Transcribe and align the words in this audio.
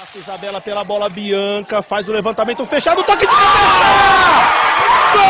Passa 0.00 0.18
Isabela 0.18 0.62
pela 0.62 0.82
bola 0.82 1.10
Bianca, 1.10 1.82
faz 1.82 2.08
o 2.08 2.12
levantamento 2.12 2.64
fechado, 2.64 3.04
toque 3.04 3.26
de 3.26 3.26
cabeça! 3.26 3.50
Gol! 5.12 5.22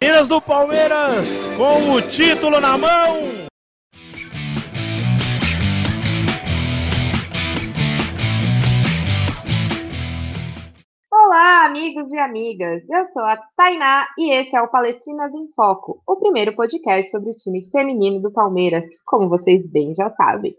Minas 0.00 0.26
do 0.26 0.40
Palmeiras 0.40 1.48
com 1.54 1.92
o 1.92 2.00
título 2.00 2.60
na 2.60 2.78
mão. 2.78 3.18
Olá, 11.12 11.66
amigos 11.66 12.10
e 12.10 12.18
amigas. 12.18 12.82
Eu 12.88 13.04
sou 13.12 13.22
a 13.22 13.36
Tainá 13.54 14.06
e 14.16 14.32
esse 14.32 14.56
é 14.56 14.62
o 14.62 14.68
Palestrinas 14.68 15.34
em 15.34 15.52
Foco, 15.54 16.00
o 16.06 16.16
primeiro 16.16 16.54
podcast 16.54 17.10
sobre 17.10 17.28
o 17.28 17.36
time 17.36 17.68
feminino 17.70 18.22
do 18.22 18.32
Palmeiras, 18.32 18.86
como 19.04 19.28
vocês 19.28 19.70
bem 19.70 19.94
já 19.94 20.08
sabem. 20.08 20.54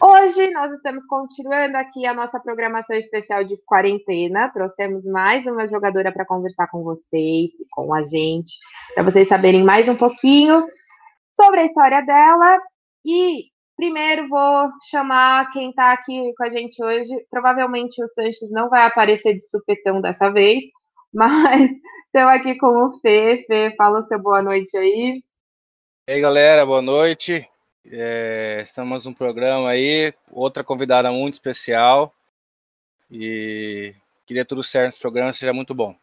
Hoje 0.00 0.50
nós 0.50 0.70
estamos 0.70 1.06
continuando 1.06 1.76
aqui 1.76 2.06
a 2.06 2.14
nossa 2.14 2.38
programação 2.38 2.96
especial 2.96 3.42
de 3.42 3.56
quarentena. 3.64 4.50
Trouxemos 4.52 5.04
mais 5.04 5.44
uma 5.46 5.66
jogadora 5.66 6.12
para 6.12 6.24
conversar 6.24 6.68
com 6.68 6.84
vocês, 6.84 7.50
com 7.70 7.92
a 7.92 8.02
gente, 8.02 8.58
para 8.94 9.02
vocês 9.02 9.26
saberem 9.26 9.64
mais 9.64 9.88
um 9.88 9.96
pouquinho 9.96 10.64
sobre 11.34 11.60
a 11.60 11.64
história 11.64 12.00
dela. 12.02 12.58
E 13.04 13.46
primeiro 13.76 14.28
vou 14.28 14.68
chamar 14.88 15.50
quem 15.50 15.70
está 15.70 15.92
aqui 15.92 16.32
com 16.36 16.44
a 16.44 16.48
gente 16.48 16.82
hoje. 16.82 17.12
Provavelmente 17.28 18.02
o 18.02 18.08
Sanches 18.08 18.52
não 18.52 18.68
vai 18.68 18.84
aparecer 18.86 19.34
de 19.34 19.48
supetão 19.48 20.00
dessa 20.00 20.30
vez, 20.30 20.62
mas 21.12 21.70
estou 22.14 22.28
aqui 22.28 22.56
com 22.56 22.84
o 22.84 23.00
Fê. 23.00 23.42
Fê, 23.48 23.74
fala 23.76 23.98
o 23.98 24.02
seu 24.02 24.20
boa 24.20 24.42
noite 24.42 24.76
aí. 24.76 25.22
E 26.08 26.12
aí, 26.12 26.20
galera, 26.20 26.64
boa 26.64 26.82
noite. 26.82 27.48
É, 27.86 28.60
estamos 28.62 29.04
num 29.04 29.14
programa 29.14 29.70
aí, 29.70 30.12
outra 30.30 30.62
convidada 30.62 31.10
muito 31.10 31.34
especial. 31.34 32.14
E 33.10 33.94
que 34.26 34.34
dê 34.34 34.44
tudo 34.44 34.62
certo 34.62 34.86
nesse 34.86 35.00
programa, 35.00 35.32
seja 35.32 35.52
muito 35.52 35.74
bom. 35.74 35.94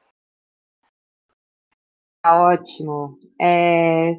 Tá 2.24 2.42
ótimo. 2.42 3.20
É, 3.40 4.10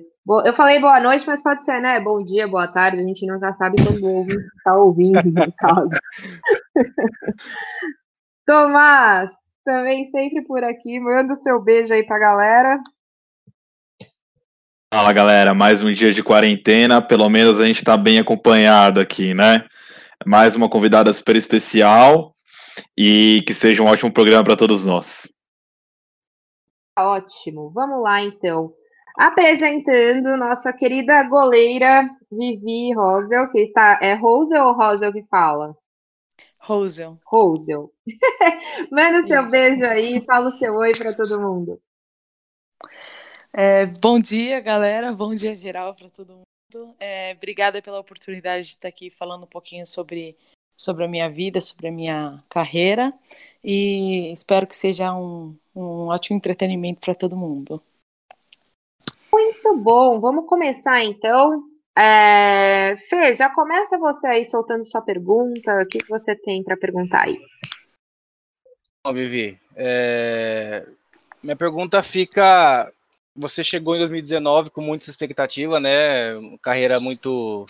eu 0.44 0.52
falei 0.54 0.78
boa 0.78 1.00
noite, 1.00 1.26
mas 1.26 1.42
pode 1.42 1.64
ser, 1.64 1.80
né? 1.80 1.98
Bom 1.98 2.22
dia, 2.22 2.46
boa 2.46 2.68
tarde, 2.68 2.98
a 2.98 3.02
gente 3.02 3.26
nunca 3.26 3.52
sabe 3.54 3.76
quando 3.82 4.26
está 4.58 4.76
ouvindo, 4.76 5.22
no 5.24 5.52
caso. 5.52 5.90
Tomás, 8.46 9.30
também 9.64 10.08
sempre 10.10 10.42
por 10.42 10.62
aqui, 10.62 11.00
manda 11.00 11.32
o 11.32 11.36
seu 11.36 11.60
beijo 11.60 11.92
aí 11.92 12.06
pra 12.06 12.20
galera. 12.20 12.80
Fala 14.92 15.12
galera, 15.12 15.52
mais 15.52 15.82
um 15.82 15.92
dia 15.92 16.12
de 16.12 16.22
quarentena, 16.22 17.02
pelo 17.02 17.28
menos 17.28 17.58
a 17.58 17.66
gente 17.66 17.78
está 17.78 17.96
bem 17.96 18.20
acompanhado 18.20 19.00
aqui, 19.00 19.34
né? 19.34 19.66
Mais 20.24 20.54
uma 20.54 20.70
convidada 20.70 21.12
super 21.12 21.34
especial 21.34 22.36
e 22.96 23.42
que 23.46 23.52
seja 23.52 23.82
um 23.82 23.86
ótimo 23.86 24.12
programa 24.12 24.44
para 24.44 24.56
todos 24.56 24.84
nós. 24.84 25.28
Ótimo, 26.96 27.68
vamos 27.70 28.00
lá 28.00 28.22
então. 28.22 28.72
Apresentando 29.18 30.36
nossa 30.36 30.72
querida 30.72 31.20
goleira 31.24 32.08
Vivi 32.30 32.94
Rosel, 32.94 33.50
que 33.50 33.58
está. 33.58 33.98
É 34.00 34.14
Rosel 34.14 34.66
ou 34.66 34.72
Rosel 34.72 35.12
que 35.12 35.24
fala? 35.24 35.76
Rosel. 36.60 37.18
Rosel. 37.26 37.92
Manda 38.92 39.24
o 39.24 39.26
seu 39.26 39.42
Isso. 39.42 39.50
beijo 39.50 39.84
aí, 39.84 40.24
fala 40.24 40.48
o 40.48 40.52
seu 40.52 40.74
oi 40.76 40.92
para 40.92 41.12
todo 41.12 41.40
mundo. 41.40 41.80
É, 43.58 43.86
bom 43.86 44.18
dia, 44.18 44.60
galera. 44.60 45.14
Bom 45.14 45.34
dia 45.34 45.56
geral 45.56 45.94
para 45.94 46.10
todo 46.10 46.34
mundo. 46.34 46.94
É, 47.00 47.32
obrigada 47.32 47.80
pela 47.80 47.98
oportunidade 47.98 48.64
de 48.64 48.72
estar 48.72 48.88
aqui 48.88 49.10
falando 49.10 49.44
um 49.44 49.48
pouquinho 49.48 49.86
sobre, 49.86 50.36
sobre 50.78 51.04
a 51.04 51.08
minha 51.08 51.30
vida, 51.30 51.58
sobre 51.58 51.88
a 51.88 51.90
minha 51.90 52.42
carreira. 52.50 53.14
E 53.64 54.30
espero 54.30 54.66
que 54.66 54.76
seja 54.76 55.10
um, 55.14 55.56
um 55.74 56.08
ótimo 56.08 56.36
entretenimento 56.36 57.00
para 57.00 57.14
todo 57.14 57.34
mundo. 57.34 57.82
Muito 59.32 59.74
bom. 59.78 60.20
Vamos 60.20 60.46
começar 60.46 61.02
então. 61.02 61.64
É... 61.98 62.98
Fê, 63.08 63.32
já 63.32 63.48
começa 63.48 63.96
você 63.96 64.26
aí 64.26 64.44
soltando 64.44 64.84
sua 64.84 65.00
pergunta. 65.00 65.80
O 65.80 65.86
que, 65.86 65.96
que 66.00 66.10
você 66.10 66.36
tem 66.36 66.62
para 66.62 66.76
perguntar 66.76 67.22
aí? 67.22 67.40
Bom, 69.02 69.14
Vivi, 69.14 69.58
é... 69.74 70.86
minha 71.42 71.56
pergunta 71.56 72.02
fica 72.02 72.92
você 73.36 73.62
chegou 73.62 73.94
em 73.94 73.98
2019 73.98 74.70
com 74.70 74.80
muita 74.80 75.10
expectativa, 75.10 75.78
né? 75.78 76.34
Carreira 76.62 76.98
muito 77.00 77.66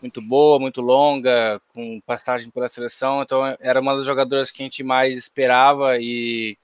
muito 0.00 0.20
boa, 0.20 0.58
muito 0.58 0.80
longa, 0.82 1.60
com 1.74 2.00
passagem 2.02 2.50
pela 2.50 2.68
seleção, 2.68 3.22
então 3.22 3.56
era 3.58 3.80
uma 3.80 3.96
das 3.96 4.04
jogadoras 4.04 4.50
que 4.50 4.62
a 4.62 4.64
gente 4.64 4.82
mais 4.82 5.16
esperava 5.16 5.98
e 5.98 6.56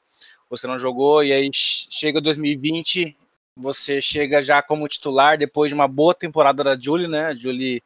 você 0.51 0.67
não 0.67 0.79
jogou 0.79 1.25
e 1.25 1.33
aí 1.33 1.51
chega 1.53 2.21
2020, 2.21 3.17
você 3.57 4.01
chega 4.03 4.43
já 4.43 4.63
como 4.63 4.87
titular 4.87 5.39
depois 5.39 5.71
de 5.71 5.75
uma 5.75 5.89
boa 5.89 6.15
temporada 6.15 6.63
da 6.63 6.79
Julie, 6.79 7.09
né? 7.09 7.27
A 7.27 7.35
Julie 7.35 7.83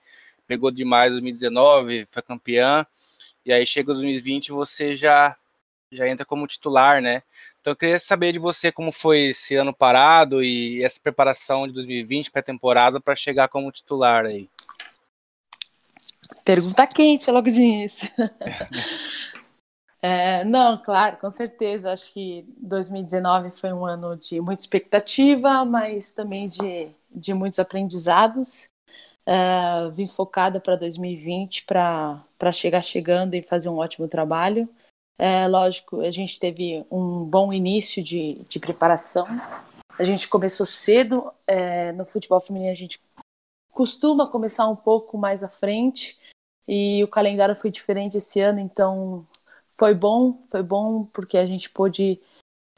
pegou 0.46 0.70
demais 0.70 1.10
2019, 1.12 2.06
foi 2.10 2.22
campeã. 2.22 2.86
E 3.44 3.52
aí 3.52 3.66
chega 3.66 3.92
2020, 3.92 4.52
você 4.52 4.96
já 4.96 5.36
já 5.90 6.08
entra 6.08 6.26
como 6.26 6.46
titular, 6.46 7.00
né? 7.00 7.22
Então 7.66 7.72
eu 7.72 7.76
queria 7.76 7.98
saber 7.98 8.30
de 8.30 8.38
você 8.38 8.70
como 8.70 8.92
foi 8.92 9.30
esse 9.30 9.56
ano 9.56 9.74
parado 9.74 10.40
e 10.40 10.84
essa 10.84 11.00
preparação 11.02 11.66
de 11.66 11.74
2020 11.74 12.30
para 12.30 12.38
a 12.38 12.44
temporada 12.44 13.00
para 13.00 13.16
chegar 13.16 13.48
como 13.48 13.72
titular 13.72 14.24
aí. 14.24 14.48
Pergunta 16.44 16.86
quente 16.86 17.28
logo 17.28 17.50
de 17.50 17.60
início. 17.60 18.08
é, 20.00 20.44
não, 20.44 20.78
claro, 20.80 21.16
com 21.16 21.28
certeza. 21.28 21.92
Acho 21.92 22.12
que 22.12 22.46
2019 22.56 23.50
foi 23.50 23.72
um 23.72 23.84
ano 23.84 24.16
de 24.16 24.40
muita 24.40 24.62
expectativa, 24.62 25.64
mas 25.64 26.12
também 26.12 26.46
de, 26.46 26.86
de 27.10 27.34
muitos 27.34 27.58
aprendizados. 27.58 28.70
Uh, 29.26 29.90
vim 29.90 30.06
focada 30.06 30.60
para 30.60 30.76
2020 30.76 31.64
para 31.64 32.52
chegar 32.52 32.80
chegando 32.80 33.34
e 33.34 33.42
fazer 33.42 33.68
um 33.68 33.78
ótimo 33.78 34.06
trabalho. 34.06 34.68
É, 35.18 35.48
lógico, 35.48 36.00
a 36.00 36.10
gente 36.10 36.38
teve 36.38 36.84
um 36.90 37.24
bom 37.24 37.52
início 37.52 38.02
de, 38.02 38.34
de 38.48 38.58
preparação. 38.58 39.26
A 39.98 40.04
gente 40.04 40.28
começou 40.28 40.66
cedo. 40.66 41.32
É, 41.46 41.92
no 41.92 42.04
futebol 42.04 42.40
feminino, 42.40 42.70
a 42.70 42.74
gente 42.74 43.00
costuma 43.72 44.26
começar 44.26 44.68
um 44.68 44.76
pouco 44.76 45.16
mais 45.16 45.42
à 45.42 45.48
frente. 45.48 46.18
E 46.68 47.02
o 47.02 47.08
calendário 47.08 47.56
foi 47.56 47.70
diferente 47.70 48.16
esse 48.16 48.40
ano, 48.40 48.58
então 48.58 49.26
foi 49.70 49.94
bom. 49.94 50.42
Foi 50.50 50.62
bom 50.62 51.04
porque 51.04 51.38
a 51.38 51.46
gente 51.46 51.70
pôde. 51.70 52.20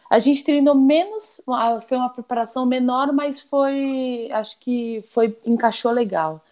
A 0.09 0.19
gente 0.19 0.45
treinou 0.45 0.75
menos, 0.75 1.43
foi 1.87 1.99
uma 1.99 2.09
preparação 2.09 2.65
menor, 2.65 3.13
mas 3.13 3.41
foi. 3.41 4.29
Acho 4.33 4.59
que 4.61 5.03
foi 5.07 5.37
encaixou 5.45 5.91
legal. 5.91 6.45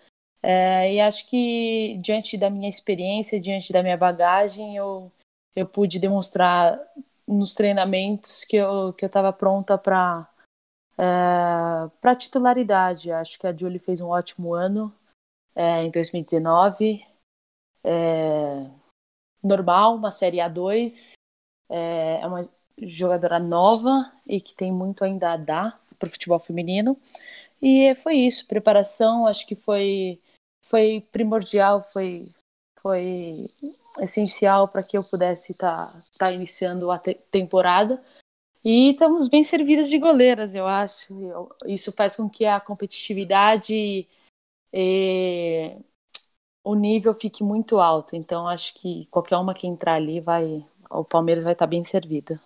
É, 0.43 0.95
e 0.95 1.01
acho 1.01 1.29
que 1.29 1.99
diante 2.01 2.37
da 2.37 2.51
minha 2.51 2.69
experiência, 2.69 3.41
diante 3.41 3.73
da 3.73 3.83
minha 3.83 3.97
bagagem, 3.97 4.77
eu 4.77 5.11
eu 5.57 5.67
pude 5.67 5.99
demonstrar 5.99 6.79
nos 7.27 7.55
treinamentos 7.55 8.45
que 8.45 8.57
eu 8.57 8.93
que 8.93 9.05
eu 9.05 9.09
estava 9.09 9.33
pronta 9.33 9.79
para 9.79 10.29
é, 10.99 11.89
para 12.01 12.15
titularidade. 12.15 13.11
Acho 13.11 13.39
que 13.39 13.47
a 13.47 13.57
Julie 13.57 13.79
fez 13.79 14.01
um 14.01 14.09
ótimo 14.09 14.55
ano 14.55 14.95
é, 15.55 15.83
em 15.83 15.91
2019. 15.91 17.05
É, 17.83 18.69
normal, 19.43 19.97
uma 19.97 20.11
série 20.11 20.39
A2. 20.39 21.13
É, 21.69 22.21
é 22.21 22.27
uma 22.27 22.49
jogadora 22.79 23.39
nova 23.39 24.13
e 24.27 24.41
que 24.41 24.55
tem 24.55 24.71
muito 24.71 25.03
ainda 25.03 25.33
a 25.33 25.37
dar 25.37 25.81
para 25.99 26.09
o 26.09 26.11
futebol 26.11 26.39
feminino. 26.39 26.97
E 27.61 27.95
foi 27.97 28.17
isso, 28.17 28.47
preparação, 28.47 29.27
acho 29.27 29.47
que 29.47 29.57
foi 29.57 30.21
foi 30.63 31.01
primordial, 31.13 31.83
foi 31.83 32.29
foi 32.81 33.51
essencial 34.01 34.69
para 34.69 34.83
que 34.83 34.97
eu 34.97 35.05
pudesse 35.05 35.53
estar 35.53 35.87
tá, 35.87 36.01
tá 36.19 36.33
iniciando 36.33 36.91
a 36.91 36.99
te 36.99 37.15
temporada. 37.31 38.03
E 38.65 38.91
estamos 38.91 39.29
bem 39.29 39.45
servidas 39.45 39.89
de 39.89 39.99
goleiras, 39.99 40.55
eu 40.55 40.67
acho. 40.67 41.49
Isso 41.67 41.93
faz 41.93 42.17
com 42.17 42.29
que 42.29 42.45
a 42.45 42.59
competitividade 42.59 44.07
e 44.73 45.77
o 46.65 46.75
nível 46.75 47.15
fique 47.15 47.45
muito 47.45 47.79
alto. 47.79 48.17
Então, 48.17 48.49
acho 48.49 48.75
que 48.75 49.07
qualquer 49.09 49.37
uma 49.37 49.55
que 49.55 49.69
entrar 49.69 49.95
ali 49.95 50.21
vai, 50.21 50.65
o 50.91 51.05
Palmeiras 51.05 51.45
vai 51.45 51.53
estar 51.53 51.65
tá 51.65 51.71
bem 51.71 51.85
servida. 51.85 52.41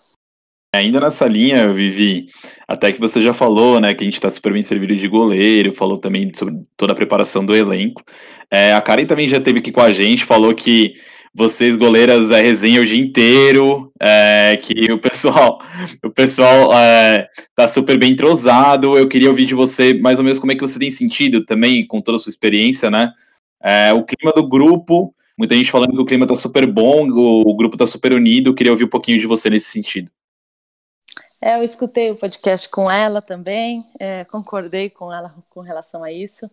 Ainda 0.76 1.00
nessa 1.00 1.26
linha, 1.26 1.72
Vivi, 1.72 2.28
até 2.68 2.92
que 2.92 3.00
você 3.00 3.20
já 3.20 3.32
falou, 3.32 3.80
né, 3.80 3.92
que 3.92 4.04
a 4.04 4.06
gente 4.06 4.14
está 4.14 4.30
super 4.30 4.52
bem 4.52 4.62
servido 4.62 4.94
de 4.94 5.08
goleiro, 5.08 5.72
falou 5.72 5.98
também 5.98 6.30
sobre 6.32 6.62
toda 6.76 6.92
a 6.92 6.96
preparação 6.96 7.44
do 7.44 7.56
elenco. 7.56 8.04
É, 8.48 8.72
a 8.72 8.80
Karen 8.80 9.06
também 9.06 9.26
já 9.26 9.38
esteve 9.38 9.58
aqui 9.58 9.72
com 9.72 9.80
a 9.80 9.92
gente, 9.92 10.24
falou 10.24 10.54
que 10.54 10.94
vocês 11.34 11.76
goleiras 11.76 12.30
é 12.30 12.40
resenha 12.40 12.80
o 12.80 12.86
dia 12.86 12.98
inteiro, 12.98 13.92
é, 14.00 14.56
que 14.56 14.92
o 14.92 14.98
pessoal, 14.98 15.60
o 16.04 16.10
pessoal 16.10 16.72
é, 16.74 17.28
tá 17.54 17.68
super 17.68 17.98
bem 17.98 18.12
entrosado. 18.12 18.96
Eu 18.96 19.08
queria 19.08 19.28
ouvir 19.28 19.46
de 19.46 19.54
você 19.54 19.94
mais 19.94 20.18
ou 20.18 20.24
menos 20.24 20.38
como 20.38 20.52
é 20.52 20.54
que 20.54 20.60
você 20.60 20.78
tem 20.78 20.90
sentido 20.90 21.44
também 21.44 21.86
com 21.86 22.00
toda 22.00 22.16
a 22.16 22.20
sua 22.20 22.30
experiência, 22.30 22.90
né? 22.90 23.12
É, 23.62 23.92
o 23.92 24.04
clima 24.04 24.32
do 24.32 24.46
grupo 24.48 25.14
Muita 25.40 25.54
gente 25.54 25.72
falando 25.72 25.92
que 25.92 26.02
o 26.02 26.04
clima 26.04 26.26
tá 26.26 26.34
super 26.36 26.66
bom, 26.66 27.08
o, 27.08 27.48
o 27.48 27.56
grupo 27.56 27.74
tá 27.74 27.86
super 27.86 28.12
unido. 28.12 28.54
Queria 28.54 28.72
ouvir 28.72 28.84
um 28.84 28.90
pouquinho 28.90 29.18
de 29.18 29.26
você 29.26 29.48
nesse 29.48 29.70
sentido. 29.70 30.10
É, 31.40 31.56
eu 31.58 31.62
escutei 31.62 32.10
o 32.10 32.16
podcast 32.16 32.68
com 32.68 32.90
ela 32.90 33.22
também, 33.22 33.82
é, 33.98 34.26
concordei 34.26 34.90
com 34.90 35.10
ela 35.10 35.34
com 35.48 35.62
relação 35.62 36.04
a 36.04 36.12
isso. 36.12 36.50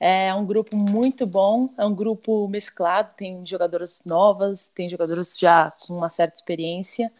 É 0.00 0.32
um 0.32 0.46
grupo 0.46 0.76
muito 0.76 1.26
bom, 1.26 1.72
é 1.76 1.84
um 1.84 1.94
grupo 1.94 2.46
mesclado, 2.48 3.14
tem 3.14 3.44
jogadoras 3.44 4.02
novas, 4.06 4.68
tem 4.68 4.88
jogadoras 4.88 5.36
já 5.36 5.72
com 5.72 5.94
uma 5.94 6.08
certa 6.08 6.36
experiência. 6.36 7.12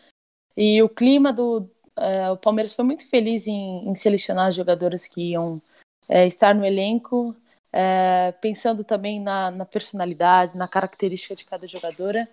E 0.56 0.82
o 0.82 0.88
clima 0.88 1.32
do. 1.32 1.68
É, 1.96 2.30
o 2.30 2.36
Palmeiras 2.36 2.72
foi 2.72 2.84
muito 2.84 3.08
feliz 3.08 3.48
em, 3.48 3.88
em 3.88 3.94
selecionar 3.96 4.46
as 4.48 4.54
jogadoras 4.54 5.08
que 5.08 5.32
iam 5.32 5.60
é, 6.08 6.24
estar 6.26 6.54
no 6.54 6.64
elenco, 6.64 7.34
é, 7.72 8.32
pensando 8.40 8.84
também 8.84 9.20
na, 9.20 9.50
na 9.50 9.64
personalidade, 9.64 10.56
na 10.56 10.68
característica 10.68 11.34
de 11.34 11.44
cada 11.44 11.66
jogadora. 11.66 12.28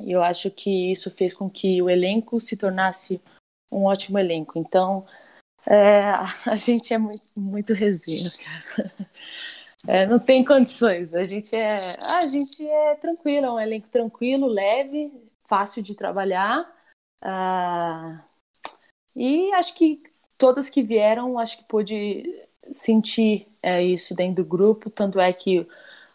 E 0.00 0.10
eu 0.12 0.22
acho 0.22 0.50
que 0.50 0.90
isso 0.90 1.10
fez 1.10 1.34
com 1.34 1.48
que 1.48 1.80
o 1.80 1.88
elenco 1.88 2.40
se 2.40 2.56
tornasse 2.56 3.20
um 3.70 3.84
ótimo 3.84 4.18
elenco. 4.18 4.58
Então, 4.58 5.06
é, 5.66 6.02
a 6.46 6.56
gente 6.56 6.92
é 6.92 6.98
muito, 6.98 7.24
muito 7.36 7.72
resenha, 7.72 8.30
cara. 8.30 8.92
É, 9.86 10.06
não 10.06 10.18
tem 10.18 10.44
condições. 10.44 11.14
A 11.14 11.24
gente 11.24 11.54
é, 11.54 11.96
a 12.00 12.26
gente 12.26 12.66
é 12.66 12.94
tranquilo, 12.96 13.46
é 13.46 13.52
um 13.52 13.60
elenco 13.60 13.88
tranquilo, 13.88 14.46
leve, 14.46 15.12
fácil 15.48 15.82
de 15.82 15.94
trabalhar. 15.94 16.70
Ah, 17.22 18.24
e 19.14 19.52
acho 19.54 19.74
que 19.74 20.02
todas 20.38 20.70
que 20.70 20.82
vieram, 20.82 21.38
acho 21.38 21.58
que 21.58 21.64
pôde 21.64 22.24
sentir 22.72 23.48
é, 23.62 23.82
isso 23.82 24.14
dentro 24.14 24.42
do 24.42 24.48
grupo. 24.48 24.90
Tanto 24.90 25.20
é 25.20 25.32
que 25.32 25.66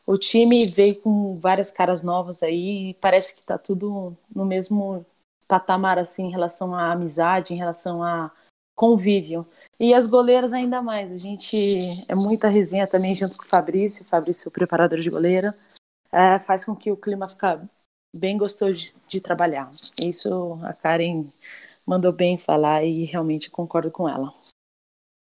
o 0.06 0.18
time 0.18 0.66
veio 0.68 1.02
com 1.02 1.38
várias 1.40 1.72
caras 1.72 2.04
novas 2.04 2.44
aí 2.44 2.92
e 2.92 2.94
parece 2.96 3.34
que 3.36 3.42
está 3.42 3.58
tudo 3.58 4.16
no 4.34 4.46
mesmo 4.46 5.06
patamar 5.48 6.00
assim 6.00 6.28
em 6.28 6.32
relação 6.32 6.76
à 6.76 6.92
amizade, 6.92 7.54
em 7.54 7.58
relação 7.58 8.04
a 8.04 8.32
convívio. 8.76 9.48
E 9.80 9.94
as 9.94 10.08
goleiras 10.08 10.54
ainda 10.54 10.82
mais. 10.82 11.12
A 11.12 11.18
gente 11.18 12.06
é 12.08 12.16
muita 12.16 12.48
resenha 12.48 12.86
também 12.86 13.16
junto 13.16 13.38
com 13.38 13.44
o 13.44 13.48
Fabrício, 13.48 14.04
o 14.04 14.08
Fabrício, 14.08 14.50
o 14.50 14.52
preparador 14.52 15.00
de 15.00 15.10
goleira, 15.10 15.56
é, 16.12 16.40
faz 16.40 16.66
com 16.66 16.76
que 16.76 16.92
o 16.92 16.98
clima 16.98 17.28
fica 17.28 17.68
bem 18.14 18.38
gostoso 18.38 18.74
de, 18.74 18.94
de, 19.08 19.22
trabalhar. 19.22 19.70
Isso 20.02 20.60
a 20.64 20.74
Karen 20.74 21.26
mandou 21.86 22.12
bem 22.12 22.38
falar 22.38 22.84
e 22.84 23.04
realmente 23.04 23.50
concordo 23.50 23.92
com 23.92 24.08
ela. 24.08 24.34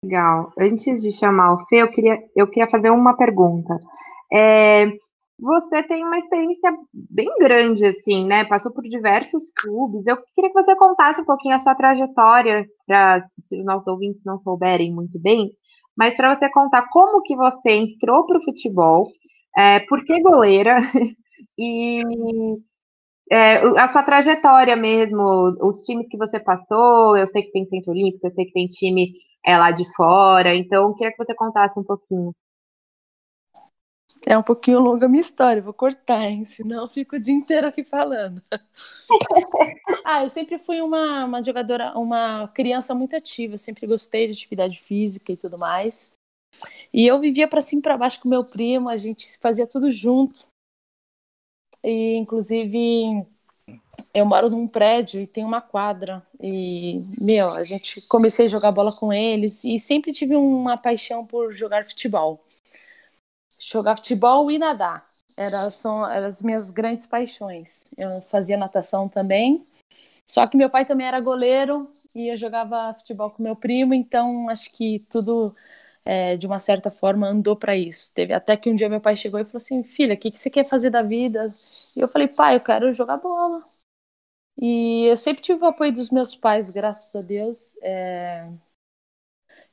Legal. 0.04 0.54
Antes 0.58 1.02
de 1.02 1.12
chamar 1.12 1.54
o 1.54 1.66
Fê, 1.66 1.82
eu 1.82 1.92
queria, 1.92 2.24
eu 2.36 2.48
queria 2.48 2.70
fazer 2.70 2.90
uma 2.90 3.18
pergunta. 3.18 3.78
É, 4.32 4.86
você 5.40 5.82
tem 5.84 6.04
uma 6.04 6.18
experiência 6.18 6.72
bem 6.94 7.30
grande, 7.40 7.86
assim, 7.86 8.26
né? 8.26 8.46
Passou 8.46 8.72
por 8.74 8.84
diversos 8.84 9.52
clubes. 9.56 10.06
Eu 10.08 10.18
queria 10.36 10.52
que 10.52 10.62
você 10.62 10.76
contasse 10.76 11.22
um 11.22 11.26
pouquinho 11.26 11.56
a 11.56 11.60
sua 11.60 11.76
trajetória, 11.76 12.66
para 12.86 13.26
se 13.40 13.58
os 13.58 13.66
nossos 13.66 13.88
ouvintes 13.88 14.24
não 14.26 14.38
souberem 14.38 14.94
muito 14.94 15.20
bem, 15.20 15.50
mas 15.98 16.16
para 16.16 16.36
você 16.36 16.50
contar 16.52 16.88
como 16.92 17.22
que 17.22 17.36
você 17.36 17.72
entrou 17.72 18.26
para 18.26 18.40
o 18.40 18.44
futebol, 18.44 19.08
é, 19.58 19.80
por 19.82 20.04
que 20.06 20.22
goleira 20.22 20.78
e 21.58 22.04
é, 23.32 23.58
a 23.80 23.88
sua 23.88 24.04
trajetória 24.04 24.76
mesmo, 24.76 25.24
os 25.62 25.84
times 25.84 26.08
que 26.10 26.18
você 26.18 26.40
passou. 26.40 27.16
Eu 27.18 27.28
sei 27.28 27.44
que 27.44 27.52
tem 27.52 27.66
Centro 27.66 27.92
Olímpico, 27.92 28.26
eu 28.26 28.30
sei 28.32 28.46
que 28.46 28.54
tem 28.54 28.68
time 28.68 29.12
é, 29.46 29.58
lá 29.58 29.72
de 29.72 29.86
fora, 29.96 30.56
então 30.56 30.90
eu 30.90 30.96
queria 30.96 31.12
que 31.12 31.24
você 31.24 31.36
contasse 31.36 31.80
um 31.80 31.84
pouquinho. 31.84 32.34
É 34.26 34.38
um 34.38 34.44
pouquinho 34.44 34.80
longa 34.80 35.06
a 35.06 35.10
minha 35.10 35.22
história, 35.22 35.62
vou 35.62 35.74
cortar, 35.74 36.26
hein? 36.26 36.44
Senão 36.44 36.84
eu 36.84 36.90
fico 36.90 37.16
o 37.16 37.20
dia 37.20 37.34
inteiro 37.34 37.68
aqui 37.68 37.84
falando. 37.84 38.42
ah, 40.04 40.24
eu 40.24 40.30
sempre 40.30 40.60
fui 40.60 40.82
uma, 40.82 41.26
uma 41.26 41.42
jogadora, 41.42 41.98
uma 41.98 42.48
criança 42.50 42.94
muito 42.94 43.16
ativa, 43.16 43.58
sempre 43.58 43.88
gostei 43.88 44.28
de 44.28 44.34
atividade 44.34 44.80
física 44.80 45.32
e 45.32 45.38
tudo 45.38 45.58
mais. 45.58 46.12
E 46.94 47.08
eu 47.08 47.20
vivia 47.20 47.48
para 47.48 47.62
cima 47.62 47.80
e 47.80 47.84
para 47.84 47.98
baixo 47.98 48.20
com 48.22 48.28
meu 48.28 48.44
primo, 48.44 48.90
a 48.90 48.98
gente 48.98 49.26
fazia 49.40 49.66
tudo 49.66 49.90
junto. 49.90 50.46
E 51.82 52.16
inclusive 52.18 53.26
eu 54.14 54.26
moro 54.26 54.50
num 54.50 54.68
prédio 54.68 55.22
e 55.22 55.28
tem 55.28 55.46
uma 55.46 55.62
quadra 55.62 56.26
e 56.42 57.02
meu, 57.20 57.50
a 57.50 57.64
gente 57.64 58.02
comecei 58.02 58.48
a 58.48 58.50
jogar 58.50 58.72
bola 58.72 58.92
com 58.92 59.14
eles 59.14 59.64
e 59.64 59.78
sempre 59.78 60.12
tive 60.12 60.36
uma 60.36 60.78
paixão 60.78 61.26
por 61.26 61.54
jogar 61.54 61.86
futebol 61.86 62.44
jogar 63.60 63.98
futebol 63.98 64.50
e 64.50 64.58
nadar. 64.58 65.08
Era, 65.38 65.70
são, 65.70 66.10
eram 66.10 66.28
as 66.28 66.42
minhas 66.42 66.72
grandes 66.72 67.06
paixões. 67.06 67.84
Eu 67.98 68.22
fazia 68.22 68.58
natação 68.58 69.08
também. 69.08 69.66
Só 70.26 70.46
que 70.48 70.58
meu 70.58 70.70
pai 70.70 70.86
também 70.86 71.08
era 71.08 71.20
goleiro 71.20 71.92
e 72.14 72.28
eu 72.28 72.38
jogava 72.38 72.94
futebol 72.94 73.32
com 73.32 73.44
meu 73.44 73.56
primo, 73.56 73.94
então 73.94 74.50
acho 74.50 74.72
que 74.72 75.00
tudo, 75.10 75.56
é, 76.06 76.38
de 76.38 76.48
uma 76.48 76.60
certa 76.60 76.92
forma, 76.92 77.28
andou 77.28 77.56
para 77.56 77.76
isso. 77.76 78.14
Teve 78.14 78.34
até 78.34 78.58
que 78.58 78.70
um 78.70 78.76
dia 78.76 78.90
meu 78.90 79.02
pai 79.02 79.16
chegou 79.16 79.40
e 79.40 79.46
falou 79.46 79.58
assim: 79.58 79.84
Filha, 79.84 80.16
o 80.16 80.18
que, 80.18 80.32
que 80.32 80.38
você 80.38 80.50
quer 80.50 80.66
fazer 80.66 80.90
da 80.90 81.02
vida? 81.02 81.52
E 81.96 82.00
eu 82.00 82.08
falei: 82.08 82.28
Pai, 82.28 82.56
eu 82.56 82.62
quero 82.62 82.94
jogar 82.94 83.18
bola. 83.18 83.64
E 84.62 85.06
eu 85.06 85.18
sempre 85.18 85.42
tive 85.42 85.64
o 85.64 85.68
apoio 85.68 85.94
dos 85.94 86.10
meus 86.10 86.36
pais, 86.36 86.70
graças 86.70 87.16
a 87.16 87.22
Deus. 87.22 87.78
É, 87.82 88.48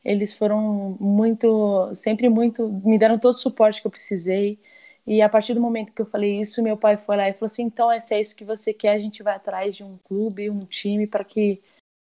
eles 0.07 0.33
foram 0.33 0.97
muito, 1.01 1.93
sempre 1.93 2.29
muito, 2.29 2.69
me 2.85 2.97
deram 2.97 3.19
todo 3.19 3.35
o 3.35 3.39
suporte 3.39 3.81
que 3.81 3.89
eu 3.89 3.91
precisei. 3.91 4.57
E 5.05 5.21
a 5.21 5.29
partir 5.29 5.53
do 5.53 5.61
momento 5.61 5.93
que 5.93 6.01
eu 6.01 6.07
falei 6.07 6.41
isso, 6.41 6.63
meu 6.63 6.77
pai 6.77 6.97
foi 6.97 7.17
lá 7.17 7.29
e 7.29 7.33
falou 7.35 7.47
assim: 7.47 7.65
então, 7.65 7.89
se 8.01 8.15
é 8.15 8.21
isso 8.21 8.37
que 8.37 8.45
você 8.45 8.73
quer, 8.73 8.93
a 8.93 8.99
gente 9.01 9.25
vai 9.25 9.35
atrás 9.35 9.75
de 9.75 9.83
um 9.83 9.99
clube, 10.05 10.49
um 10.49 10.65
time, 10.65 11.09
para 11.09 11.25
que 11.25 11.61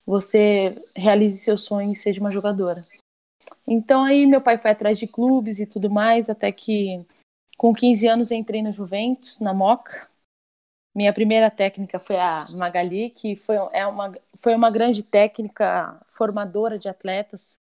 você 0.06 0.82
realize 0.96 1.38
seu 1.40 1.58
sonho 1.58 1.92
e 1.92 1.96
seja 1.96 2.22
uma 2.22 2.32
jogadora. 2.32 2.86
Então, 3.68 4.06
aí 4.06 4.26
meu 4.26 4.42
pai 4.42 4.58
foi 4.58 4.72
atrás 4.72 4.98
de 4.98 5.08
clubes 5.08 5.60
e 5.60 5.66
tudo 5.66 5.90
mais, 5.90 6.30
até 6.30 6.50
que 6.52 7.06
com 7.58 7.74
15 7.74 8.08
anos 8.08 8.32
entrei 8.32 8.62
no 8.62 8.72
Juventus, 8.72 9.42
na 9.42 9.54
Moca. 9.54 10.10
Minha 10.96 11.14
primeira 11.14 11.52
técnica 11.52 12.00
foi 12.00 12.18
a 12.18 12.48
Magali, 12.52 13.10
que 13.10 13.36
foi, 13.36 13.58
é 13.74 13.86
uma, 13.86 14.14
foi 14.36 14.56
uma 14.56 14.72
grande 14.72 15.04
técnica 15.04 16.02
formadora 16.08 16.80
de 16.80 16.88
atletas 16.88 17.61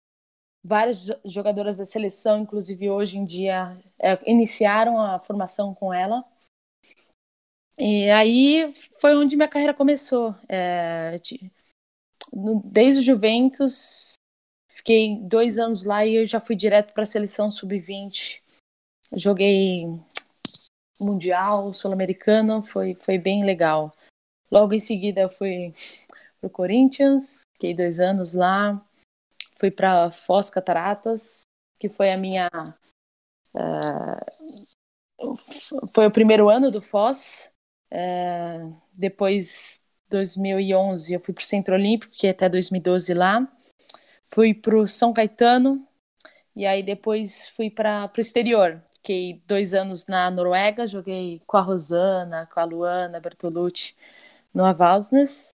várias 0.67 1.09
jogadoras 1.25 1.79
da 1.79 1.85
seleção, 1.85 2.41
inclusive 2.41 2.91
hoje 2.91 3.19
em 3.19 3.25
dia, 3.25 3.79
é, 3.99 4.19
iniciaram 4.31 4.99
a 4.99 5.21
formação 5.21 5.73
com 5.73 5.95
ela. 5.95 6.25
E 7.79 8.11
aí 8.11 8.73
foi 9.01 9.17
onde 9.17 9.37
minha 9.37 9.49
carreira 9.49 9.73
começou. 9.73 10.35
É, 10.49 11.17
desde 12.65 13.01
o 13.01 13.03
Juventus, 13.03 14.15
fiquei 14.71 15.21
dois 15.23 15.59
anos 15.59 15.85
lá 15.85 16.05
e 16.05 16.17
eu 16.17 16.27
já 16.27 16.41
fui 16.41 16.57
direto 16.57 16.93
para 16.93 17.05
a 17.05 17.07
seleção 17.07 17.51
sub-20. 17.51 18.43
Joguei 19.13 19.87
Mundial, 20.99 21.73
Sul-Americano, 21.73 22.63
foi, 22.63 22.95
foi 22.95 23.19
bem 23.19 23.45
legal. 23.45 23.95
Logo 24.51 24.75
em 24.75 24.79
seguida 24.79 25.21
eu 25.21 25.29
fui 25.29 25.73
para 26.41 26.49
o 26.49 26.51
Corinthians, 26.51 27.43
fiquei 27.55 27.75
dois 27.75 28.01
anos 28.01 28.35
lá 28.35 28.86
fui 29.59 29.71
para 29.71 30.11
Foz 30.11 30.51
Cataratas, 30.51 31.43
que 31.79 31.89
foi 31.89 32.13
a 32.13 32.17
minha. 32.17 32.49
Uh, 33.55 35.37
foi 35.93 36.07
o 36.07 36.11
primeiro 36.11 36.49
ano 36.49 36.71
do 36.71 36.81
Foz. 36.81 37.53
Uh, 37.93 38.75
depois, 38.93 39.85
2011, 40.09 41.15
eu 41.15 41.21
fui 41.21 41.35
para 41.35 41.43
o 41.43 41.47
Centro 41.47 41.75
Olímpico, 41.75 42.13
fiquei 42.13 42.31
até 42.31 42.49
2012 42.49 43.15
lá. 43.15 43.47
Fui 44.25 44.53
para 44.53 44.77
o 44.77 44.87
São 44.87 45.13
Caetano, 45.13 45.87
e 46.55 46.67
aí 46.67 46.83
depois 46.83 47.49
fui 47.49 47.71
para 47.71 48.11
o 48.17 48.21
exterior. 48.21 48.83
Fiquei 48.95 49.41
dois 49.47 49.73
anos 49.73 50.07
na 50.09 50.31
Noruega, 50.31 50.87
joguei 50.87 51.41
com 51.47 51.57
a 51.57 51.61
Rosana, 51.61 52.49
com 52.53 52.59
a 52.59 52.65
Luana 52.65 53.21
Bertolucci 53.21 53.95
no 54.53 54.65
Avalsnes. 54.65 55.56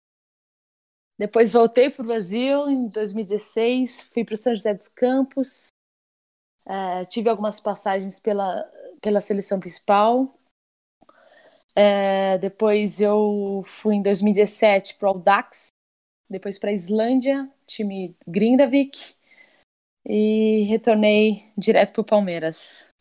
Depois 1.20 1.52
voltei 1.52 1.90
para 1.90 2.02
o 2.02 2.06
Brasil 2.06 2.66
em 2.70 2.88
2016, 2.88 4.08
fui 4.10 4.24
para 4.24 4.32
o 4.32 4.36
São 4.38 4.54
José 4.54 4.72
dos 4.72 4.88
Campos, 4.88 5.68
é, 6.64 7.04
tive 7.04 7.28
algumas 7.28 7.60
passagens 7.60 8.18
pela, 8.18 8.64
pela 9.02 9.20
seleção 9.20 9.60
principal. 9.60 10.34
É, 11.76 12.38
depois 12.38 13.02
eu 13.02 13.62
fui 13.66 13.96
em 13.96 14.02
2017 14.02 14.94
para 14.94 15.10
o 15.10 15.18
Dax, 15.18 15.66
depois 16.26 16.58
para 16.58 16.70
a 16.70 16.72
Islândia, 16.72 17.50
time 17.66 18.16
Grindavik, 18.26 19.14
e 20.06 20.62
retornei 20.70 21.52
direto 21.54 21.92
para 21.92 22.00
o 22.00 22.04
Palmeiras. 22.04 22.94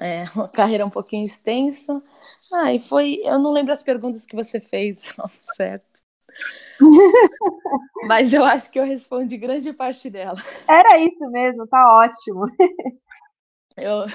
É, 0.00 0.24
uma 0.34 0.48
carreira 0.48 0.86
um 0.86 0.90
pouquinho 0.90 1.26
extensa. 1.26 2.02
Ah, 2.50 2.72
e 2.72 2.80
foi. 2.80 3.20
Eu 3.22 3.38
não 3.38 3.52
lembro 3.52 3.74
as 3.74 3.82
perguntas 3.82 4.24
que 4.24 4.34
você 4.34 4.58
fez, 4.58 5.14
certo? 5.38 5.87
Mas 8.08 8.32
eu 8.32 8.44
acho 8.44 8.70
que 8.70 8.78
eu 8.78 8.84
respondi 8.84 9.36
grande 9.36 9.72
parte 9.72 10.08
dela. 10.10 10.38
Era 10.68 10.98
isso 10.98 11.28
mesmo, 11.30 11.66
tá 11.66 11.96
ótimo. 11.96 12.46
Eu, 13.80 14.06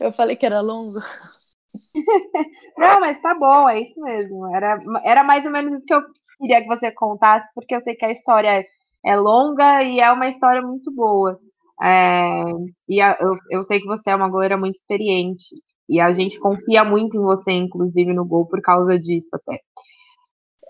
eu 0.00 0.12
falei 0.12 0.34
que 0.34 0.44
era 0.44 0.60
longo. 0.60 0.98
Não, 2.76 3.00
mas 3.00 3.20
tá 3.20 3.32
bom, 3.32 3.68
é 3.68 3.80
isso 3.80 4.00
mesmo. 4.00 4.44
Era, 4.54 4.76
era 5.04 5.22
mais 5.22 5.46
ou 5.46 5.52
menos 5.52 5.72
isso 5.74 5.86
que 5.86 5.94
eu 5.94 6.02
queria 6.38 6.60
que 6.62 6.66
você 6.66 6.90
contasse, 6.90 7.48
porque 7.54 7.76
eu 7.76 7.80
sei 7.80 7.94
que 7.94 8.04
a 8.04 8.10
história 8.10 8.66
é 9.04 9.16
longa 9.16 9.84
e 9.84 10.00
é 10.00 10.10
uma 10.10 10.26
história 10.26 10.60
muito 10.62 10.92
boa. 10.92 11.38
É, 11.80 12.42
e 12.88 13.00
a, 13.00 13.16
eu, 13.20 13.34
eu 13.50 13.62
sei 13.62 13.80
que 13.80 13.86
você 13.86 14.10
é 14.10 14.16
uma 14.16 14.28
goleira 14.28 14.56
muito 14.56 14.76
experiente. 14.76 15.54
E 15.88 16.00
a 16.00 16.12
gente 16.12 16.38
confia 16.40 16.84
muito 16.84 17.16
em 17.18 17.22
você, 17.22 17.52
inclusive, 17.52 18.12
no 18.12 18.24
gol, 18.24 18.46
por 18.48 18.60
causa 18.62 18.98
disso 18.98 19.30
até. 19.34 19.60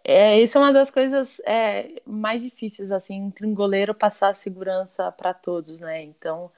É, 0.05 0.41
isso 0.41 0.59
é 0.59 0.61
uma 0.61 0.73
das 0.73 0.91
coisas 0.91 1.41
é, 1.41 2.03
mais 2.05 2.43
difíceis, 2.43 2.91
assim, 2.91 3.15
entre 3.15 3.47
um 3.47 3.55
goleiro 3.55 3.95
passar 3.95 4.29
a 4.29 4.35
segurança 4.35 5.13
para 5.13 5.33
todos, 5.33 5.81
né? 5.81 6.03
Então, 6.03 6.51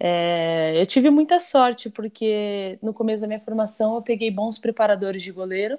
é, 0.00 0.80
eu 0.80 0.86
tive 0.86 1.10
muita 1.10 1.38
sorte, 1.38 1.90
porque 1.90 2.78
no 2.82 2.94
começo 2.94 3.22
da 3.22 3.28
minha 3.28 3.40
formação 3.40 3.96
eu 3.96 4.02
peguei 4.02 4.30
bons 4.30 4.58
preparadores 4.58 5.22
de 5.22 5.32
goleiro, 5.32 5.78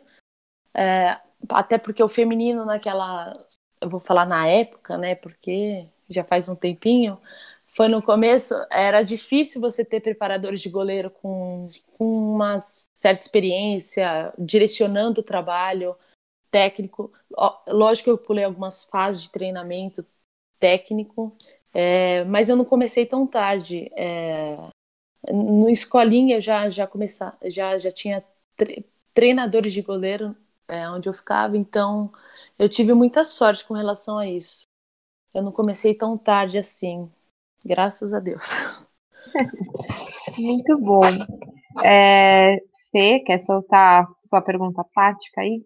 é, 0.75 1.19
até 1.49 1.77
porque 1.77 2.03
o 2.03 2.07
feminino 2.07 2.65
naquela, 2.65 3.35
eu 3.81 3.89
vou 3.89 3.99
falar 3.99 4.25
na 4.25 4.47
época, 4.47 4.97
né? 4.97 5.15
Porque 5.15 5.87
já 6.09 6.23
faz 6.23 6.47
um 6.47 6.55
tempinho, 6.55 7.19
foi 7.65 7.87
no 7.87 8.01
começo, 8.01 8.53
era 8.71 9.03
difícil 9.03 9.59
você 9.61 9.83
ter 9.83 10.01
preparadores 10.01 10.61
de 10.61 10.69
goleiro 10.69 11.09
com, 11.11 11.67
com 11.97 12.05
uma 12.33 12.57
certa 12.59 13.21
experiência, 13.21 14.33
direcionando 14.37 15.21
o 15.21 15.23
trabalho 15.23 15.95
técnico. 16.51 17.11
Lógico 17.67 18.05
que 18.05 18.09
eu 18.11 18.17
pulei 18.17 18.43
algumas 18.43 18.83
fases 18.83 19.23
de 19.23 19.31
treinamento 19.31 20.05
técnico, 20.59 21.35
é, 21.73 22.23
mas 22.25 22.49
eu 22.49 22.55
não 22.55 22.65
comecei 22.65 23.05
tão 23.05 23.27
tarde. 23.27 23.91
É, 23.95 24.57
no 25.31 25.69
escolinha 25.69 26.37
eu 26.37 26.41
já 26.41 26.69
já 26.69 26.87
começar, 26.87 27.37
já 27.45 27.77
já 27.77 27.91
tinha 27.91 28.23
treinadores 29.13 29.73
de 29.73 29.81
goleiro 29.81 30.35
é, 30.67 30.89
onde 30.89 31.09
eu 31.09 31.13
ficava, 31.13 31.57
então 31.57 32.11
eu 32.57 32.67
tive 32.67 32.93
muita 32.93 33.23
sorte 33.23 33.65
com 33.65 33.73
relação 33.73 34.17
a 34.17 34.27
isso. 34.27 34.63
Eu 35.33 35.43
não 35.43 35.51
comecei 35.51 35.93
tão 35.93 36.17
tarde 36.17 36.57
assim. 36.57 37.09
Graças 37.63 38.13
a 38.13 38.19
Deus. 38.19 38.49
Muito 40.37 40.79
bom. 40.79 41.05
É, 41.83 42.57
Fê, 42.91 43.19
quer 43.19 43.37
soltar 43.37 44.07
sua 44.19 44.41
pergunta 44.41 44.83
prática 44.83 45.41
aí? 45.41 45.63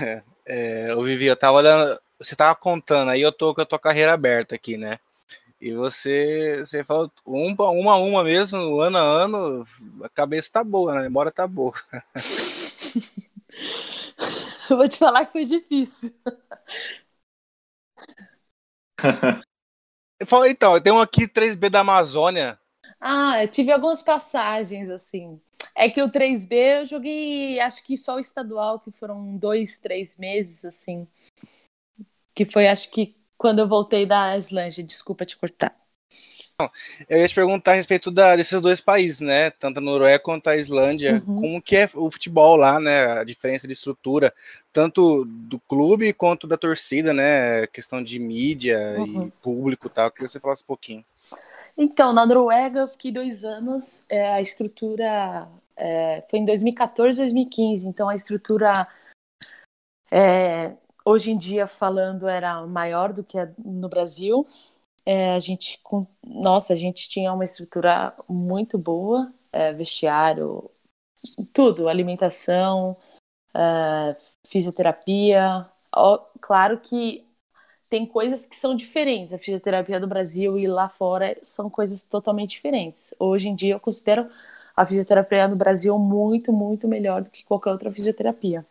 É, 0.00 0.22
é, 0.46 0.90
eu 0.92 1.02
Vivi, 1.02 1.26
eu 1.26 1.36
tava 1.36 1.58
olhando, 1.58 2.00
você 2.18 2.34
tava 2.36 2.54
contando, 2.54 3.10
aí 3.10 3.20
eu 3.20 3.32
tô 3.32 3.54
com 3.54 3.60
a 3.60 3.66
tua 3.66 3.78
carreira 3.78 4.12
aberta 4.14 4.54
aqui, 4.54 4.76
né? 4.76 4.98
E 5.60 5.72
você, 5.74 6.56
você 6.60 6.82
falou 6.84 7.10
uma, 7.26 7.70
uma 7.70 7.92
a 7.94 7.98
uma 7.98 8.24
mesmo, 8.24 8.80
ano 8.80 8.96
a 8.98 9.00
ano, 9.02 9.66
a 10.02 10.08
cabeça 10.08 10.50
tá 10.52 10.64
boa, 10.64 10.94
né? 10.94 11.00
a 11.00 11.02
memória 11.04 11.30
tá 11.32 11.46
boa. 11.46 11.74
eu 14.70 14.76
vou 14.76 14.88
te 14.88 14.96
falar 14.98 15.26
que 15.26 15.32
foi 15.32 15.44
difícil. 15.44 16.12
Então, 20.48 20.80
tem 20.80 20.92
um 20.92 21.00
aqui 21.00 21.26
3B 21.26 21.70
da 21.70 21.80
Amazônia. 21.80 22.58
Ah, 23.00 23.42
eu 23.42 23.48
tive 23.48 23.72
algumas 23.72 24.02
passagens, 24.02 24.88
assim. 24.90 25.40
É 25.80 25.88
que 25.88 26.02
o 26.02 26.10
3B 26.10 26.52
eu 26.80 26.84
joguei, 26.84 27.58
acho 27.58 27.82
que 27.82 27.96
só 27.96 28.16
o 28.16 28.20
estadual, 28.20 28.78
que 28.78 28.92
foram 28.92 29.38
dois, 29.38 29.78
três 29.78 30.18
meses, 30.18 30.62
assim. 30.62 31.08
Que 32.34 32.44
foi, 32.44 32.68
acho 32.68 32.90
que, 32.90 33.16
quando 33.38 33.60
eu 33.60 33.66
voltei 33.66 34.04
da 34.04 34.36
Islândia. 34.36 34.84
Desculpa 34.84 35.24
te 35.24 35.38
cortar. 35.38 35.74
Eu 37.08 37.18
ia 37.18 37.26
te 37.26 37.34
perguntar 37.34 37.72
a 37.72 37.76
respeito 37.76 38.10
da, 38.10 38.36
desses 38.36 38.60
dois 38.60 38.78
países, 38.78 39.20
né? 39.20 39.48
Tanto 39.48 39.78
a 39.78 39.80
Noruega 39.80 40.18
quanto 40.22 40.50
a 40.50 40.56
Islândia. 40.58 41.22
Uhum. 41.26 41.40
Como 41.40 41.62
que 41.62 41.74
é 41.74 41.88
o 41.94 42.10
futebol 42.10 42.56
lá, 42.56 42.78
né? 42.78 43.18
A 43.18 43.24
diferença 43.24 43.66
de 43.66 43.72
estrutura, 43.72 44.34
tanto 44.70 45.24
do 45.24 45.58
clube 45.60 46.12
quanto 46.12 46.46
da 46.46 46.58
torcida, 46.58 47.14
né? 47.14 47.66
Questão 47.68 48.04
de 48.04 48.18
mídia 48.18 48.96
uhum. 48.98 49.28
e 49.28 49.30
público 49.42 49.86
e 49.86 49.90
tal. 49.90 50.10
Queria 50.10 50.26
que 50.26 50.32
você 50.32 50.40
falasse 50.40 50.62
um 50.62 50.66
pouquinho. 50.66 51.02
Então, 51.74 52.12
na 52.12 52.26
Noruega 52.26 52.80
eu 52.80 52.88
fiquei 52.88 53.10
dois 53.10 53.44
anos. 53.44 54.04
É, 54.10 54.34
a 54.34 54.42
estrutura 54.42 55.48
é, 55.80 56.22
foi 56.28 56.38
em 56.38 56.44
2014, 56.44 57.18
2015. 57.18 57.88
Então, 57.88 58.08
a 58.08 58.14
estrutura 58.14 58.86
é, 60.10 60.76
hoje 61.04 61.30
em 61.30 61.38
dia 61.38 61.66
falando 61.66 62.28
era 62.28 62.66
maior 62.66 63.12
do 63.12 63.24
que 63.24 63.38
no 63.58 63.88
Brasil 63.88 64.46
é, 65.04 65.34
a 65.34 65.38
gente, 65.38 65.78
com, 65.82 66.06
nossa, 66.24 66.72
a 66.72 66.76
gente 66.76 67.08
tinha 67.08 67.32
uma 67.32 67.44
estrutura 67.44 68.14
muito 68.28 68.78
boa, 68.78 69.32
é, 69.52 69.72
vestiário, 69.72 70.70
tudo, 71.52 71.88
alimentação, 71.88 72.96
é, 73.54 74.16
fisioterapia. 74.46 75.68
Ó, 75.94 76.18
claro 76.40 76.78
que 76.80 77.26
tem 77.88 78.06
coisas 78.06 78.46
que 78.46 78.56
são 78.56 78.76
diferentes. 78.76 79.32
A 79.32 79.38
fisioterapia 79.38 79.98
do 79.98 80.06
Brasil 80.06 80.58
e 80.58 80.66
lá 80.66 80.88
fora 80.88 81.36
são 81.42 81.68
coisas 81.68 82.04
totalmente 82.04 82.50
diferentes. 82.50 83.14
Hoje 83.18 83.48
em 83.48 83.54
dia 83.54 83.74
eu 83.74 83.80
considero 83.80 84.30
a 84.80 84.86
fisioterapia 84.86 85.46
no 85.46 85.56
Brasil 85.56 85.98
muito, 85.98 86.52
muito 86.52 86.88
melhor 86.88 87.22
do 87.22 87.30
que 87.30 87.44
qualquer 87.44 87.70
outra 87.70 87.92
fisioterapia. 87.92 88.64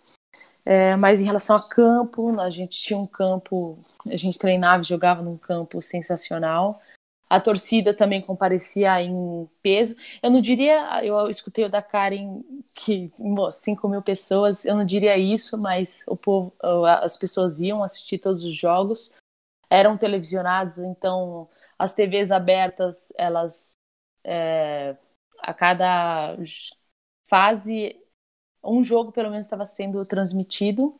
É, 0.65 0.95
mas 0.95 1.21
em 1.21 1.25
relação 1.25 1.55
a 1.55 1.69
campo, 1.69 2.39
a 2.39 2.49
gente 2.49 2.79
tinha 2.79 2.97
um 2.97 3.05
campo, 3.05 3.77
a 4.07 4.15
gente 4.15 4.39
treinava 4.39 4.81
e 4.81 4.87
jogava 4.87 5.21
num 5.21 5.37
campo 5.37 5.79
sensacional. 5.81 6.81
A 7.29 7.39
torcida 7.39 7.93
também 7.93 8.23
comparecia 8.23 8.99
em 9.03 9.47
peso. 9.61 9.95
Eu 10.21 10.31
não 10.31 10.41
diria, 10.41 11.05
eu 11.05 11.29
escutei 11.29 11.65
o 11.65 11.69
da 11.69 11.81
Karen 11.81 12.41
que 12.73 13.11
5 13.51 13.87
mil 13.87 14.01
pessoas, 14.01 14.65
eu 14.65 14.75
não 14.75 14.83
diria 14.83 15.15
isso, 15.15 15.59
mas 15.59 16.03
o 16.07 16.17
povo, 16.17 16.51
as 17.03 17.17
pessoas 17.17 17.59
iam 17.59 17.83
assistir 17.83 18.17
todos 18.17 18.43
os 18.43 18.55
jogos, 18.55 19.13
eram 19.69 19.95
televisionados, 19.95 20.79
então 20.79 21.47
as 21.77 21.93
TVs 21.93 22.31
abertas, 22.31 23.13
elas 23.15 23.73
é, 24.23 24.95
a 25.41 25.53
cada 25.53 26.37
fase 27.27 27.95
um 28.63 28.83
jogo 28.83 29.11
pelo 29.11 29.29
menos 29.29 29.45
estava 29.45 29.65
sendo 29.65 30.05
transmitido, 30.05 30.99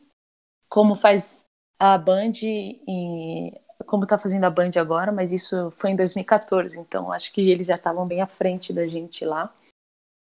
como 0.68 0.94
faz 0.94 1.44
a 1.78 1.98
Band 1.98 2.32
e 2.42 3.52
como 3.86 4.04
está 4.04 4.18
fazendo 4.18 4.44
a 4.44 4.50
Band 4.50 4.72
agora, 4.76 5.10
mas 5.10 5.32
isso 5.32 5.70
foi 5.72 5.90
em 5.90 5.96
2014, 5.96 6.78
então 6.78 7.10
acho 7.10 7.32
que 7.32 7.50
eles 7.50 7.66
já 7.66 7.74
estavam 7.74 8.06
bem 8.06 8.20
à 8.20 8.26
frente 8.26 8.72
da 8.72 8.86
gente 8.86 9.24
lá. 9.24 9.54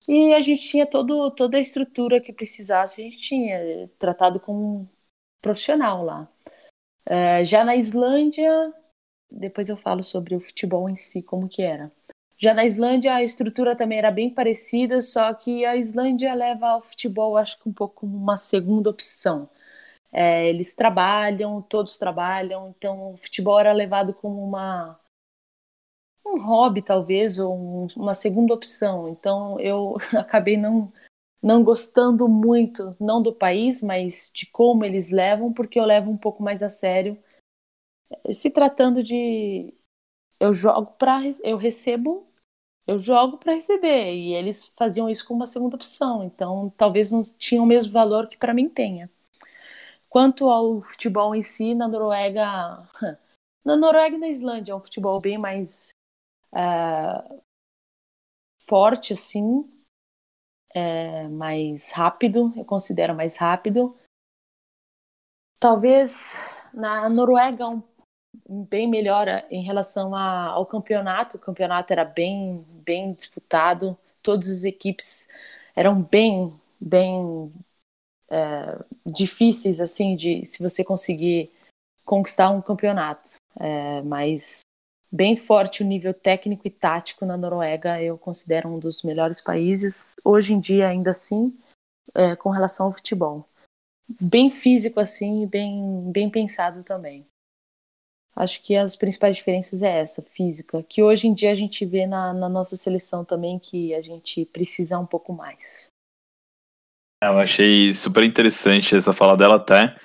E 0.07 0.33
a 0.33 0.41
gente 0.41 0.61
tinha 0.63 0.85
todo, 0.85 1.31
toda 1.31 1.57
a 1.57 1.61
estrutura 1.61 2.19
que 2.19 2.33
precisasse, 2.33 3.01
a 3.01 3.03
gente 3.05 3.17
tinha 3.17 3.89
tratado 3.97 4.39
como 4.39 4.81
um 4.81 4.87
profissional 5.41 6.03
lá. 6.03 6.27
É, 7.05 7.45
já 7.45 7.63
na 7.63 7.75
Islândia, 7.75 8.73
depois 9.31 9.69
eu 9.69 9.77
falo 9.77 10.03
sobre 10.03 10.35
o 10.35 10.41
futebol 10.41 10.89
em 10.89 10.95
si, 10.95 11.21
como 11.21 11.47
que 11.47 11.61
era. 11.61 11.91
Já 12.43 12.53
na 12.53 12.65
Islândia 12.65 13.15
a 13.15 13.23
estrutura 13.23 13.73
também 13.73 13.97
era 13.99 14.11
bem 14.11 14.29
parecida, 14.29 15.01
só 15.01 15.33
que 15.33 15.63
a 15.63 15.77
Islândia 15.77 16.33
leva 16.33 16.67
ao 16.71 16.81
futebol, 16.81 17.37
acho 17.37 17.57
que 17.57 17.69
um 17.69 17.71
pouco 17.71 18.01
como 18.01 18.17
uma 18.17 18.35
segunda 18.35 18.89
opção. 18.89 19.49
É, 20.11 20.49
eles 20.49 20.75
trabalham, 20.75 21.61
todos 21.61 21.97
trabalham, 21.97 22.75
então 22.77 23.13
o 23.13 23.17
futebol 23.17 23.57
era 23.57 23.71
levado 23.71 24.13
como 24.13 24.43
uma 24.43 24.99
um 26.25 26.37
hobby 26.41 26.81
talvez 26.81 27.39
ou 27.39 27.55
um, 27.57 27.87
uma 27.95 28.13
segunda 28.13 28.53
opção. 28.53 29.07
Então 29.07 29.57
eu 29.61 29.95
acabei 30.19 30.57
não 30.57 30.91
não 31.41 31.63
gostando 31.63 32.27
muito 32.27 32.95
não 32.99 33.21
do 33.21 33.33
país, 33.33 33.81
mas 33.81 34.29
de 34.33 34.45
como 34.47 34.83
eles 34.85 35.11
levam, 35.11 35.53
porque 35.53 35.79
eu 35.79 35.85
levo 35.85 36.11
um 36.11 36.17
pouco 36.17 36.43
mais 36.43 36.61
a 36.61 36.69
sério. 36.69 37.17
Se 38.31 38.49
tratando 38.51 39.01
de 39.03 39.73
eu 40.39 40.53
jogo 40.53 40.93
para 40.97 41.21
eu 41.43 41.57
recebo 41.57 42.32
eu 42.87 42.99
jogo 42.99 43.37
para 43.37 43.53
receber. 43.53 44.13
E 44.13 44.33
eles 44.33 44.67
faziam 44.77 45.09
isso 45.09 45.27
como 45.27 45.39
uma 45.41 45.47
segunda 45.47 45.75
opção. 45.75 46.23
Então, 46.23 46.69
talvez 46.77 47.11
não 47.11 47.21
tinha 47.21 47.61
o 47.61 47.65
mesmo 47.65 47.93
valor 47.93 48.27
que 48.27 48.37
para 48.37 48.53
mim 48.53 48.69
tenha. 48.69 49.09
Quanto 50.09 50.49
ao 50.49 50.81
futebol 50.81 51.33
em 51.35 51.41
si, 51.41 51.73
na 51.73 51.87
Noruega. 51.87 52.87
Na 53.65 53.77
Noruega 53.77 54.17
e 54.17 54.19
na 54.19 54.27
Islândia 54.27 54.73
é 54.73 54.75
um 54.75 54.81
futebol 54.81 55.21
bem 55.21 55.37
mais 55.37 55.91
é, 56.53 57.39
forte, 58.67 59.13
assim. 59.13 59.63
É, 60.75 61.29
mais 61.29 61.91
rápido, 61.91 62.51
eu 62.57 62.65
considero 62.65 63.15
mais 63.15 63.37
rápido. 63.37 63.95
Talvez 65.57 66.35
na 66.73 67.07
Noruega 67.07 67.69
um 67.69 67.81
bem 68.47 68.87
melhor 68.87 69.27
em 69.49 69.63
relação 69.63 70.15
a, 70.15 70.47
ao 70.47 70.65
campeonato. 70.65 71.37
O 71.37 71.39
campeonato 71.39 71.93
era 71.93 72.05
bem, 72.05 72.65
bem 72.83 73.13
disputado. 73.13 73.97
Todas 74.21 74.49
as 74.49 74.63
equipes 74.63 75.27
eram 75.75 76.01
bem, 76.01 76.53
bem 76.79 77.51
é, 78.29 78.77
difíceis 79.05 79.79
assim 79.79 80.15
de 80.15 80.45
se 80.45 80.61
você 80.61 80.83
conseguir 80.83 81.51
conquistar 82.05 82.49
um 82.49 82.61
campeonato. 82.61 83.35
É, 83.59 84.01
mas 84.01 84.61
bem 85.11 85.37
forte 85.37 85.83
o 85.83 85.85
nível 85.85 86.13
técnico 86.13 86.67
e 86.67 86.71
tático 86.71 87.25
na 87.25 87.37
Noruega. 87.37 88.01
Eu 88.01 88.17
considero 88.17 88.69
um 88.69 88.79
dos 88.79 89.03
melhores 89.03 89.39
países, 89.39 90.13
hoje 90.23 90.53
em 90.53 90.59
dia, 90.59 90.87
ainda 90.87 91.11
assim, 91.11 91.55
é, 92.13 92.35
com 92.35 92.49
relação 92.49 92.87
ao 92.87 92.93
futebol. 92.93 93.47
Bem 94.19 94.49
físico, 94.49 94.99
assim, 94.99 95.45
bem, 95.47 96.11
bem 96.11 96.29
pensado 96.29 96.83
também. 96.83 97.25
Acho 98.35 98.63
que 98.63 98.75
as 98.75 98.95
principais 98.95 99.37
diferenças 99.37 99.83
é 99.83 99.99
essa, 99.99 100.21
física, 100.21 100.83
que 100.83 101.03
hoje 101.03 101.27
em 101.27 101.33
dia 101.33 101.51
a 101.51 101.55
gente 101.55 101.85
vê 101.85 102.07
na, 102.07 102.33
na 102.33 102.49
nossa 102.49 102.75
seleção 102.75 103.23
também 103.23 103.59
que 103.59 103.93
a 103.93 104.01
gente 104.01 104.45
precisa 104.45 104.97
um 104.97 105.05
pouco 105.05 105.31
mais. 105.31 105.91
É, 107.23 107.27
eu 107.27 107.37
achei 107.37 107.93
super 107.93 108.23
interessante 108.23 108.95
essa 108.95 109.13
fala 109.13 109.37
dela 109.37 109.55
até, 109.55 109.95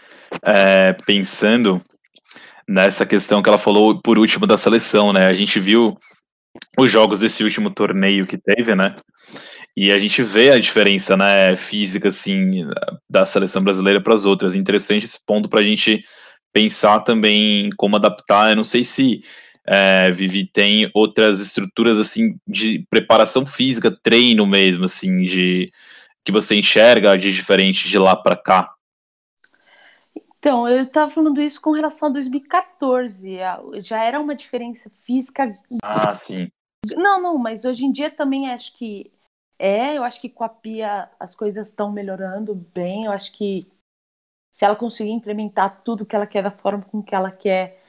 é, 0.42 0.92
pensando 1.06 1.82
nessa 2.68 3.06
questão 3.06 3.42
que 3.42 3.48
ela 3.48 3.56
falou 3.56 4.00
por 4.02 4.18
último 4.18 4.46
da 4.46 4.58
seleção, 4.58 5.10
né? 5.12 5.26
A 5.26 5.32
gente 5.32 5.58
viu 5.58 5.96
os 6.78 6.90
jogos 6.90 7.20
desse 7.20 7.42
último 7.42 7.70
torneio 7.70 8.26
que 8.26 8.36
teve, 8.36 8.74
né? 8.74 8.94
E 9.74 9.90
a 9.90 9.98
gente 9.98 10.22
vê 10.22 10.50
a 10.50 10.58
diferença, 10.58 11.16
né, 11.16 11.54
física, 11.56 12.08
assim, 12.08 12.66
da 13.08 13.24
seleção 13.24 13.62
brasileira 13.62 14.02
para 14.02 14.12
as 14.12 14.24
outras. 14.24 14.54
Interessante 14.54 15.04
esse 15.04 15.18
ponto 15.24 15.48
para 15.48 15.60
a 15.60 15.62
gente 15.62 16.04
pensar 16.52 17.00
também 17.00 17.70
como 17.76 17.96
adaptar. 17.96 18.50
Eu 18.50 18.56
não 18.56 18.64
sei 18.64 18.84
se 18.84 19.22
é, 19.66 20.10
Vivi 20.10 20.46
tem 20.46 20.90
outras 20.94 21.40
estruturas 21.40 21.98
assim 21.98 22.38
de 22.46 22.86
preparação 22.88 23.44
física, 23.44 23.90
treino 23.90 24.46
mesmo, 24.46 24.86
assim, 24.86 25.22
de 25.22 25.70
que 26.24 26.32
você 26.32 26.56
enxerga 26.56 27.18
de 27.18 27.32
diferente 27.34 27.88
de 27.88 27.98
lá 27.98 28.16
para 28.16 28.36
cá. 28.36 28.74
Então, 30.38 30.68
eu 30.68 30.84
estava 30.84 31.10
falando 31.10 31.42
isso 31.42 31.60
com 31.60 31.72
relação 31.72 32.08
a 32.08 32.12
2014. 32.12 33.38
Já 33.82 34.04
era 34.04 34.20
uma 34.20 34.34
diferença 34.34 34.90
física. 35.04 35.58
Ah, 35.82 36.14
sim. 36.14 36.48
Não, 36.94 37.20
não, 37.20 37.36
mas 37.36 37.64
hoje 37.64 37.84
em 37.84 37.92
dia 37.92 38.10
também 38.10 38.50
acho 38.50 38.76
que 38.76 39.10
é. 39.58 39.98
Eu 39.98 40.04
acho 40.04 40.20
que 40.20 40.28
com 40.28 40.44
a 40.44 40.48
Pia 40.48 41.10
as 41.18 41.34
coisas 41.34 41.68
estão 41.68 41.90
melhorando 41.90 42.54
bem. 42.54 43.06
Eu 43.06 43.12
acho 43.12 43.36
que 43.36 43.66
se 44.58 44.64
ela 44.64 44.74
conseguir 44.74 45.12
implementar 45.12 45.82
tudo 45.84 46.04
que 46.04 46.16
ela 46.16 46.26
quer 46.26 46.42
da 46.42 46.50
forma 46.50 46.82
com 46.82 47.00
que 47.00 47.14
ela 47.14 47.30
quer, 47.30 47.80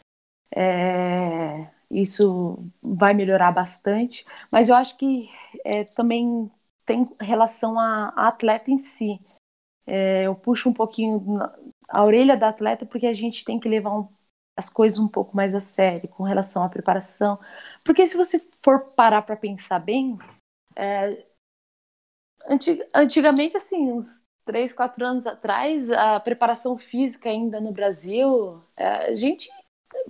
é, 0.55 1.67
isso 1.89 2.63
vai 2.79 3.11
melhorar 3.11 3.51
bastante. 3.51 4.23
Mas 4.51 4.69
eu 4.69 4.75
acho 4.75 4.95
que 4.95 5.31
é, 5.65 5.85
também 5.85 6.51
tem 6.85 7.09
relação 7.19 7.79
à, 7.79 8.09
atleta 8.27 8.69
em 8.69 8.77
si. 8.77 9.19
É, 9.87 10.27
eu 10.27 10.35
puxo 10.35 10.69
um 10.69 10.73
pouquinho 10.73 11.39
a 11.87 12.05
orelha 12.05 12.37
da 12.37 12.49
atleta 12.49 12.85
porque 12.85 13.07
a 13.07 13.13
gente 13.13 13.43
tem 13.43 13.59
que 13.59 13.67
levar 13.67 13.97
um, 13.97 14.07
as 14.55 14.69
coisas 14.69 14.99
um 14.99 15.07
pouco 15.07 15.35
mais 15.35 15.55
a 15.55 15.59
sério 15.59 16.07
com 16.07 16.21
relação 16.21 16.63
à 16.63 16.69
preparação. 16.69 17.39
Porque 17.83 18.05
se 18.05 18.15
você 18.15 18.47
for 18.61 18.91
parar 18.91 19.23
para 19.23 19.35
pensar 19.35 19.79
bem, 19.79 20.19
é, 20.75 21.25
antigamente, 22.93 23.57
assim, 23.57 23.91
uns 23.91 24.28
três, 24.49 24.73
quatro 24.73 25.05
anos 25.05 25.27
atrás, 25.27 25.91
a 25.91 26.19
preparação 26.19 26.75
física 26.75 27.29
ainda 27.29 27.61
no 27.61 27.71
Brasil, 27.71 28.59
é, 28.75 29.11
a 29.11 29.15
gente. 29.15 29.47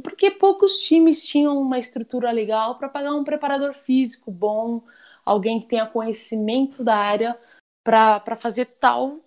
Porque 0.02 0.32
poucos 0.32 0.80
times 0.80 1.28
tinham 1.28 1.60
uma 1.62 1.78
estrutura 1.78 2.32
legal 2.32 2.78
para 2.78 2.88
pagar 2.88 3.14
um 3.14 3.26
preparador 3.26 3.74
físico 3.74 4.32
bom, 4.32 4.82
alguém 5.26 5.60
que 5.60 5.66
tenha 5.66 5.86
conhecimento 5.86 6.86
da 6.86 6.96
área 6.96 7.38
para 7.84 8.38
fazer 8.38 8.64
tal 8.80 9.20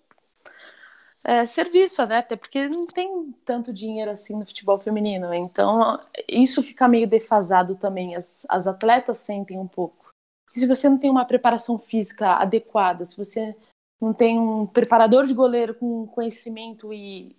é, 1.23 1.45
serviço, 1.45 2.03
né? 2.07 2.17
Até 2.17 2.35
porque 2.35 2.67
não 2.67 2.87
tem 2.87 3.31
tanto 3.45 3.71
dinheiro 3.71 4.09
assim 4.09 4.39
no 4.39 4.47
futebol 4.47 4.79
feminino. 4.79 5.31
Então, 5.31 5.99
isso 6.27 6.63
fica 6.63 6.87
meio 6.87 7.07
defasado 7.07 7.75
também. 7.75 8.15
As, 8.15 8.47
as 8.49 8.65
atletas 8.65 9.19
sentem 9.19 9.59
um 9.59 9.67
pouco. 9.67 10.09
E 10.55 10.59
se 10.59 10.65
você 10.65 10.89
não 10.89 10.97
tem 10.97 11.11
uma 11.11 11.25
preparação 11.25 11.77
física 11.77 12.33
adequada, 12.33 13.05
se 13.05 13.15
você 13.15 13.55
não 14.03 14.13
tem 14.13 14.37
um 14.37 14.65
preparador 14.65 15.25
de 15.25 15.33
goleiro 15.33 15.73
com 15.75 16.05
conhecimento 16.07 16.91
e 16.91 17.37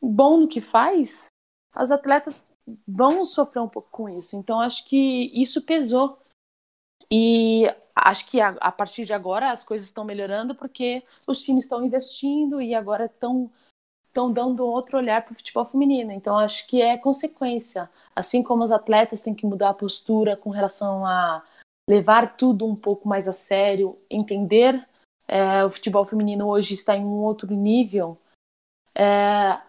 bom 0.00 0.38
no 0.38 0.48
que 0.48 0.60
faz, 0.60 1.26
as 1.74 1.90
atletas 1.90 2.48
vão 2.88 3.22
sofrer 3.24 3.60
um 3.60 3.68
pouco 3.68 3.90
com 3.90 4.08
isso. 4.08 4.34
Então 4.34 4.58
acho 4.60 4.86
que 4.86 5.30
isso 5.34 5.60
pesou. 5.60 6.18
E 7.12 7.66
acho 7.94 8.26
que 8.26 8.40
a, 8.40 8.50
a 8.60 8.72
partir 8.72 9.04
de 9.04 9.12
agora 9.12 9.50
as 9.50 9.62
coisas 9.62 9.88
estão 9.88 10.02
melhorando 10.02 10.54
porque 10.54 11.02
os 11.26 11.42
times 11.42 11.64
estão 11.64 11.84
investindo 11.84 12.62
e 12.62 12.74
agora 12.74 13.04
estão 13.04 13.50
estão 14.06 14.32
dando 14.32 14.66
outro 14.66 14.98
olhar 14.98 15.22
para 15.22 15.32
o 15.32 15.36
futebol 15.36 15.66
feminino. 15.66 16.10
Então 16.12 16.38
acho 16.38 16.66
que 16.66 16.80
é 16.80 16.96
consequência. 16.96 17.90
Assim 18.16 18.42
como 18.42 18.64
os 18.64 18.72
atletas 18.72 19.20
têm 19.20 19.34
que 19.34 19.46
mudar 19.46 19.68
a 19.68 19.74
postura 19.74 20.36
com 20.36 20.50
relação 20.50 21.04
a 21.04 21.44
levar 21.88 22.36
tudo 22.36 22.66
um 22.66 22.74
pouco 22.74 23.06
mais 23.06 23.28
a 23.28 23.32
sério, 23.32 23.98
entender 24.08 24.88
é, 25.30 25.64
o 25.64 25.70
futebol 25.70 26.04
feminino 26.04 26.48
hoje 26.48 26.74
está 26.74 26.96
em 26.96 27.04
um 27.04 27.22
outro 27.22 27.54
nível, 27.54 28.20
é, 28.92 29.60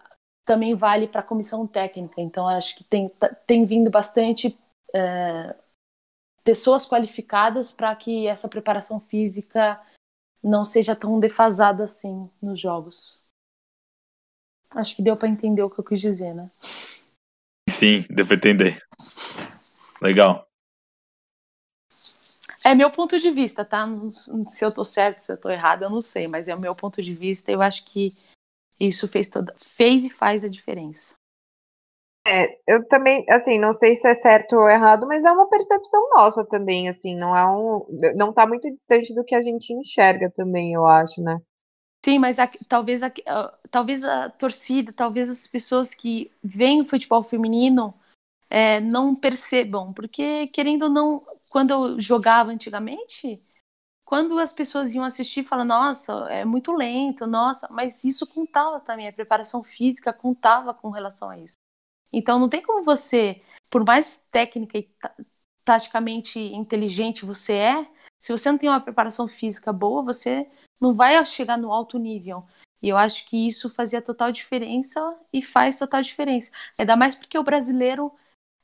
também 0.44 0.74
vale 0.74 1.06
para 1.06 1.20
a 1.20 1.24
comissão 1.24 1.68
técnica. 1.68 2.20
Então, 2.20 2.48
acho 2.48 2.76
que 2.76 2.82
tem, 2.82 3.08
tá, 3.08 3.28
tem 3.28 3.64
vindo 3.64 3.88
bastante 3.88 4.58
é, 4.92 5.54
pessoas 6.42 6.84
qualificadas 6.84 7.70
para 7.70 7.94
que 7.94 8.26
essa 8.26 8.48
preparação 8.48 8.98
física 8.98 9.80
não 10.42 10.64
seja 10.64 10.96
tão 10.96 11.20
defasada 11.20 11.84
assim 11.84 12.28
nos 12.42 12.58
jogos. 12.58 13.22
Acho 14.74 14.96
que 14.96 15.02
deu 15.02 15.16
para 15.16 15.28
entender 15.28 15.62
o 15.62 15.70
que 15.70 15.78
eu 15.78 15.84
quis 15.84 16.00
dizer, 16.00 16.34
né? 16.34 16.50
Sim, 17.70 18.04
deu 18.10 18.26
para 18.26 18.34
entender. 18.34 18.82
Legal. 20.00 20.44
É 22.64 22.74
meu 22.74 22.90
ponto 22.90 23.18
de 23.18 23.30
vista, 23.30 23.64
tá? 23.64 23.86
Se 24.46 24.64
eu 24.64 24.72
tô 24.72 24.84
certo, 24.84 25.18
se 25.18 25.32
eu 25.32 25.36
tô 25.36 25.50
errado, 25.50 25.82
eu 25.82 25.90
não 25.90 26.00
sei, 26.00 26.28
mas 26.28 26.48
é 26.48 26.54
o 26.54 26.60
meu 26.60 26.74
ponto 26.74 27.02
de 27.02 27.14
vista. 27.14 27.50
Eu 27.50 27.60
acho 27.60 27.84
que 27.84 28.14
isso 28.78 29.08
fez 29.08 29.28
toda, 29.28 29.54
fez 29.58 30.04
e 30.04 30.10
faz 30.10 30.44
a 30.44 30.48
diferença. 30.48 31.14
É, 32.26 32.56
eu 32.68 32.86
também, 32.86 33.24
assim, 33.28 33.58
não 33.58 33.72
sei 33.72 33.96
se 33.96 34.06
é 34.06 34.14
certo 34.14 34.54
ou 34.54 34.68
errado, 34.68 35.06
mas 35.08 35.24
é 35.24 35.32
uma 35.32 35.48
percepção 35.48 36.08
nossa 36.10 36.46
também, 36.46 36.88
assim, 36.88 37.16
não 37.16 37.36
é 37.36 37.44
um, 37.44 37.84
não 38.14 38.32
tá 38.32 38.46
muito 38.46 38.70
distante 38.70 39.12
do 39.12 39.24
que 39.24 39.34
a 39.34 39.42
gente 39.42 39.72
enxerga 39.72 40.30
também, 40.30 40.72
eu 40.72 40.86
acho, 40.86 41.20
né? 41.20 41.40
Sim, 42.04 42.20
mas 42.20 42.38
a, 42.38 42.48
talvez, 42.68 43.02
a, 43.02 43.12
talvez 43.70 44.04
a 44.04 44.30
torcida, 44.30 44.92
talvez 44.92 45.28
as 45.28 45.48
pessoas 45.48 45.94
que 45.94 46.30
veem 46.42 46.80
o 46.80 46.88
futebol 46.88 47.24
feminino 47.24 47.92
é, 48.48 48.80
não 48.80 49.14
percebam, 49.16 49.92
porque 49.92 50.46
querendo 50.48 50.84
ou 50.84 50.90
não, 50.90 51.22
quando 51.52 51.70
eu 51.70 52.00
jogava 52.00 52.50
antigamente, 52.50 53.38
quando 54.06 54.38
as 54.38 54.54
pessoas 54.54 54.94
iam 54.94 55.04
assistir, 55.04 55.44
falam, 55.44 55.66
nossa, 55.66 56.14
é 56.30 56.46
muito 56.46 56.72
lento, 56.72 57.26
nossa, 57.26 57.68
mas 57.70 58.04
isso 58.04 58.26
contava 58.26 58.80
também, 58.80 59.06
a 59.06 59.12
preparação 59.12 59.62
física 59.62 60.14
contava 60.14 60.72
com 60.72 60.88
relação 60.88 61.28
a 61.28 61.38
isso. 61.38 61.56
Então 62.10 62.38
não 62.38 62.48
tem 62.48 62.62
como 62.62 62.82
você, 62.82 63.42
por 63.68 63.84
mais 63.84 64.16
técnica 64.30 64.78
e 64.78 64.90
taticamente 65.62 66.38
inteligente 66.40 67.26
você 67.26 67.52
é, 67.52 67.90
se 68.18 68.32
você 68.32 68.50
não 68.50 68.56
tem 68.56 68.70
uma 68.70 68.80
preparação 68.80 69.28
física 69.28 69.74
boa, 69.74 70.02
você 70.02 70.50
não 70.80 70.94
vai 70.94 71.24
chegar 71.26 71.58
no 71.58 71.70
alto 71.70 71.98
nível. 71.98 72.46
E 72.80 72.88
eu 72.88 72.96
acho 72.96 73.26
que 73.26 73.46
isso 73.46 73.68
fazia 73.68 74.00
total 74.00 74.32
diferença 74.32 75.20
e 75.30 75.42
faz 75.42 75.78
total 75.78 76.00
diferença. 76.00 76.50
Ainda 76.78 76.96
mais 76.96 77.14
porque 77.14 77.38
o 77.38 77.44
brasileiro 77.44 78.10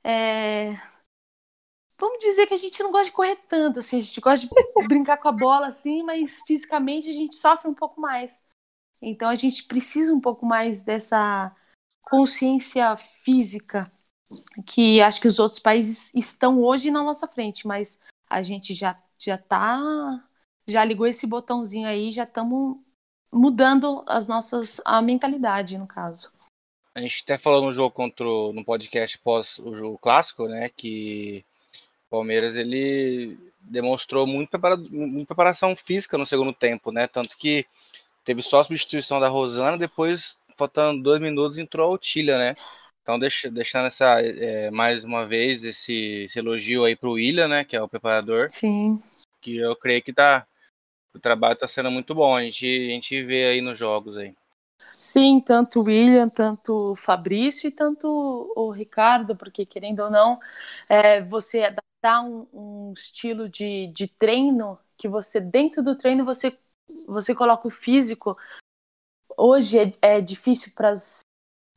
é, 0.02 0.72
vamos 1.98 2.18
dizer 2.20 2.46
que 2.46 2.54
a 2.54 2.58
gente 2.58 2.82
não 2.82 2.92
gosta 2.92 3.06
de 3.06 3.12
correr 3.12 3.36
tanto, 3.48 3.80
assim, 3.80 3.98
a 3.98 4.02
gente 4.02 4.20
gosta 4.20 4.46
de 4.46 4.52
brincar 4.88 5.18
com 5.18 5.28
a 5.28 5.32
bola, 5.32 5.66
assim, 5.66 6.02
mas 6.02 6.40
fisicamente 6.46 7.08
a 7.08 7.12
gente 7.12 7.36
sofre 7.36 7.68
um 7.68 7.74
pouco 7.74 8.00
mais. 8.00 8.42
Então 9.02 9.28
a 9.28 9.34
gente 9.34 9.64
precisa 9.64 10.12
um 10.12 10.20
pouco 10.20 10.46
mais 10.46 10.82
dessa 10.82 11.54
consciência 12.02 12.96
física 12.96 13.90
que 14.66 15.00
acho 15.00 15.20
que 15.20 15.28
os 15.28 15.38
outros 15.38 15.58
países 15.58 16.14
estão 16.14 16.62
hoje 16.62 16.90
na 16.90 17.02
nossa 17.02 17.26
frente, 17.26 17.66
mas 17.66 18.00
a 18.28 18.42
gente 18.42 18.74
já 18.74 19.00
já 19.18 19.38
tá 19.38 20.24
já 20.66 20.84
ligou 20.84 21.06
esse 21.06 21.26
botãozinho 21.26 21.88
aí, 21.88 22.10
já 22.12 22.24
estamos 22.24 22.76
mudando 23.32 24.04
as 24.06 24.28
nossas 24.28 24.80
a 24.84 25.00
mentalidade 25.00 25.78
no 25.78 25.86
caso. 25.86 26.32
A 26.94 27.00
gente 27.00 27.22
até 27.22 27.38
falou 27.38 27.62
no 27.62 27.72
jogo 27.72 27.94
contra 27.94 28.24
no 28.24 28.64
podcast 28.64 29.18
pós 29.18 29.58
o 29.58 29.74
jogo 29.74 29.98
clássico, 29.98 30.46
né, 30.46 30.68
que 30.68 31.44
Palmeiras 32.10 32.56
ele 32.56 33.38
demonstrou 33.60 34.26
muito, 34.26 34.58
muita 34.90 35.26
preparação 35.26 35.76
física 35.76 36.16
no 36.16 36.26
segundo 36.26 36.52
tempo, 36.52 36.90
né? 36.90 37.06
Tanto 37.06 37.36
que 37.36 37.66
teve 38.24 38.42
só 38.42 38.60
a 38.60 38.64
substituição 38.64 39.20
da 39.20 39.28
Rosana, 39.28 39.76
depois, 39.76 40.36
faltando 40.56 41.02
dois 41.02 41.20
minutos, 41.20 41.58
entrou 41.58 41.86
a 41.86 41.94
Otília, 41.94 42.38
né? 42.38 42.56
Então, 43.02 43.18
deixa, 43.18 43.50
deixando 43.50 43.86
essa, 43.86 44.20
é, 44.20 44.70
mais 44.70 45.02
uma 45.02 45.26
vez 45.26 45.64
esse, 45.64 46.24
esse 46.24 46.38
elogio 46.38 46.84
aí 46.84 46.94
para 46.94 47.08
o 47.08 47.12
William, 47.12 47.48
né? 47.48 47.64
Que 47.64 47.76
é 47.76 47.82
o 47.82 47.88
preparador. 47.88 48.48
Sim. 48.50 49.02
Que 49.40 49.56
eu 49.56 49.74
creio 49.74 50.02
que 50.02 50.12
tá, 50.12 50.46
o 51.14 51.18
trabalho 51.18 51.54
está 51.54 51.66
sendo 51.66 51.90
muito 51.90 52.14
bom. 52.14 52.36
A 52.36 52.42
gente, 52.42 52.66
a 52.66 52.90
gente 52.90 53.24
vê 53.24 53.46
aí 53.46 53.60
nos 53.60 53.78
jogos 53.78 54.16
aí. 54.16 54.34
Sim, 54.98 55.40
tanto 55.40 55.80
o 55.80 55.84
William, 55.84 56.28
tanto 56.28 56.92
o 56.92 56.96
Fabrício 56.96 57.68
e 57.68 57.70
tanto 57.70 58.52
o 58.54 58.70
Ricardo, 58.70 59.36
porque 59.36 59.64
querendo 59.64 60.00
ou 60.00 60.10
não, 60.10 60.38
é, 60.88 61.22
você 61.22 61.72
adaptar 61.98 62.22
um, 62.22 62.46
um 62.52 62.92
estilo 62.92 63.48
de, 63.48 63.88
de 63.88 64.06
treino 64.06 64.78
que 64.96 65.08
você, 65.08 65.40
dentro 65.40 65.82
do 65.82 65.96
treino, 65.96 66.24
você, 66.24 66.56
você 67.06 67.34
coloca 67.34 67.66
o 67.66 67.70
físico. 67.70 68.36
Hoje 69.36 69.78
é, 69.78 70.16
é 70.16 70.20
difícil 70.20 70.72
para 70.74 70.94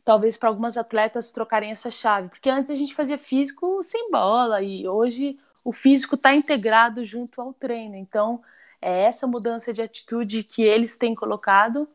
talvez 0.04 0.38
para 0.38 0.50
algumas 0.50 0.78
atletas 0.78 1.32
trocarem 1.32 1.70
essa 1.70 1.92
chave, 1.92 2.30
porque 2.30 2.50
antes 2.50 2.72
a 2.72 2.76
gente 2.76 2.96
fazia 2.96 3.20
físico 3.20 3.84
sem 3.84 4.10
bola 4.10 4.62
e 4.62 4.88
hoje 4.88 5.40
o 5.64 5.72
físico 5.72 6.16
está 6.16 6.34
integrado 6.34 7.06
junto 7.06 7.40
ao 7.40 7.54
treino. 7.54 7.96
Então, 7.96 8.44
é 8.82 9.04
essa 9.04 9.28
mudança 9.28 9.72
de 9.72 9.82
atitude 9.82 10.44
que 10.44 10.64
eles 10.64 10.98
têm 10.98 11.14
colocado 11.14 11.88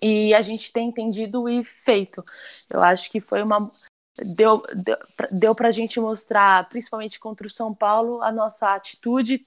e 0.00 0.32
a 0.32 0.40
gente 0.42 0.72
tem 0.72 0.88
entendido 0.88 1.48
e 1.48 1.64
feito. 1.64 2.24
Eu 2.70 2.80
acho 2.80 3.10
que 3.10 3.20
foi 3.20 3.42
uma 3.42 3.70
deu 4.24 4.62
deu, 4.74 4.96
deu 5.30 5.54
para 5.54 5.68
a 5.68 5.70
gente 5.70 6.00
mostrar, 6.00 6.68
principalmente 6.68 7.18
contra 7.20 7.46
o 7.46 7.50
São 7.50 7.74
Paulo, 7.74 8.22
a 8.22 8.32
nossa 8.32 8.74
atitude, 8.74 9.46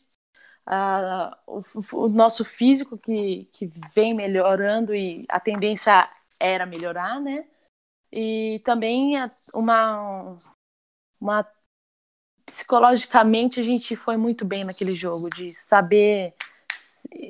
o, 1.47 1.61
o, 2.05 2.09
nosso 2.09 2.45
físico 2.45 2.97
que, 2.97 3.45
que 3.51 3.69
vem 3.93 4.13
melhorando 4.13 4.95
e 4.95 5.25
a 5.29 5.39
tendência 5.39 6.09
era 6.39 6.65
melhorar, 6.65 7.19
né? 7.19 7.45
E 8.11 8.61
também 8.65 9.13
uma 9.53 10.37
uma 11.19 11.47
psicologicamente 12.45 13.59
a 13.59 13.63
gente 13.63 13.95
foi 13.95 14.17
muito 14.17 14.45
bem 14.45 14.63
naquele 14.63 14.93
jogo 14.93 15.29
de 15.29 15.53
saber 15.53 16.35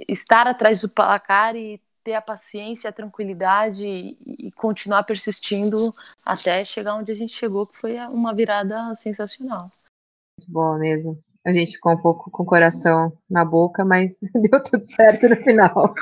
estar 0.08 0.48
atrás 0.48 0.82
do 0.82 0.90
placar 0.90 1.56
e 1.56 1.82
ter 2.04 2.14
a 2.14 2.22
paciência, 2.22 2.90
a 2.90 2.94
tranquilidade 2.94 3.86
e, 3.86 4.52
continuar 4.52 5.04
persistindo 5.04 5.96
até 6.26 6.64
chegar 6.66 6.96
onde 6.96 7.12
a 7.12 7.16
gente 7.16 7.34
chegou, 7.34 7.66
que 7.66 7.78
foi 7.78 7.98
uma 8.08 8.34
virada 8.34 8.94
sensacional. 8.96 9.72
Muito 10.38 10.52
boa 10.52 10.78
mesmo. 10.78 11.18
A 11.46 11.52
gente 11.52 11.72
ficou 11.74 11.94
um 11.94 11.98
pouco 11.98 12.30
com 12.30 12.44
o 12.44 12.46
coração 12.46 13.12
na 13.30 13.44
boca, 13.44 13.84
mas 13.84 14.20
deu 14.34 14.64
tudo 14.64 14.84
certo 14.84 15.28
no 15.30 15.36
final. 15.38 15.94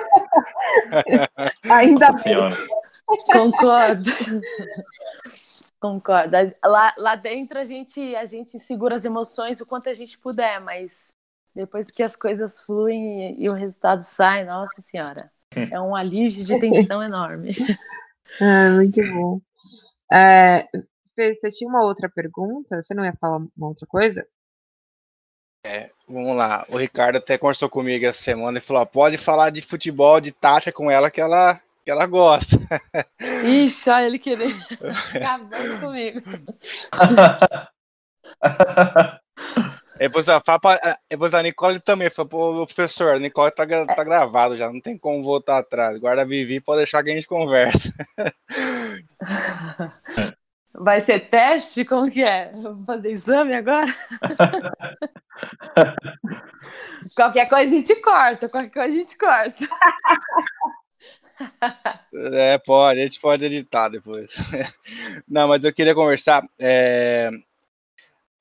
Ainda 1.70 2.12
bem. 2.12 2.36
Concordo. 3.32 4.10
Concordo. 5.80 6.36
Lá, 6.62 6.94
lá 6.96 7.16
dentro 7.16 7.58
a 7.58 7.64
gente, 7.64 8.14
a 8.14 8.26
gente 8.26 8.60
segura 8.60 8.94
as 8.94 9.04
emoções 9.04 9.60
o 9.60 9.66
quanto 9.66 9.88
a 9.88 9.94
gente 9.94 10.18
puder, 10.18 10.60
mas 10.60 11.14
depois 11.54 11.90
que 11.90 12.02
as 12.02 12.14
coisas 12.14 12.62
fluem 12.62 13.34
e, 13.34 13.44
e 13.44 13.48
o 13.48 13.52
resultado 13.52 14.02
sai, 14.02 14.44
nossa 14.44 14.80
senhora. 14.80 15.30
É 15.70 15.80
um 15.80 15.94
alívio 15.94 16.44
de 16.44 16.58
tensão 16.60 17.02
enorme. 17.02 17.54
Ah, 18.40 18.70
muito 18.70 18.98
bom. 19.12 19.42
É, 20.10 20.66
você 21.04 21.50
tinha 21.50 21.68
uma 21.68 21.84
outra 21.84 22.08
pergunta? 22.08 22.80
Você 22.80 22.94
não 22.94 23.04
ia 23.04 23.12
falar 23.20 23.36
uma 23.36 23.68
outra 23.68 23.86
coisa? 23.86 24.26
É, 25.64 25.90
vamos 26.08 26.36
lá. 26.36 26.66
O 26.68 26.76
Ricardo 26.76 27.16
até 27.16 27.38
conversou 27.38 27.68
comigo 27.68 28.04
essa 28.04 28.20
semana 28.20 28.58
e 28.58 28.60
falou: 28.60 28.84
pode 28.84 29.16
falar 29.16 29.50
de 29.50 29.62
futebol, 29.62 30.20
de 30.20 30.32
taxa 30.32 30.72
com 30.72 30.90
ela 30.90 31.10
que 31.10 31.20
ela, 31.20 31.60
que 31.84 31.90
ela 31.90 32.06
gosta. 32.06 32.58
Ixi, 33.44 33.90
olha 33.90 34.06
ele 34.06 34.18
querendo. 34.18 34.60
Acabando 35.14 35.80
comigo. 35.80 36.20
Depois 40.02 40.28
a, 40.28 40.42
depois 41.08 41.32
a 41.32 41.40
Nicole 41.40 41.78
também 41.78 42.10
falou, 42.10 42.28
pô, 42.28 42.66
professor, 42.66 43.14
a 43.14 43.20
Nicole 43.20 43.52
tá, 43.52 43.64
tá 43.64 44.02
gravado 44.02 44.56
já, 44.56 44.66
não 44.66 44.80
tem 44.80 44.98
como 44.98 45.22
voltar 45.22 45.58
atrás. 45.58 45.96
Guarda 45.96 46.26
Vivi, 46.26 46.60
pode 46.60 46.78
deixar 46.78 47.04
que 47.04 47.12
a 47.12 47.14
gente 47.14 47.28
conversa. 47.28 47.94
Vai 50.74 51.00
ser 51.00 51.28
teste? 51.28 51.84
Como 51.84 52.10
que 52.10 52.24
é? 52.24 52.50
Vou 52.52 52.84
fazer 52.84 53.12
exame 53.12 53.54
agora? 53.54 53.86
qualquer 57.14 57.48
coisa 57.48 57.72
a 57.72 57.76
gente 57.76 57.94
corta, 57.96 58.48
qualquer 58.48 58.70
coisa 58.70 58.88
a 58.88 58.90
gente 58.90 59.16
corta. 59.16 59.68
É, 62.32 62.58
pode, 62.58 63.00
a 63.00 63.04
gente 63.04 63.20
pode 63.20 63.44
editar 63.44 63.88
depois. 63.88 64.34
Não, 65.28 65.46
mas 65.46 65.62
eu 65.62 65.72
queria 65.72 65.94
conversar. 65.94 66.42
É, 66.58 67.30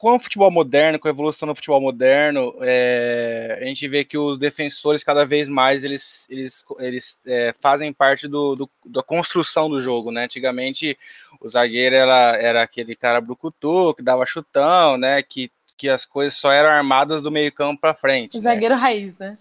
com 0.01 0.15
o 0.15 0.19
futebol 0.19 0.49
moderno, 0.49 0.97
com 0.97 1.07
a 1.07 1.11
evolução 1.11 1.47
do 1.47 1.53
futebol 1.53 1.79
moderno, 1.79 2.55
é, 2.61 3.59
a 3.61 3.65
gente 3.65 3.87
vê 3.87 4.03
que 4.03 4.17
os 4.17 4.35
defensores 4.39 5.03
cada 5.03 5.27
vez 5.27 5.47
mais 5.47 5.83
eles, 5.83 6.25
eles, 6.27 6.65
eles 6.79 7.19
é, 7.23 7.53
fazem 7.61 7.93
parte 7.93 8.27
do, 8.27 8.55
do, 8.55 8.69
da 8.83 9.03
construção 9.03 9.69
do 9.69 9.79
jogo, 9.79 10.11
né? 10.11 10.23
Antigamente 10.23 10.97
o 11.39 11.47
zagueiro 11.47 11.95
era, 11.95 12.35
era 12.35 12.63
aquele 12.63 12.95
cara 12.95 13.21
brucutu, 13.21 13.93
que 13.93 14.01
dava 14.01 14.25
chutão, 14.25 14.97
né? 14.97 15.21
Que, 15.21 15.51
que 15.77 15.87
as 15.87 16.03
coisas 16.03 16.33
só 16.33 16.51
eram 16.51 16.71
armadas 16.71 17.21
do 17.21 17.29
meio 17.29 17.51
campo 17.51 17.79
para 17.79 17.93
frente. 17.93 18.33
O 18.33 18.37
né? 18.37 18.41
zagueiro 18.41 18.73
raiz, 18.73 19.19
né? 19.19 19.37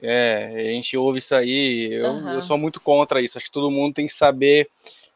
É, 0.00 0.70
a 0.70 0.74
gente 0.74 0.96
ouve 0.96 1.18
isso 1.18 1.34
aí, 1.34 1.92
eu, 1.92 2.12
uhum. 2.12 2.32
eu 2.32 2.40
sou 2.40 2.56
muito 2.56 2.80
contra 2.80 3.20
isso, 3.20 3.36
acho 3.36 3.48
que 3.48 3.52
todo 3.52 3.70
mundo 3.70 3.92
tem 3.92 4.06
que 4.06 4.14
saber 4.14 4.70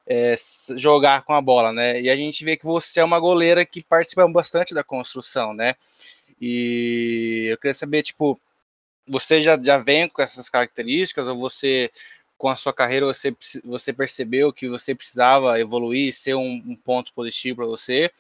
é, 0.07 0.35
jogar 0.77 1.23
com 1.23 1.33
a 1.33 1.41
bola, 1.41 1.73
né? 1.73 2.01
E 2.01 2.11
a 2.11 2.17
gente 2.17 2.45
vê 2.45 2.57
que 2.57 2.65
você 2.65 3.01
é 3.01 3.05
uma 3.05 3.21
goleira 3.21 3.65
que 3.65 3.83
participa 3.83 4.27
bastante 4.29 4.75
da 4.75 4.85
construção, 4.85 5.55
né? 5.55 5.75
E 6.41 7.49
eu 7.51 7.59
queria 7.59 7.75
saber, 7.75 8.03
tipo, 8.03 8.41
você 9.07 9.41
já, 9.41 9.61
já 9.63 9.79
vem 9.79 10.09
com 10.09 10.23
essas 10.23 10.49
características 10.49 11.27
ou 11.27 11.39
você 11.39 11.91
com 12.43 12.49
a 12.49 12.57
sua 12.57 12.73
carreira 12.73 13.07
você, 13.07 13.33
você 13.63 13.93
percebeu 13.93 14.53
que 14.53 14.69
você 14.69 14.97
precisava 14.97 15.61
evoluir, 15.61 16.13
ser 16.13 16.35
um, 16.35 16.61
um 16.67 16.75
ponto 16.75 17.13
positivo 17.15 17.59
para 17.59 17.67
você, 17.67 18.11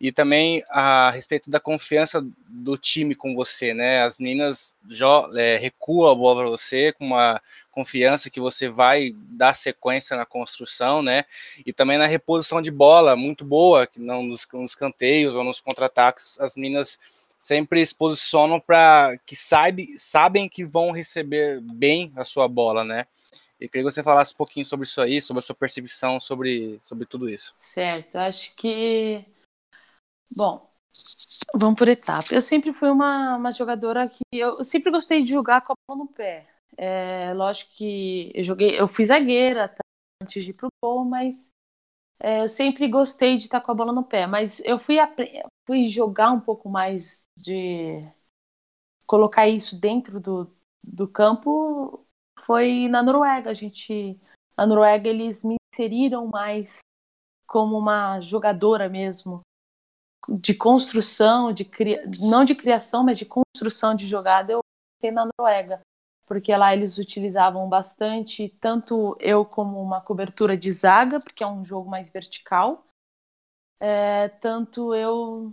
e 0.00 0.10
também 0.10 0.64
a 0.70 1.10
respeito 1.10 1.50
da 1.50 1.60
confiança 1.60 2.26
do 2.48 2.78
time 2.78 3.14
com 3.14 3.34
você, 3.34 3.74
né? 3.74 4.00
As 4.00 4.16
meninas 4.16 4.72
é, 5.36 5.58
recuam 5.58 6.10
a 6.10 6.14
bola 6.14 6.40
para 6.40 6.50
você 6.50 6.90
com 6.90 7.04
uma 7.04 7.38
confiança 7.70 8.30
que 8.30 8.40
você 8.40 8.70
vai 8.70 9.14
dar 9.14 9.54
sequência 9.54 10.16
na 10.16 10.24
construção, 10.24 11.02
né? 11.02 11.26
E 11.66 11.70
também 11.70 11.98
na 11.98 12.06
reposição 12.06 12.62
de 12.62 12.70
bola 12.70 13.14
muito 13.14 13.44
boa, 13.44 13.86
que 13.86 14.00
não 14.00 14.22
nos, 14.22 14.48
nos 14.54 14.74
canteios 14.74 15.34
ou 15.34 15.44
nos 15.44 15.60
contra-ataques, 15.60 16.40
as 16.40 16.56
meninas 16.56 16.98
sempre 17.42 17.86
se 17.86 17.94
posicionam 17.94 18.58
para 18.58 19.18
que 19.26 19.36
sabe, 19.36 19.98
sabem 19.98 20.48
que 20.48 20.64
vão 20.64 20.92
receber 20.92 21.60
bem 21.60 22.10
a 22.16 22.24
sua 22.24 22.48
bola, 22.48 22.82
né? 22.82 23.06
E 23.60 23.68
queria 23.68 23.86
que 23.86 23.92
você 23.92 24.02
falasse 24.02 24.34
um 24.34 24.36
pouquinho 24.36 24.66
sobre 24.66 24.86
isso 24.86 25.00
aí, 25.00 25.20
sobre 25.20 25.40
a 25.40 25.42
sua 25.42 25.54
percepção 25.54 26.20
sobre, 26.20 26.78
sobre 26.82 27.06
tudo 27.06 27.28
isso. 27.28 27.54
Certo, 27.60 28.16
acho 28.16 28.54
que. 28.54 29.24
Bom, 30.30 30.70
vamos 31.54 31.78
por 31.78 31.88
etapa. 31.88 32.34
Eu 32.34 32.42
sempre 32.42 32.72
fui 32.72 32.90
uma, 32.90 33.36
uma 33.36 33.52
jogadora 33.52 34.08
que. 34.08 34.22
Eu 34.32 34.62
sempre 34.62 34.90
gostei 34.90 35.22
de 35.22 35.30
jogar 35.30 35.62
com 35.62 35.72
a 35.72 35.76
bola 35.88 36.04
no 36.04 36.08
pé. 36.08 36.46
É, 36.76 37.32
lógico 37.34 37.72
que 37.74 38.30
eu 38.34 38.44
joguei, 38.44 38.78
eu 38.78 38.86
fui 38.86 39.06
zagueira 39.06 39.68
tá, 39.68 39.80
antes 40.22 40.44
de 40.44 40.50
ir 40.50 40.54
pro 40.54 40.68
gol, 40.82 41.06
mas 41.06 41.54
é, 42.20 42.42
eu 42.42 42.48
sempre 42.48 42.86
gostei 42.88 43.38
de 43.38 43.44
estar 43.44 43.62
com 43.62 43.72
a 43.72 43.74
bola 43.74 43.92
no 43.92 44.04
pé. 44.04 44.26
Mas 44.26 44.60
eu 44.60 44.78
fui, 44.78 44.96
fui 45.66 45.88
jogar 45.88 46.30
um 46.30 46.40
pouco 46.40 46.68
mais 46.68 47.26
de 47.34 48.06
colocar 49.06 49.48
isso 49.48 49.80
dentro 49.80 50.20
do, 50.20 50.52
do 50.82 51.08
campo 51.08 52.05
foi 52.40 52.88
na 52.88 53.02
Noruega. 53.02 53.50
A 53.50 53.54
gente, 53.54 54.18
na 54.56 54.66
Noruega 54.66 55.08
eles 55.08 55.44
me 55.44 55.56
inseriram 55.72 56.26
mais 56.26 56.80
como 57.46 57.78
uma 57.78 58.20
jogadora 58.20 58.88
mesmo 58.88 59.40
de 60.28 60.54
construção, 60.54 61.52
de 61.52 61.64
cria... 61.64 62.04
não 62.20 62.44
de 62.44 62.54
criação, 62.54 63.04
mas 63.04 63.18
de 63.18 63.26
construção 63.26 63.94
de 63.94 64.06
jogada. 64.06 64.52
Eu 64.52 64.60
comecei 64.60 65.14
na 65.14 65.28
Noruega, 65.38 65.80
porque 66.26 66.54
lá 66.56 66.74
eles 66.74 66.98
utilizavam 66.98 67.68
bastante 67.68 68.48
tanto 68.60 69.16
eu 69.20 69.44
como 69.44 69.80
uma 69.80 70.00
cobertura 70.00 70.56
de 70.56 70.72
zaga, 70.72 71.20
porque 71.20 71.44
é 71.44 71.46
um 71.46 71.64
jogo 71.64 71.88
mais 71.88 72.10
vertical, 72.10 72.84
é, 73.80 74.28
tanto 74.28 74.94
eu 74.94 75.52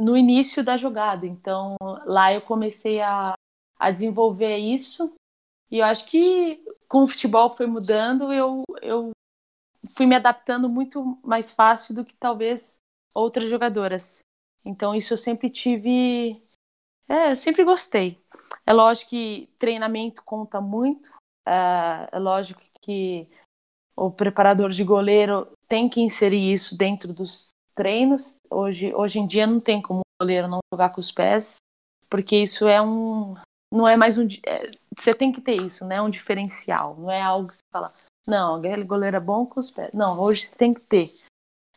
no 0.00 0.16
início 0.16 0.64
da 0.64 0.76
jogada. 0.76 1.26
Então 1.26 1.76
lá 2.04 2.32
eu 2.32 2.40
comecei 2.40 3.00
a, 3.00 3.34
a 3.78 3.90
desenvolver 3.90 4.56
isso 4.56 5.14
e 5.70 5.78
eu 5.78 5.84
acho 5.84 6.06
que 6.08 6.62
com 6.88 7.02
o 7.02 7.06
futebol 7.06 7.50
foi 7.50 7.66
mudando, 7.66 8.32
eu, 8.32 8.62
eu 8.82 9.10
fui 9.90 10.06
me 10.06 10.14
adaptando 10.14 10.68
muito 10.68 11.18
mais 11.22 11.50
fácil 11.50 11.94
do 11.94 12.04
que 12.04 12.14
talvez 12.18 12.78
outras 13.14 13.50
jogadoras. 13.50 14.22
Então 14.64 14.94
isso 14.94 15.12
eu 15.14 15.18
sempre 15.18 15.48
tive. 15.48 16.40
É, 17.08 17.30
eu 17.30 17.36
sempre 17.36 17.64
gostei. 17.64 18.20
É 18.64 18.72
lógico 18.72 19.10
que 19.10 19.48
treinamento 19.58 20.22
conta 20.24 20.60
muito. 20.60 21.12
É, 21.46 22.08
é 22.12 22.18
lógico 22.18 22.60
que 22.80 23.28
o 23.96 24.10
preparador 24.10 24.70
de 24.70 24.84
goleiro 24.84 25.48
tem 25.68 25.88
que 25.88 26.00
inserir 26.00 26.52
isso 26.52 26.76
dentro 26.76 27.12
dos 27.12 27.48
treinos. 27.74 28.38
Hoje, 28.50 28.94
hoje 28.94 29.18
em 29.18 29.26
dia 29.26 29.46
não 29.46 29.60
tem 29.60 29.80
como 29.80 30.00
o 30.00 30.24
goleiro 30.24 30.48
não 30.48 30.58
jogar 30.72 30.90
com 30.90 31.00
os 31.00 31.12
pés, 31.12 31.56
porque 32.10 32.36
isso 32.36 32.66
é 32.66 32.82
um, 32.82 33.36
não 33.72 33.86
é 33.86 33.96
mais 33.96 34.18
um. 34.18 34.26
É, 34.44 34.70
você 34.98 35.14
tem 35.14 35.32
que 35.32 35.40
ter 35.40 35.60
isso, 35.60 35.86
né? 35.86 36.00
Um 36.00 36.10
diferencial. 36.10 36.96
Não 36.96 37.10
é 37.10 37.20
algo 37.20 37.48
que 37.48 37.56
você 37.56 37.62
fala, 37.72 37.92
Não, 38.26 38.56
aquele 38.56 38.84
goleiro 38.84 39.16
é 39.16 39.20
bom 39.20 39.46
com 39.46 39.60
os 39.60 39.70
pés. 39.70 39.92
Não, 39.92 40.18
hoje 40.18 40.50
tem 40.50 40.72
que 40.72 40.80
ter. 40.80 41.14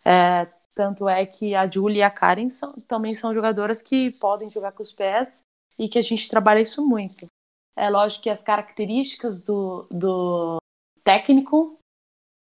É, 0.03 0.45
tanto 0.73 1.07
é 1.09 1.25
que 1.25 1.53
a 1.53 1.69
Julie 1.69 1.99
e 1.99 2.03
a 2.03 2.09
Karen 2.09 2.49
são, 2.49 2.73
também 2.87 3.13
são 3.13 3.33
jogadoras 3.33 3.81
que 3.81 4.11
podem 4.11 4.49
jogar 4.49 4.71
com 4.71 4.81
os 4.81 4.93
pés 4.93 5.43
e 5.77 5.89
que 5.89 5.99
a 5.99 6.01
gente 6.01 6.29
trabalha 6.29 6.61
isso 6.61 6.85
muito. 6.87 7.27
É 7.75 7.89
lógico 7.89 8.23
que 8.23 8.29
as 8.29 8.43
características 8.43 9.41
do, 9.41 9.87
do 9.91 10.57
técnico 11.03 11.77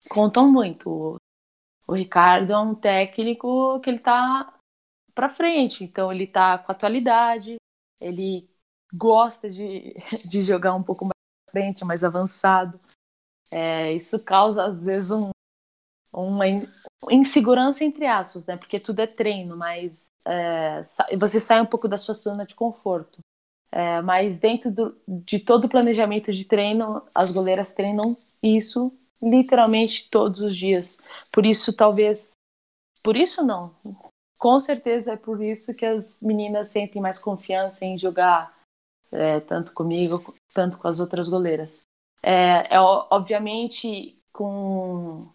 contam 0.08 0.50
muito. 0.50 0.90
O, 0.90 1.16
o 1.86 1.94
Ricardo 1.94 2.52
é 2.52 2.58
um 2.58 2.74
técnico 2.74 3.80
que 3.80 3.90
ele 3.90 3.98
tá 3.98 4.52
para 5.14 5.28
frente, 5.28 5.84
então 5.84 6.12
ele 6.12 6.26
tá 6.26 6.58
com 6.58 6.72
atualidade, 6.72 7.56
ele 8.00 8.48
gosta 8.94 9.50
de, 9.50 9.94
de 10.24 10.42
jogar 10.42 10.74
um 10.74 10.82
pouco 10.82 11.04
mais 11.04 11.14
frente, 11.50 11.84
mais 11.84 12.04
avançado. 12.04 12.78
É, 13.50 13.92
isso 13.92 14.18
causa, 14.18 14.64
às 14.64 14.86
vezes, 14.86 15.10
um, 15.10 15.30
uma 16.12 16.44
insegurança 17.10 17.84
entre 17.84 18.06
aspas, 18.06 18.46
né? 18.46 18.56
Porque 18.56 18.78
tudo 18.80 19.00
é 19.00 19.06
treino, 19.06 19.56
mas 19.56 20.06
é, 20.24 20.80
você 21.18 21.40
sai 21.40 21.60
um 21.60 21.66
pouco 21.66 21.88
da 21.88 21.98
sua 21.98 22.14
zona 22.14 22.46
de 22.46 22.54
conforto. 22.54 23.18
É, 23.70 24.00
mas 24.02 24.38
dentro 24.38 24.70
do, 24.70 24.96
de 25.06 25.40
todo 25.40 25.64
o 25.64 25.68
planejamento 25.68 26.32
de 26.32 26.44
treino, 26.44 27.02
as 27.12 27.32
goleiras 27.32 27.74
treinam 27.74 28.16
isso 28.40 28.92
literalmente 29.20 30.08
todos 30.10 30.40
os 30.40 30.56
dias. 30.56 30.98
Por 31.32 31.44
isso, 31.44 31.72
talvez. 31.72 32.32
Por 33.02 33.16
isso, 33.16 33.44
não. 33.44 33.74
Com 34.38 34.60
certeza 34.60 35.14
é 35.14 35.16
por 35.16 35.42
isso 35.42 35.74
que 35.74 35.84
as 35.84 36.22
meninas 36.22 36.68
sentem 36.68 37.00
mais 37.00 37.18
confiança 37.18 37.84
em 37.84 37.98
jogar 37.98 38.53
é, 39.14 39.40
tanto 39.40 39.72
comigo, 39.72 40.34
tanto 40.52 40.78
com 40.78 40.88
as 40.88 41.00
outras 41.00 41.28
goleiras. 41.28 41.86
É, 42.22 42.74
é 42.74 42.80
obviamente 42.80 44.18
com 44.32 45.28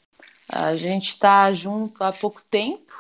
a 0.48 0.76
gente 0.76 1.10
está 1.10 1.54
junto 1.54 2.04
há 2.04 2.12
pouco 2.12 2.42
tempo, 2.50 2.92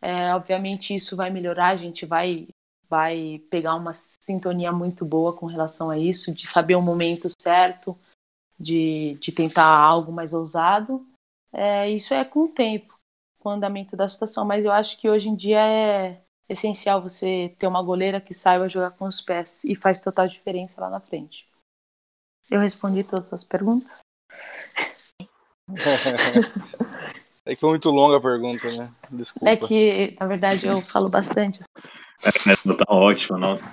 é, 0.00 0.32
obviamente 0.34 0.94
isso 0.94 1.16
vai 1.16 1.30
melhorar, 1.30 1.68
a 1.68 1.76
gente 1.76 2.06
vai 2.06 2.48
vai 2.88 3.42
pegar 3.50 3.74
uma 3.74 3.92
sintonia 3.92 4.70
muito 4.70 5.04
boa 5.04 5.32
com 5.32 5.46
relação 5.46 5.90
a 5.90 5.98
isso, 5.98 6.32
de 6.32 6.46
saber 6.46 6.76
o 6.76 6.82
momento 6.82 7.26
certo, 7.36 7.98
de, 8.58 9.18
de 9.20 9.32
tentar 9.32 9.66
algo 9.66 10.12
mais 10.12 10.32
ousado. 10.32 11.04
É, 11.52 11.90
isso 11.90 12.14
é 12.14 12.24
com 12.24 12.44
o 12.44 12.48
tempo, 12.48 12.96
com 13.40 13.48
o 13.48 13.52
andamento 13.52 13.96
da 13.96 14.08
situação, 14.08 14.44
mas 14.44 14.64
eu 14.64 14.70
acho 14.70 15.00
que 15.00 15.08
hoje 15.08 15.28
em 15.28 15.34
dia 15.34 15.60
é 15.60 16.22
essencial 16.48 17.02
você 17.02 17.54
ter 17.58 17.66
uma 17.66 17.82
goleira 17.82 18.20
que 18.20 18.34
saiba 18.34 18.68
jogar 18.68 18.92
com 18.92 19.06
os 19.06 19.20
pés 19.20 19.64
e 19.64 19.74
faz 19.74 20.00
total 20.00 20.28
diferença 20.28 20.80
lá 20.80 20.90
na 20.90 21.00
frente. 21.00 21.46
Eu 22.50 22.60
respondi 22.60 23.02
todas 23.04 23.32
as 23.32 23.44
perguntas? 23.44 23.98
É 27.48 27.54
que 27.54 27.60
foi 27.60 27.70
muito 27.70 27.88
longa 27.90 28.16
a 28.16 28.20
pergunta, 28.20 28.68
né? 28.72 28.90
Desculpa. 29.08 29.48
É 29.48 29.56
que, 29.56 30.16
na 30.18 30.26
verdade, 30.26 30.66
eu 30.66 30.82
falo 30.82 31.08
bastante. 31.08 31.60
É, 32.24 32.74
tá 32.74 32.84
ótimo, 32.88 33.38
nossa. 33.38 33.64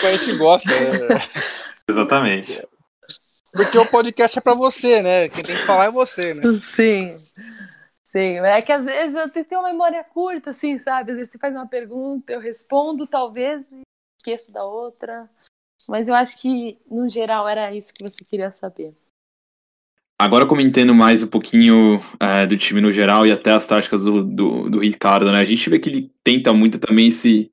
a 0.00 0.16
gente 0.16 0.36
gosta. 0.36 0.68
Né? 0.70 1.08
Exatamente. 1.90 2.64
Porque 3.52 3.76
o 3.76 3.84
podcast 3.84 4.38
é 4.38 4.40
pra 4.40 4.54
você, 4.54 5.02
né? 5.02 5.28
Quem 5.28 5.42
tem 5.42 5.56
que 5.56 5.62
falar 5.62 5.86
é 5.86 5.90
você, 5.90 6.34
né? 6.34 6.42
Sim. 6.62 7.20
Sim, 8.10 8.40
é 8.40 8.60
que 8.60 8.72
às 8.72 8.84
vezes 8.84 9.16
eu 9.16 9.30
tenho 9.30 9.60
uma 9.60 9.70
memória 9.70 10.02
curta, 10.02 10.50
assim, 10.50 10.76
sabe? 10.78 11.12
Às 11.12 11.16
vezes 11.16 11.32
você 11.32 11.38
faz 11.38 11.54
uma 11.54 11.68
pergunta, 11.68 12.32
eu 12.32 12.40
respondo, 12.40 13.06
talvez, 13.06 13.70
e 13.70 13.82
esqueço 14.18 14.52
da 14.52 14.64
outra. 14.64 15.30
Mas 15.88 16.08
eu 16.08 16.14
acho 16.16 16.36
que, 16.38 16.76
no 16.90 17.08
geral, 17.08 17.48
era 17.48 17.72
isso 17.72 17.94
que 17.94 18.02
você 18.02 18.24
queria 18.24 18.50
saber. 18.50 18.92
Agora 20.18 20.44
comentando 20.44 20.92
mais 20.92 21.22
um 21.22 21.28
pouquinho 21.28 22.00
é, 22.18 22.48
do 22.48 22.58
time 22.58 22.80
no 22.80 22.90
geral 22.90 23.28
e 23.28 23.32
até 23.32 23.52
as 23.52 23.64
táticas 23.64 24.02
do, 24.02 24.24
do, 24.24 24.68
do, 24.68 24.80
Ricardo, 24.80 25.30
né? 25.30 25.38
A 25.40 25.44
gente 25.44 25.70
vê 25.70 25.78
que 25.78 25.88
ele 25.88 26.12
tenta 26.24 26.52
muito 26.52 26.80
também 26.80 27.06
esse, 27.06 27.48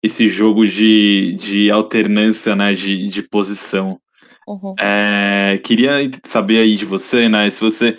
esse 0.00 0.28
jogo 0.28 0.64
de, 0.68 1.32
de 1.32 1.68
alternância, 1.68 2.54
né? 2.54 2.74
De, 2.74 3.08
de 3.08 3.22
posição. 3.24 4.00
Uhum. 4.46 4.76
É, 4.80 5.58
queria 5.64 5.90
saber 6.24 6.58
aí 6.58 6.76
de 6.76 6.84
você, 6.84 7.28
né? 7.28 7.50
Se 7.50 7.60
você 7.60 7.98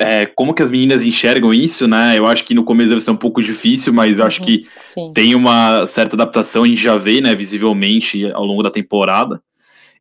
é, 0.00 0.26
como 0.26 0.54
que 0.54 0.62
as 0.62 0.70
meninas 0.70 1.02
enxergam 1.02 1.52
isso, 1.52 1.86
né? 1.86 2.18
Eu 2.18 2.26
acho 2.26 2.44
que 2.44 2.54
no 2.54 2.64
começo 2.64 2.90
deve 2.90 3.00
ser 3.00 3.10
um 3.10 3.16
pouco 3.16 3.42
difícil, 3.42 3.92
mas 3.92 4.18
eu 4.18 4.24
acho 4.24 4.40
uhum, 4.40 4.46
que 4.46 4.66
sim. 4.82 5.12
tem 5.14 5.34
uma 5.34 5.86
certa 5.86 6.16
adaptação, 6.16 6.64
a 6.64 6.68
gente 6.68 6.82
já 6.82 6.96
vê, 6.96 7.20
né, 7.20 7.34
visivelmente 7.34 8.30
ao 8.32 8.44
longo 8.44 8.62
da 8.62 8.70
temporada. 8.70 9.40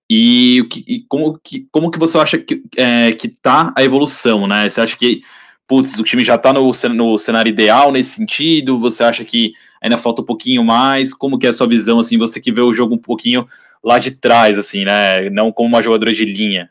E, 0.09 0.67
e 0.87 1.05
como, 1.07 1.39
que, 1.41 1.67
como 1.71 1.89
que 1.89 1.97
você 1.97 2.17
acha 2.17 2.37
que, 2.37 2.61
é, 2.75 3.13
que 3.13 3.29
tá 3.29 3.73
a 3.75 3.83
evolução, 3.83 4.45
né? 4.45 4.69
Você 4.69 4.81
acha 4.81 4.97
que, 4.97 5.21
putz, 5.65 5.97
o 5.97 6.03
time 6.03 6.25
já 6.25 6.37
tá 6.37 6.51
no, 6.51 6.71
no 6.93 7.17
cenário 7.17 7.49
ideal 7.49 7.91
nesse 7.91 8.15
sentido? 8.15 8.77
Você 8.79 9.03
acha 9.03 9.23
que 9.23 9.53
ainda 9.81 9.97
falta 9.97 10.21
um 10.21 10.25
pouquinho 10.25 10.65
mais? 10.65 11.13
Como 11.13 11.39
que 11.39 11.47
é 11.47 11.49
a 11.49 11.53
sua 11.53 11.67
visão, 11.67 11.99
assim, 11.99 12.17
você 12.17 12.41
que 12.41 12.51
vê 12.51 12.61
o 12.61 12.73
jogo 12.73 12.95
um 12.95 12.97
pouquinho 12.97 13.47
lá 13.81 13.99
de 13.99 14.11
trás, 14.11 14.59
assim, 14.59 14.83
né? 14.83 15.29
Não 15.29 15.51
como 15.51 15.69
uma 15.69 15.81
jogadora 15.81 16.13
de 16.13 16.25
linha. 16.25 16.69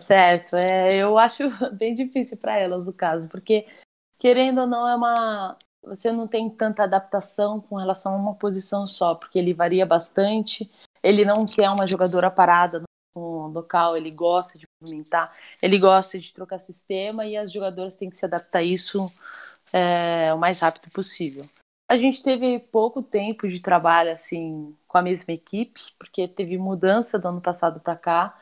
Certo, 0.00 0.56
é, 0.56 0.96
eu 0.96 1.16
acho 1.18 1.42
bem 1.74 1.94
difícil 1.94 2.38
para 2.38 2.58
elas 2.58 2.84
no 2.84 2.92
caso, 2.92 3.28
porque 3.28 3.66
querendo 4.18 4.62
ou 4.62 4.66
não 4.66 4.88
é 4.88 4.96
uma 4.96 5.56
você 5.82 6.10
não 6.10 6.26
tem 6.26 6.48
tanta 6.48 6.82
adaptação 6.82 7.60
com 7.60 7.76
relação 7.76 8.14
a 8.14 8.16
uma 8.16 8.34
posição 8.34 8.86
só, 8.86 9.14
porque 9.14 9.38
ele 9.38 9.52
varia 9.52 9.84
bastante 9.84 10.70
ele 11.04 11.22
não 11.22 11.44
quer 11.46 11.68
uma 11.68 11.86
jogadora 11.86 12.30
parada 12.30 12.82
no 13.14 13.48
local, 13.48 13.94
ele 13.94 14.10
gosta 14.10 14.58
de 14.58 14.64
movimentar, 14.80 15.36
ele 15.60 15.78
gosta 15.78 16.18
de 16.18 16.32
trocar 16.32 16.58
sistema 16.58 17.26
e 17.26 17.36
as 17.36 17.52
jogadoras 17.52 17.96
têm 17.96 18.08
que 18.08 18.16
se 18.16 18.24
adaptar 18.24 18.60
a 18.60 18.62
isso 18.62 19.12
é, 19.70 20.32
o 20.32 20.38
mais 20.38 20.58
rápido 20.60 20.90
possível. 20.90 21.46
A 21.86 21.98
gente 21.98 22.22
teve 22.22 22.58
pouco 22.58 23.02
tempo 23.02 23.46
de 23.46 23.60
trabalho 23.60 24.12
assim 24.12 24.74
com 24.88 24.96
a 24.96 25.02
mesma 25.02 25.34
equipe, 25.34 25.80
porque 25.98 26.26
teve 26.26 26.56
mudança 26.56 27.18
do 27.18 27.28
ano 27.28 27.40
passado 27.42 27.78
para 27.78 27.94
cá. 27.94 28.40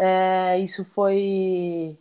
É, 0.00 0.56
isso 0.60 0.84
foi 0.84 1.98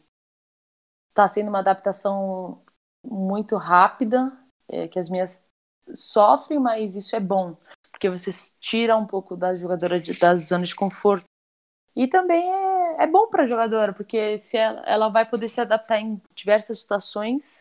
está 1.09 1.27
sendo 1.27 1.49
uma 1.49 1.59
adaptação 1.59 2.63
muito 3.03 3.55
rápida, 3.55 4.31
é, 4.67 4.87
que 4.87 4.99
as 4.99 5.09
minhas 5.09 5.49
sofrem, 5.91 6.59
mas 6.59 6.95
isso 6.95 7.15
é 7.15 7.19
bom, 7.19 7.57
porque 7.91 8.07
você 8.07 8.29
tira 8.59 8.95
um 8.95 9.07
pouco 9.07 9.35
da 9.35 9.55
jogadora 9.55 9.99
de, 9.99 10.17
da 10.19 10.37
zona 10.37 10.65
de 10.65 10.75
conforto. 10.75 11.25
E 11.95 12.07
também 12.07 12.47
é, 12.53 13.03
é 13.03 13.07
bom 13.07 13.27
para 13.27 13.43
a 13.43 13.47
jogadora, 13.47 13.93
porque 13.93 14.37
se 14.37 14.57
ela, 14.57 14.81
ela, 14.85 15.09
vai 15.09 15.27
poder 15.27 15.49
se 15.49 15.59
adaptar 15.59 15.99
em 15.99 16.21
diversas 16.35 16.79
situações 16.79 17.57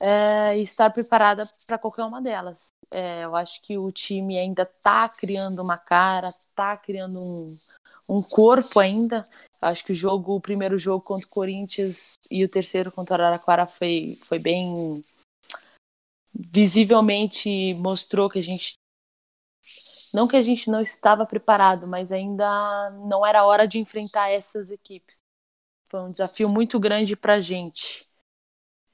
é, 0.00 0.56
e 0.56 0.62
estar 0.62 0.88
preparada 0.90 1.50
para 1.66 1.76
qualquer 1.76 2.04
uma 2.04 2.22
delas. 2.22 2.68
É, 2.90 3.24
eu 3.24 3.36
acho 3.36 3.60
que 3.60 3.76
o 3.76 3.92
time 3.92 4.38
ainda 4.38 4.62
está 4.62 5.06
criando 5.10 5.60
uma 5.60 5.76
cara, 5.76 6.30
está 6.30 6.74
criando 6.78 7.20
um, 7.20 7.58
um 8.08 8.22
corpo 8.22 8.80
ainda. 8.80 9.28
Acho 9.60 9.84
que 9.84 9.92
o 9.92 9.94
jogo, 9.94 10.36
o 10.36 10.40
primeiro 10.40 10.78
jogo 10.78 11.04
contra 11.04 11.26
o 11.26 11.30
Corinthians 11.30 12.14
e 12.30 12.44
o 12.44 12.48
terceiro 12.48 12.92
contra 12.92 13.16
o 13.16 13.20
Araraquara 13.20 13.66
foi, 13.66 14.18
foi 14.22 14.38
bem 14.38 15.04
visivelmente 16.32 17.74
mostrou 17.74 18.30
que 18.30 18.38
a 18.38 18.42
gente 18.42 18.74
não 20.14 20.28
que 20.28 20.36
a 20.36 20.42
gente 20.42 20.70
não 20.70 20.80
estava 20.80 21.26
preparado, 21.26 21.86
mas 21.86 22.12
ainda 22.12 22.90
não 23.06 23.26
era 23.26 23.44
hora 23.44 23.66
de 23.66 23.78
enfrentar 23.78 24.30
essas 24.30 24.70
equipes. 24.70 25.18
Foi 25.90 26.00
um 26.00 26.10
desafio 26.10 26.48
muito 26.48 26.78
grande 26.80 27.14
para 27.14 27.34
a 27.34 27.40
gente. 27.40 28.08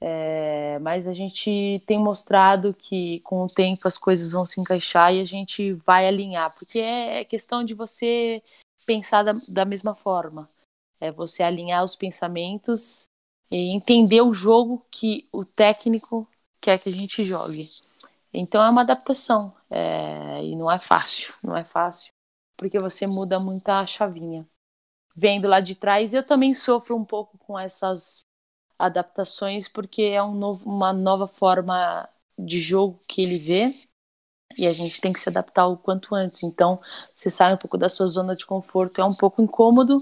É, 0.01 0.77
mas 0.79 1.07
a 1.07 1.13
gente 1.13 1.81
tem 1.87 1.97
mostrado 1.97 2.73
que 2.73 3.21
com 3.21 3.43
o 3.43 3.47
tempo 3.47 3.87
as 3.87 3.97
coisas 3.97 4.33
vão 4.33 4.45
se 4.45 4.59
encaixar 4.59 5.13
e 5.13 5.21
a 5.21 5.25
gente 5.25 5.71
vai 5.73 6.05
alinhar, 6.05 6.53
porque 6.53 6.79
é, 6.79 7.21
é 7.21 7.25
questão 7.25 7.63
de 7.63 7.73
você 7.73 8.43
pensar 8.85 9.23
da, 9.23 9.33
da 9.47 9.65
mesma 9.65 9.95
forma. 9.95 10.49
É 10.99 11.11
você 11.11 11.43
alinhar 11.43 11.83
os 11.83 11.95
pensamentos 11.95 13.05
e 13.51 13.75
entender 13.75 14.21
o 14.21 14.33
jogo 14.33 14.85
que 14.89 15.27
o 15.31 15.43
técnico 15.43 16.27
quer 16.61 16.79
que 16.79 16.89
a 16.89 16.91
gente 16.91 17.23
jogue. 17.23 17.69
Então 18.33 18.63
é 18.63 18.69
uma 18.69 18.81
adaptação 18.81 19.55
é, 19.69 20.43
e 20.43 20.55
não 20.55 20.71
é 20.71 20.79
fácil, 20.79 21.33
não 21.43 21.55
é 21.55 21.63
fácil, 21.63 22.11
porque 22.57 22.79
você 22.79 23.07
muda 23.07 23.39
muita 23.39 23.85
chavinha. 23.85 24.47
Vendo 25.15 25.47
lá 25.47 25.61
de 25.61 25.75
trás, 25.75 26.13
eu 26.13 26.25
também 26.25 26.53
sofro 26.53 26.95
um 26.95 27.05
pouco 27.05 27.37
com 27.37 27.57
essas 27.57 28.25
adaptações, 28.77 29.69
porque 29.69 30.01
é 30.01 30.21
um 30.21 30.33
novo, 30.33 30.69
uma 30.69 30.91
nova 30.91 31.27
forma 31.27 32.09
de 32.37 32.59
jogo 32.59 32.99
que 33.07 33.21
ele 33.21 33.37
vê 33.37 33.73
e 34.57 34.67
a 34.67 34.71
gente 34.73 35.01
tem 35.01 35.13
que 35.13 35.19
se 35.19 35.29
adaptar 35.29 35.67
o 35.67 35.77
quanto 35.77 36.13
antes. 36.15 36.43
Então, 36.43 36.81
você 37.15 37.29
sai 37.29 37.53
um 37.53 37.57
pouco 37.57 37.77
da 37.77 37.89
sua 37.89 38.07
zona 38.07 38.35
de 38.35 38.45
conforto, 38.45 39.01
é 39.01 39.05
um 39.05 39.13
pouco 39.13 39.41
incômodo, 39.41 40.01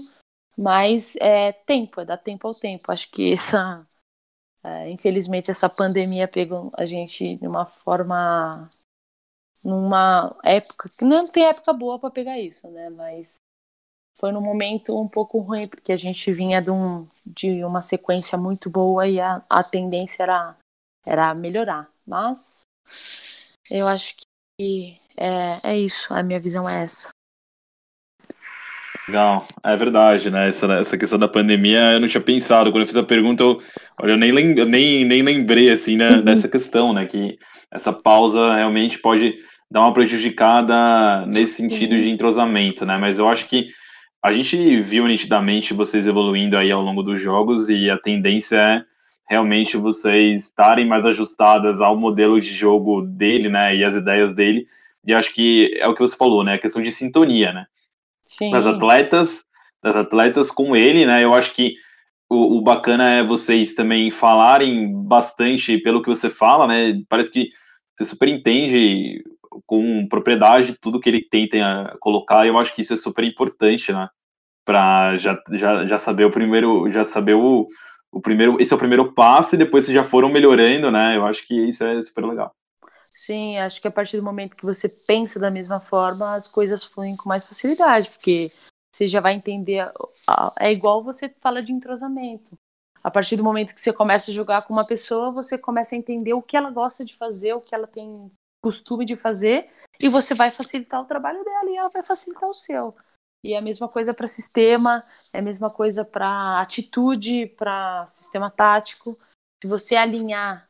mas 0.56 1.16
é 1.16 1.52
tempo, 1.52 2.00
é 2.00 2.04
dar 2.04 2.18
tempo 2.18 2.46
ao 2.46 2.54
tempo. 2.54 2.92
Acho 2.92 3.10
que 3.10 3.32
essa 3.32 3.86
é, 4.64 4.88
infelizmente, 4.90 5.50
essa 5.50 5.68
pandemia 5.68 6.26
pegou 6.26 6.72
a 6.74 6.86
gente 6.86 7.36
de 7.36 7.46
uma 7.46 7.66
forma. 7.66 8.70
numa 9.62 10.34
época. 10.42 10.88
que 10.88 11.04
não 11.04 11.28
tem 11.28 11.44
época 11.44 11.72
boa 11.74 11.98
para 11.98 12.10
pegar 12.10 12.40
isso, 12.40 12.70
né? 12.70 12.88
Mas 12.88 13.36
foi 14.16 14.32
num 14.32 14.40
momento 14.40 14.98
um 14.98 15.08
pouco 15.08 15.38
ruim, 15.40 15.68
porque 15.68 15.92
a 15.92 15.96
gente 15.96 16.32
vinha 16.32 16.62
de, 16.62 16.70
um, 16.70 17.06
de 17.26 17.62
uma 17.62 17.82
sequência 17.82 18.38
muito 18.38 18.70
boa 18.70 19.06
e 19.06 19.20
a, 19.20 19.44
a 19.50 19.62
tendência 19.62 20.22
era, 20.22 20.56
era 21.04 21.34
melhorar. 21.34 21.92
Mas 22.06 22.62
eu 23.70 23.86
acho 23.86 24.16
que 24.16 24.24
é, 24.60 25.60
é 25.62 25.78
isso, 25.78 26.12
a 26.12 26.22
minha 26.22 26.40
visão 26.40 26.68
é 26.68 26.84
essa. 26.84 27.10
Legal, 29.06 29.46
é 29.62 29.76
verdade, 29.76 30.30
né? 30.30 30.48
Essa, 30.48 30.72
essa 30.74 30.96
questão 30.96 31.18
da 31.18 31.28
pandemia 31.28 31.92
eu 31.92 32.00
não 32.00 32.08
tinha 32.08 32.22
pensado. 32.22 32.70
Quando 32.70 32.82
eu 32.82 32.86
fiz 32.86 32.96
a 32.96 33.02
pergunta, 33.02 33.42
eu, 33.42 33.60
olha, 34.00 34.12
eu 34.12 34.16
nem, 34.16 34.58
eu 34.58 34.64
nem, 34.64 35.04
nem 35.04 35.22
lembrei 35.22 35.70
assim, 35.70 35.96
né, 35.96 36.10
uhum. 36.10 36.22
dessa 36.22 36.48
questão, 36.48 36.92
né? 36.92 37.04
Que 37.04 37.38
essa 37.70 37.92
pausa 37.92 38.54
realmente 38.54 38.98
pode 38.98 39.34
dar 39.70 39.80
uma 39.80 39.92
prejudicada 39.92 41.26
nesse 41.26 41.54
sentido 41.54 41.96
de 41.96 42.08
entrosamento, 42.08 42.86
né? 42.86 42.96
Mas 42.96 43.18
eu 43.18 43.28
acho 43.28 43.46
que 43.46 43.66
a 44.24 44.32
gente 44.32 44.80
viu 44.80 45.06
nitidamente 45.06 45.74
vocês 45.74 46.06
evoluindo 46.06 46.56
aí 46.56 46.70
ao 46.70 46.80
longo 46.80 47.02
dos 47.02 47.20
jogos 47.20 47.68
e 47.68 47.90
a 47.90 47.98
tendência 47.98 48.56
é 48.56 48.82
realmente 49.28 49.76
vocês 49.76 50.44
estarem 50.44 50.86
mais 50.86 51.06
ajustadas 51.06 51.80
ao 51.80 51.96
modelo 51.96 52.40
de 52.40 52.52
jogo 52.52 53.02
dele, 53.02 53.48
né? 53.48 53.74
E 53.74 53.84
as 53.84 53.94
ideias 53.94 54.34
dele. 54.34 54.66
E 55.04 55.12
acho 55.12 55.32
que 55.32 55.76
é 55.78 55.86
o 55.86 55.94
que 55.94 56.00
você 56.00 56.16
falou, 56.16 56.44
né? 56.44 56.54
A 56.54 56.58
questão 56.58 56.82
de 56.82 56.90
sintonia, 56.92 57.52
né? 57.52 57.66
Sim. 58.26 58.50
Das 58.50 58.66
atletas, 58.66 59.44
das 59.82 59.96
atletas 59.96 60.50
com 60.50 60.76
ele, 60.76 61.06
né? 61.06 61.24
Eu 61.24 61.34
acho 61.34 61.52
que 61.52 61.74
o, 62.28 62.58
o, 62.58 62.62
bacana 62.62 63.10
é 63.10 63.22
vocês 63.22 63.74
também 63.74 64.10
falarem 64.10 64.92
bastante 65.04 65.78
pelo 65.78 66.02
que 66.02 66.08
você 66.08 66.28
fala, 66.28 66.66
né? 66.66 67.00
Parece 67.08 67.30
que 67.30 67.48
você 67.96 68.04
super 68.04 68.28
entende 68.28 69.22
com 69.66 70.08
propriedade 70.08 70.76
tudo 70.80 71.00
que 71.00 71.08
ele 71.08 71.22
tenta 71.22 71.96
colocar. 72.00 72.44
E 72.44 72.48
eu 72.48 72.58
acho 72.58 72.74
que 72.74 72.82
isso 72.82 72.94
é 72.94 72.96
super 72.96 73.24
importante, 73.24 73.92
né? 73.92 74.08
Para 74.64 75.16
já, 75.16 75.38
já, 75.52 75.86
já 75.86 75.98
saber 75.98 76.24
o 76.24 76.30
primeiro, 76.30 76.90
já 76.90 77.04
saber 77.04 77.34
o, 77.34 77.68
o 78.14 78.20
primeiro, 78.20 78.60
esse 78.60 78.72
é 78.72 78.76
o 78.76 78.78
primeiro 78.78 79.12
passo 79.12 79.54
e 79.54 79.58
depois 79.58 79.84
vocês 79.84 79.94
já 79.94 80.04
foram 80.04 80.28
melhorando, 80.28 80.90
né? 80.90 81.16
Eu 81.16 81.26
acho 81.26 81.46
que 81.46 81.54
isso 81.54 81.82
é 81.82 82.00
super 82.00 82.24
legal. 82.24 82.52
Sim, 83.12 83.58
acho 83.58 83.80
que 83.80 83.88
a 83.88 83.92
partir 83.92 84.16
do 84.16 84.22
momento 84.22 84.56
que 84.56 84.64
você 84.64 84.88
pensa 84.88 85.38
da 85.38 85.50
mesma 85.50 85.80
forma, 85.80 86.34
as 86.34 86.48
coisas 86.48 86.82
fluem 86.82 87.16
com 87.16 87.28
mais 87.28 87.44
facilidade, 87.44 88.10
porque 88.10 88.50
você 88.92 89.06
já 89.06 89.20
vai 89.20 89.34
entender. 89.34 89.90
É 90.58 90.72
igual 90.72 91.02
você 91.02 91.28
fala 91.40 91.62
de 91.62 91.72
entrosamento. 91.72 92.56
A 93.02 93.10
partir 93.10 93.36
do 93.36 93.44
momento 93.44 93.74
que 93.74 93.80
você 93.80 93.92
começa 93.92 94.30
a 94.30 94.34
jogar 94.34 94.62
com 94.62 94.72
uma 94.72 94.86
pessoa, 94.86 95.30
você 95.30 95.58
começa 95.58 95.94
a 95.94 95.98
entender 95.98 96.32
o 96.32 96.42
que 96.42 96.56
ela 96.56 96.70
gosta 96.70 97.04
de 97.04 97.14
fazer, 97.14 97.52
o 97.52 97.60
que 97.60 97.74
ela 97.74 97.86
tem 97.86 98.30
costume 98.62 99.04
de 99.04 99.14
fazer, 99.14 99.68
e 100.00 100.08
você 100.08 100.32
vai 100.32 100.50
facilitar 100.50 101.02
o 101.02 101.04
trabalho 101.04 101.44
dela 101.44 101.70
e 101.70 101.76
ela 101.76 101.90
vai 101.90 102.02
facilitar 102.02 102.48
o 102.48 102.54
seu. 102.54 102.96
E 103.44 103.52
é 103.52 103.58
a 103.58 103.62
mesma 103.62 103.86
coisa 103.86 104.14
para 104.14 104.26
sistema, 104.26 105.04
é 105.30 105.38
a 105.38 105.42
mesma 105.42 105.68
coisa 105.68 106.02
para 106.02 106.62
atitude, 106.62 107.46
para 107.58 108.06
sistema 108.06 108.50
tático. 108.50 109.18
Se 109.62 109.68
você 109.68 109.94
alinhar 109.94 110.66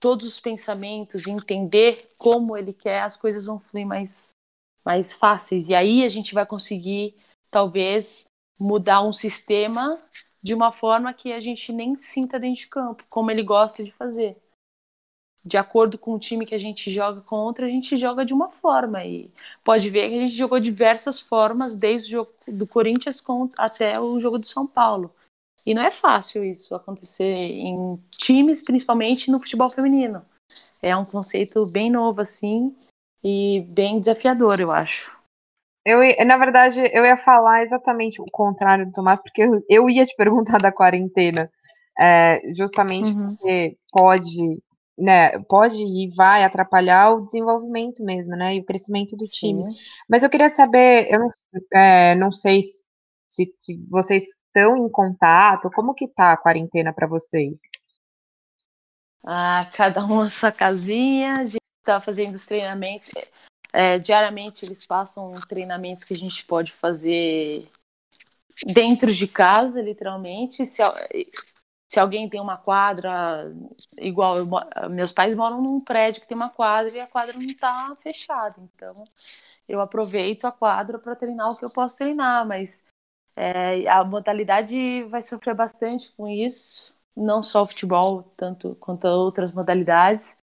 todos 0.00 0.26
os 0.26 0.40
pensamentos 0.40 1.26
e 1.26 1.30
entender 1.30 2.12
como 2.18 2.56
ele 2.56 2.72
quer, 2.72 3.02
as 3.02 3.16
coisas 3.16 3.46
vão 3.46 3.60
fluir 3.60 3.86
mais, 3.86 4.30
mais 4.84 5.12
fáceis. 5.12 5.68
E 5.68 5.76
aí 5.76 6.04
a 6.04 6.08
gente 6.08 6.34
vai 6.34 6.44
conseguir, 6.44 7.14
talvez, 7.52 8.24
mudar 8.58 9.02
um 9.02 9.12
sistema 9.12 9.96
de 10.42 10.54
uma 10.54 10.72
forma 10.72 11.14
que 11.14 11.32
a 11.32 11.38
gente 11.38 11.72
nem 11.72 11.96
sinta 11.96 12.38
dentro 12.38 12.62
de 12.62 12.66
campo, 12.66 13.04
como 13.08 13.30
ele 13.30 13.44
gosta 13.44 13.84
de 13.84 13.92
fazer. 13.92 14.36
De 15.48 15.56
acordo 15.56 15.96
com 15.96 16.12
o 16.12 16.18
time 16.18 16.44
que 16.44 16.54
a 16.54 16.58
gente 16.58 16.90
joga 16.90 17.22
contra, 17.22 17.64
a 17.64 17.68
gente 17.70 17.96
joga 17.96 18.22
de 18.22 18.34
uma 18.34 18.50
forma. 18.50 19.02
E 19.02 19.30
pode 19.64 19.88
ver 19.88 20.10
que 20.10 20.18
a 20.18 20.20
gente 20.20 20.34
jogou 20.34 20.60
diversas 20.60 21.18
formas, 21.18 21.74
desde 21.74 22.10
o 22.10 22.18
jogo 22.18 22.32
do 22.46 22.66
Corinthians 22.66 23.24
até 23.56 23.98
o 23.98 24.20
jogo 24.20 24.38
do 24.38 24.46
São 24.46 24.66
Paulo. 24.66 25.10
E 25.64 25.72
não 25.72 25.82
é 25.82 25.90
fácil 25.90 26.44
isso 26.44 26.74
acontecer 26.74 27.24
em 27.24 27.98
times, 28.10 28.60
principalmente 28.60 29.30
no 29.30 29.40
futebol 29.40 29.70
feminino. 29.70 30.22
É 30.82 30.94
um 30.94 31.04
conceito 31.04 31.64
bem 31.64 31.90
novo, 31.90 32.20
assim, 32.20 32.76
e 33.24 33.64
bem 33.68 33.98
desafiador, 33.98 34.60
eu 34.60 34.70
acho. 34.70 35.18
Eu, 35.84 36.00
na 36.26 36.36
verdade, 36.36 36.78
eu 36.92 37.06
ia 37.06 37.16
falar 37.16 37.62
exatamente 37.62 38.20
o 38.20 38.26
contrário 38.30 38.84
do 38.84 38.92
Tomás, 38.92 39.18
porque 39.20 39.42
eu, 39.42 39.64
eu 39.66 39.88
ia 39.88 40.04
te 40.04 40.14
perguntar 40.14 40.58
da 40.58 40.70
quarentena, 40.70 41.50
é, 41.98 42.40
justamente 42.54 43.10
uhum. 43.10 43.34
porque 43.36 43.76
pode, 43.90 44.62
né, 44.98 45.38
pode 45.48 45.76
e 45.76 46.08
vai 46.14 46.44
atrapalhar 46.44 47.12
o 47.12 47.20
desenvolvimento 47.22 48.02
mesmo, 48.02 48.36
né, 48.36 48.56
e 48.56 48.60
o 48.60 48.64
crescimento 48.64 49.16
do 49.16 49.26
time. 49.26 49.72
Sim. 49.72 49.78
Mas 50.08 50.22
eu 50.22 50.30
queria 50.30 50.48
saber, 50.48 51.06
eu 51.10 51.20
não, 51.20 51.30
é, 51.72 52.14
não 52.16 52.32
sei 52.32 52.62
se, 53.28 53.54
se 53.56 53.80
vocês 53.88 54.24
estão 54.46 54.76
em 54.76 54.90
contato? 54.90 55.70
Como 55.70 55.94
que 55.94 56.08
tá 56.08 56.32
a 56.32 56.36
quarentena 56.36 56.92
para 56.92 57.06
vocês? 57.06 57.60
Ah, 59.24 59.70
cada 59.74 60.04
um 60.04 60.20
a 60.20 60.30
sua 60.30 60.50
casinha, 60.50 61.36
a 61.36 61.44
gente 61.44 61.58
está 61.80 62.00
fazendo 62.00 62.34
os 62.34 62.46
treinamentos. 62.46 63.10
É, 63.72 63.98
diariamente 63.98 64.64
eles 64.64 64.84
passam 64.86 65.34
treinamentos 65.46 66.04
que 66.04 66.14
a 66.14 66.18
gente 66.18 66.44
pode 66.44 66.72
fazer 66.72 67.70
dentro 68.66 69.12
de 69.12 69.28
casa, 69.28 69.82
literalmente. 69.82 70.66
Se, 70.66 70.82
se 71.88 71.98
alguém 71.98 72.28
tem 72.28 72.40
uma 72.40 72.56
quadra, 72.58 73.52
igual 73.98 74.38
eu, 74.38 74.48
meus 74.90 75.12
pais 75.12 75.34
moram 75.34 75.62
num 75.62 75.80
prédio 75.80 76.20
que 76.22 76.28
tem 76.28 76.36
uma 76.36 76.50
quadra 76.50 76.96
e 76.96 77.00
a 77.00 77.06
quadra 77.06 77.32
não 77.34 77.42
está 77.42 77.96
fechada, 77.96 78.56
então 78.60 79.04
eu 79.68 79.80
aproveito 79.80 80.44
a 80.44 80.52
quadra 80.52 80.98
para 80.98 81.16
treinar 81.16 81.50
o 81.50 81.56
que 81.56 81.64
eu 81.64 81.70
posso 81.70 81.96
treinar, 81.98 82.46
mas 82.46 82.84
é, 83.36 83.88
a 83.88 84.04
modalidade 84.04 85.04
vai 85.04 85.22
sofrer 85.22 85.54
bastante 85.54 86.12
com 86.12 86.28
isso, 86.28 86.94
não 87.16 87.42
só 87.42 87.62
o 87.62 87.66
futebol, 87.66 88.24
tanto 88.36 88.74
quanto 88.76 89.06
outras 89.06 89.52
modalidades. 89.52 90.36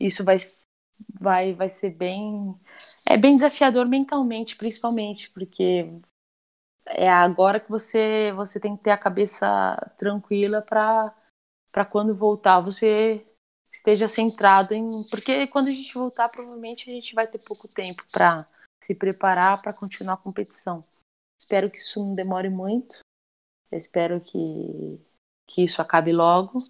Isso 0.00 0.24
vai, 0.24 0.38
vai, 1.20 1.52
vai 1.54 1.68
ser 1.68 1.90
bem, 1.90 2.54
é 3.06 3.16
bem 3.16 3.36
desafiador 3.36 3.86
mentalmente, 3.86 4.56
principalmente, 4.56 5.30
porque 5.30 5.88
é 6.90 7.08
agora 7.08 7.60
que 7.60 7.70
você 7.70 8.32
você 8.34 8.60
tem 8.60 8.76
que 8.76 8.82
ter 8.84 8.90
a 8.90 8.98
cabeça 8.98 9.76
tranquila 9.98 10.62
para 10.62 11.14
para 11.72 11.84
quando 11.84 12.14
voltar 12.14 12.60
você 12.60 13.26
esteja 13.72 14.08
centrado 14.08 14.74
em 14.74 15.04
porque 15.10 15.46
quando 15.46 15.68
a 15.68 15.72
gente 15.72 15.94
voltar 15.94 16.28
provavelmente 16.28 16.90
a 16.90 16.94
gente 16.94 17.14
vai 17.14 17.26
ter 17.26 17.38
pouco 17.38 17.68
tempo 17.68 18.04
para 18.10 18.46
se 18.82 18.94
preparar 18.94 19.60
para 19.60 19.72
continuar 19.72 20.14
a 20.14 20.16
competição. 20.16 20.84
Espero 21.38 21.70
que 21.70 21.78
isso 21.78 22.00
não 22.00 22.14
demore 22.14 22.48
muito. 22.48 23.00
Espero 23.70 24.20
que, 24.20 25.00
que 25.48 25.62
isso 25.62 25.80
acabe 25.80 26.12
logo. 26.12 26.62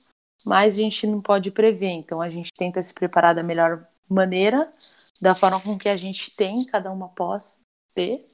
Mas 0.45 0.75
a 0.75 0.77
gente 0.79 1.07
não 1.07 1.21
pode 1.21 1.51
prever, 1.51 1.91
então 1.91 2.21
a 2.21 2.31
gente 2.31 2.51
tenta 2.57 2.83
se 2.83 2.95
preparar 2.95 3.35
da 3.35 3.43
melhor 3.43 3.87
maneira, 4.09 4.73
da 5.21 5.35
forma 5.35 5.61
com 5.61 5.79
que 5.79 5.89
a 5.89 5.97
gente 5.97 6.35
tem, 6.35 6.65
cada 6.65 6.91
uma 6.91 7.09
possa 7.09 7.61
ter. 7.95 8.31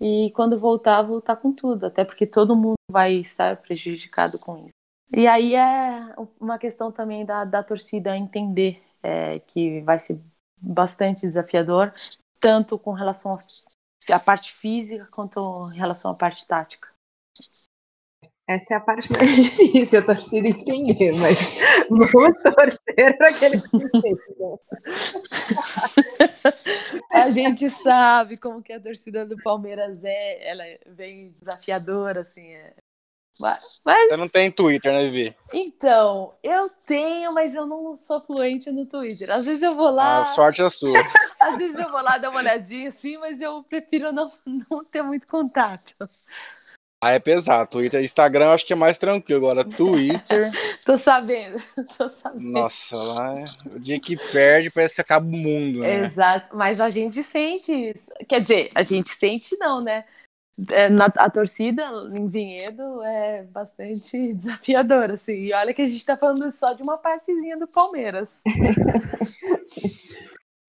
E 0.00 0.30
quando 0.34 0.58
voltar, 0.58 1.02
voltar 1.02 1.36
com 1.36 1.52
tudo, 1.52 1.86
até 1.86 2.04
porque 2.04 2.26
todo 2.26 2.56
mundo 2.56 2.74
vai 2.90 3.14
estar 3.14 3.56
prejudicado 3.58 4.38
com 4.38 4.58
isso. 4.58 4.74
E 5.16 5.26
aí 5.26 5.54
é 5.54 6.14
uma 6.40 6.58
questão 6.58 6.90
também 6.90 7.24
da, 7.24 7.44
da 7.44 7.62
torcida 7.62 8.16
entender 8.16 8.82
é, 9.02 9.38
que 9.40 9.80
vai 9.82 9.98
ser 9.98 10.20
bastante 10.60 11.22
desafiador, 11.22 11.92
tanto 12.40 12.78
com 12.78 12.92
relação 12.92 13.38
a 14.10 14.18
parte 14.20 14.52
física 14.52 15.06
quanto 15.10 15.70
em 15.72 15.76
relação 15.76 16.10
à 16.10 16.14
parte 16.14 16.46
tática? 16.46 16.93
Essa 18.46 18.74
é 18.74 18.76
a 18.76 18.80
parte 18.80 19.10
mais 19.10 19.34
difícil, 19.36 20.00
a 20.00 20.02
torcida 20.02 20.48
entender, 20.48 21.12
mas 21.12 21.38
vamos 21.88 22.42
torcer 22.42 23.16
para 23.16 23.32
que 23.32 23.44
eles 23.44 23.64
entendam. 23.72 24.60
a 27.10 27.30
gente 27.30 27.70
sabe 27.70 28.36
como 28.36 28.62
que 28.62 28.72
a 28.72 28.80
torcida 28.80 29.24
do 29.24 29.36
Palmeiras 29.42 30.04
é, 30.04 30.50
ela 30.50 30.64
é 30.64 30.78
bem 30.88 31.30
desafiadora, 31.30 32.20
assim, 32.20 32.52
é, 32.52 32.74
mas, 33.38 33.60
Você 33.84 34.16
não 34.16 34.28
tem 34.28 34.50
Twitter, 34.50 34.92
né, 34.92 35.10
Vivi? 35.10 35.36
Então, 35.52 36.34
eu 36.40 36.70
tenho, 36.86 37.32
mas 37.32 37.54
eu 37.54 37.66
não 37.66 37.92
sou 37.92 38.20
fluente 38.20 38.70
no 38.70 38.86
Twitter. 38.86 39.28
Às 39.30 39.46
vezes 39.46 39.62
eu 39.62 39.74
vou 39.74 39.90
lá. 39.90 40.22
Ah, 40.22 40.26
sorte 40.26 40.62
é 40.62 40.70
sua. 40.70 40.96
Às 41.40 41.56
vezes 41.56 41.78
eu 41.78 41.88
vou 41.88 42.00
lá 42.00 42.16
dar 42.16 42.30
uma 42.30 42.38
olhadinha 42.38 42.88
assim, 42.88 43.18
mas 43.18 43.40
eu 43.40 43.62
prefiro 43.64 44.12
não, 44.12 44.30
não 44.70 44.84
ter 44.84 45.02
muito 45.02 45.26
contato. 45.26 46.08
Ah, 47.04 47.10
é 47.10 47.18
pesado. 47.18 47.70
Twitter, 47.70 48.02
Instagram 48.02 48.46
eu 48.46 48.52
acho 48.52 48.64
que 48.64 48.72
é 48.72 48.76
mais 48.76 48.96
tranquilo. 48.96 49.46
Agora, 49.46 49.62
Twitter. 49.62 50.50
tô 50.86 50.96
sabendo, 50.96 51.62
tô 51.98 52.08
sabendo. 52.08 52.50
Nossa, 52.50 52.96
lá 52.96 53.38
é... 53.38 53.44
o 53.74 53.78
dia 53.78 54.00
que 54.00 54.16
perde 54.32 54.70
parece 54.70 54.94
que 54.94 55.02
acaba 55.02 55.26
o 55.26 55.30
mundo, 55.30 55.80
né? 55.80 56.04
Exato, 56.04 56.56
mas 56.56 56.80
a 56.80 56.88
gente 56.88 57.22
sente 57.22 57.72
isso. 57.72 58.10
Quer 58.26 58.40
dizer, 58.40 58.70
a 58.74 58.82
gente 58.82 59.10
sente 59.10 59.54
não, 59.58 59.82
né? 59.82 60.04
é, 60.70 60.88
na, 60.88 61.06
a 61.06 61.28
torcida 61.28 61.82
em 62.12 62.28
Vinhedo 62.28 63.02
é 63.02 63.42
bastante 63.42 64.32
desafiadora, 64.34 65.14
assim. 65.14 65.34
E 65.34 65.52
olha 65.52 65.74
que 65.74 65.82
a 65.82 65.86
gente 65.86 65.98
está 65.98 66.16
falando 66.16 66.50
só 66.52 66.72
de 66.72 66.82
uma 66.82 66.96
partezinha 66.96 67.58
do 67.58 67.66
Palmeiras. 67.66 68.42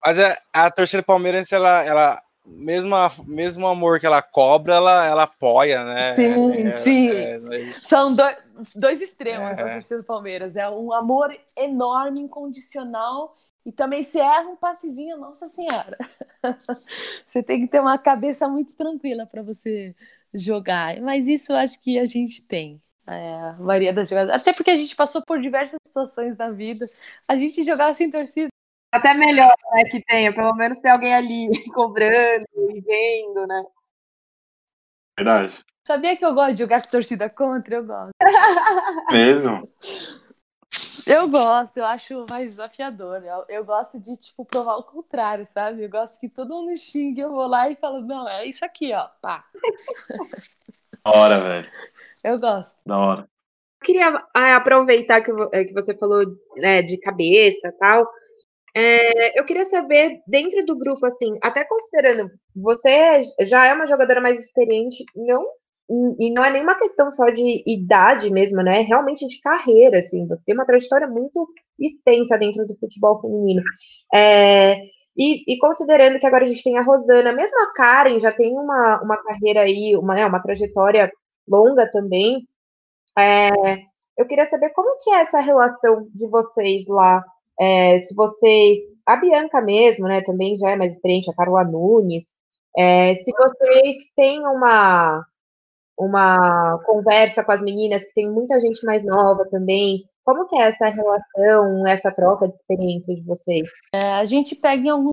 Mas 0.04 0.18
a, 0.18 0.28
é, 0.28 0.38
a 0.52 0.70
torcida 0.70 1.02
palmeirense, 1.02 1.54
ela, 1.54 1.82
ela 1.82 2.22
mesmo, 2.46 2.94
mesmo 3.24 3.66
amor 3.66 3.98
que 3.98 4.06
ela 4.06 4.22
cobra, 4.22 4.74
ela, 4.74 5.06
ela 5.06 5.22
apoia, 5.24 5.84
né? 5.84 6.14
Sim, 6.14 6.66
é, 6.66 6.70
sim. 6.70 7.08
É, 7.10 7.40
São 7.82 8.14
dois, 8.14 8.36
dois 8.74 9.02
extremos 9.02 9.56
da 9.56 9.72
torcida 9.72 9.98
do 9.98 10.04
Palmeiras. 10.06 10.56
É 10.56 10.68
um 10.70 10.92
amor 10.92 11.36
enorme, 11.56 12.20
incondicional, 12.20 13.36
e 13.64 13.72
também 13.72 14.02
se 14.02 14.20
erra 14.20 14.48
um 14.48 14.56
passezinho, 14.56 15.16
nossa 15.18 15.48
senhora. 15.48 15.98
você 17.26 17.42
tem 17.42 17.60
que 17.60 17.66
ter 17.66 17.80
uma 17.80 17.98
cabeça 17.98 18.48
muito 18.48 18.76
tranquila 18.76 19.26
para 19.26 19.42
você 19.42 19.94
jogar. 20.32 21.00
Mas 21.00 21.28
isso 21.28 21.52
eu 21.52 21.56
acho 21.56 21.80
que 21.80 21.98
a 21.98 22.06
gente 22.06 22.42
tem. 22.42 22.80
É, 23.08 23.34
a 23.50 23.56
maioria 23.60 23.92
das 23.92 24.08
jogadas. 24.08 24.34
Até 24.34 24.52
porque 24.52 24.70
a 24.70 24.76
gente 24.76 24.94
passou 24.96 25.22
por 25.24 25.40
diversas 25.40 25.78
situações 25.86 26.36
da 26.36 26.50
vida. 26.50 26.88
A 27.28 27.36
gente 27.36 27.64
jogar 27.64 27.94
sem 27.94 28.10
torcida 28.10 28.48
até 28.92 29.14
melhor 29.14 29.54
né, 29.72 29.84
que 29.84 30.02
tenha, 30.04 30.34
pelo 30.34 30.54
menos 30.54 30.80
ter 30.80 30.88
alguém 30.88 31.14
ali 31.14 31.48
cobrando 31.74 32.46
e 32.54 32.80
vendo, 32.80 33.46
né? 33.46 33.64
Verdade. 35.18 35.64
Sabia 35.86 36.16
que 36.16 36.24
eu 36.24 36.34
gosto 36.34 36.52
de 36.52 36.58
jogar 36.58 36.82
com 36.82 36.90
torcida 36.90 37.30
contra? 37.30 37.76
Eu 37.76 37.86
gosto. 37.86 38.12
Mesmo? 39.12 39.68
Eu 41.06 41.28
gosto, 41.28 41.76
eu 41.76 41.84
acho 41.84 42.26
mais 42.28 42.50
desafiador. 42.50 43.22
Eu, 43.24 43.44
eu, 43.48 43.64
gosto 43.64 44.00
de, 44.00 44.16
tipo, 44.16 44.44
provar 44.44 44.76
o 44.76 44.82
contrário, 44.82 45.46
sabe? 45.46 45.84
Eu 45.84 45.88
gosto 45.88 46.18
que 46.18 46.28
todo 46.28 46.54
mundo 46.54 46.76
xingue, 46.76 47.20
eu 47.20 47.30
vou 47.30 47.46
lá 47.46 47.70
e 47.70 47.76
falo, 47.76 48.00
não, 48.00 48.28
é 48.28 48.44
isso 48.44 48.64
aqui, 48.64 48.92
ó, 48.92 49.06
pá. 49.22 49.44
Da 51.04 51.12
hora, 51.12 51.40
velho. 51.40 51.70
Eu 52.24 52.40
gosto. 52.40 52.80
Da 52.84 52.98
hora. 52.98 53.20
Eu 53.80 53.86
queria 53.86 54.26
ah, 54.34 54.56
aproveitar 54.56 55.20
que, 55.20 55.30
é, 55.52 55.64
que 55.64 55.72
você 55.72 55.96
falou 55.96 56.24
né, 56.56 56.82
de 56.82 56.98
cabeça 56.98 57.68
e 57.68 57.72
tal. 57.72 58.04
É, 58.76 59.38
eu 59.40 59.44
queria 59.46 59.64
saber, 59.64 60.20
dentro 60.26 60.62
do 60.66 60.76
grupo, 60.76 61.06
assim, 61.06 61.32
até 61.42 61.64
considerando, 61.64 62.30
você 62.54 63.22
já 63.46 63.64
é 63.66 63.72
uma 63.72 63.86
jogadora 63.86 64.20
mais 64.20 64.38
experiente, 64.38 65.02
não 65.16 65.46
e 66.20 66.32
não 66.34 66.44
é 66.44 66.50
nenhuma 66.50 66.76
questão 66.76 67.10
só 67.12 67.30
de 67.30 67.62
idade 67.66 68.30
mesmo, 68.30 68.60
né? 68.62 68.80
É 68.80 68.82
realmente 68.82 69.26
de 69.26 69.40
carreira, 69.40 69.98
assim. 69.98 70.26
Você 70.26 70.44
tem 70.44 70.54
uma 70.54 70.66
trajetória 70.66 71.06
muito 71.06 71.48
extensa 71.78 72.36
dentro 72.36 72.66
do 72.66 72.76
futebol 72.76 73.20
feminino. 73.20 73.62
É, 74.12 74.78
e, 75.16 75.54
e, 75.54 75.58
considerando 75.58 76.18
que 76.18 76.26
agora 76.26 76.44
a 76.44 76.48
gente 76.48 76.62
tem 76.62 76.76
a 76.76 76.82
Rosana, 76.82 77.32
mesmo 77.32 77.58
a 77.60 77.72
Karen 77.72 78.18
já 78.18 78.32
tem 78.32 78.52
uma, 78.58 79.00
uma 79.02 79.16
carreira 79.22 79.62
aí, 79.62 79.96
uma, 79.96 80.14
né, 80.14 80.26
uma 80.26 80.42
trajetória 80.42 81.10
longa 81.48 81.88
também. 81.90 82.46
É, 83.18 83.48
eu 84.18 84.26
queria 84.26 84.46
saber 84.46 84.70
como 84.70 84.98
que 84.98 85.10
é 85.10 85.20
essa 85.20 85.40
relação 85.40 86.08
de 86.12 86.28
vocês 86.30 86.84
lá 86.88 87.22
é, 87.58 87.98
se 87.98 88.14
vocês. 88.14 88.78
A 89.06 89.16
Bianca 89.16 89.60
mesmo, 89.62 90.06
né? 90.08 90.20
Também 90.20 90.56
já 90.56 90.70
é 90.70 90.76
mais 90.76 90.94
experiente, 90.94 91.30
a 91.30 91.34
Carla 91.34 91.64
Nunes. 91.64 92.36
É, 92.76 93.14
se 93.14 93.32
vocês 93.32 94.12
têm 94.14 94.40
uma, 94.40 95.24
uma 95.98 96.78
conversa 96.84 97.44
com 97.44 97.52
as 97.52 97.62
meninas, 97.62 98.04
que 98.04 98.14
tem 98.14 98.30
muita 98.30 98.60
gente 98.60 98.84
mais 98.84 99.04
nova 99.04 99.46
também. 99.48 100.04
Como 100.24 100.46
que 100.48 100.56
é 100.56 100.62
essa 100.62 100.86
relação, 100.86 101.86
essa 101.86 102.12
troca 102.12 102.48
de 102.48 102.54
experiências 102.54 103.18
de 103.18 103.24
vocês? 103.24 103.70
É, 103.94 104.14
a 104.14 104.24
gente 104.24 104.56
pega 104.56 104.82
em 104.82 104.90
algum 104.90 105.10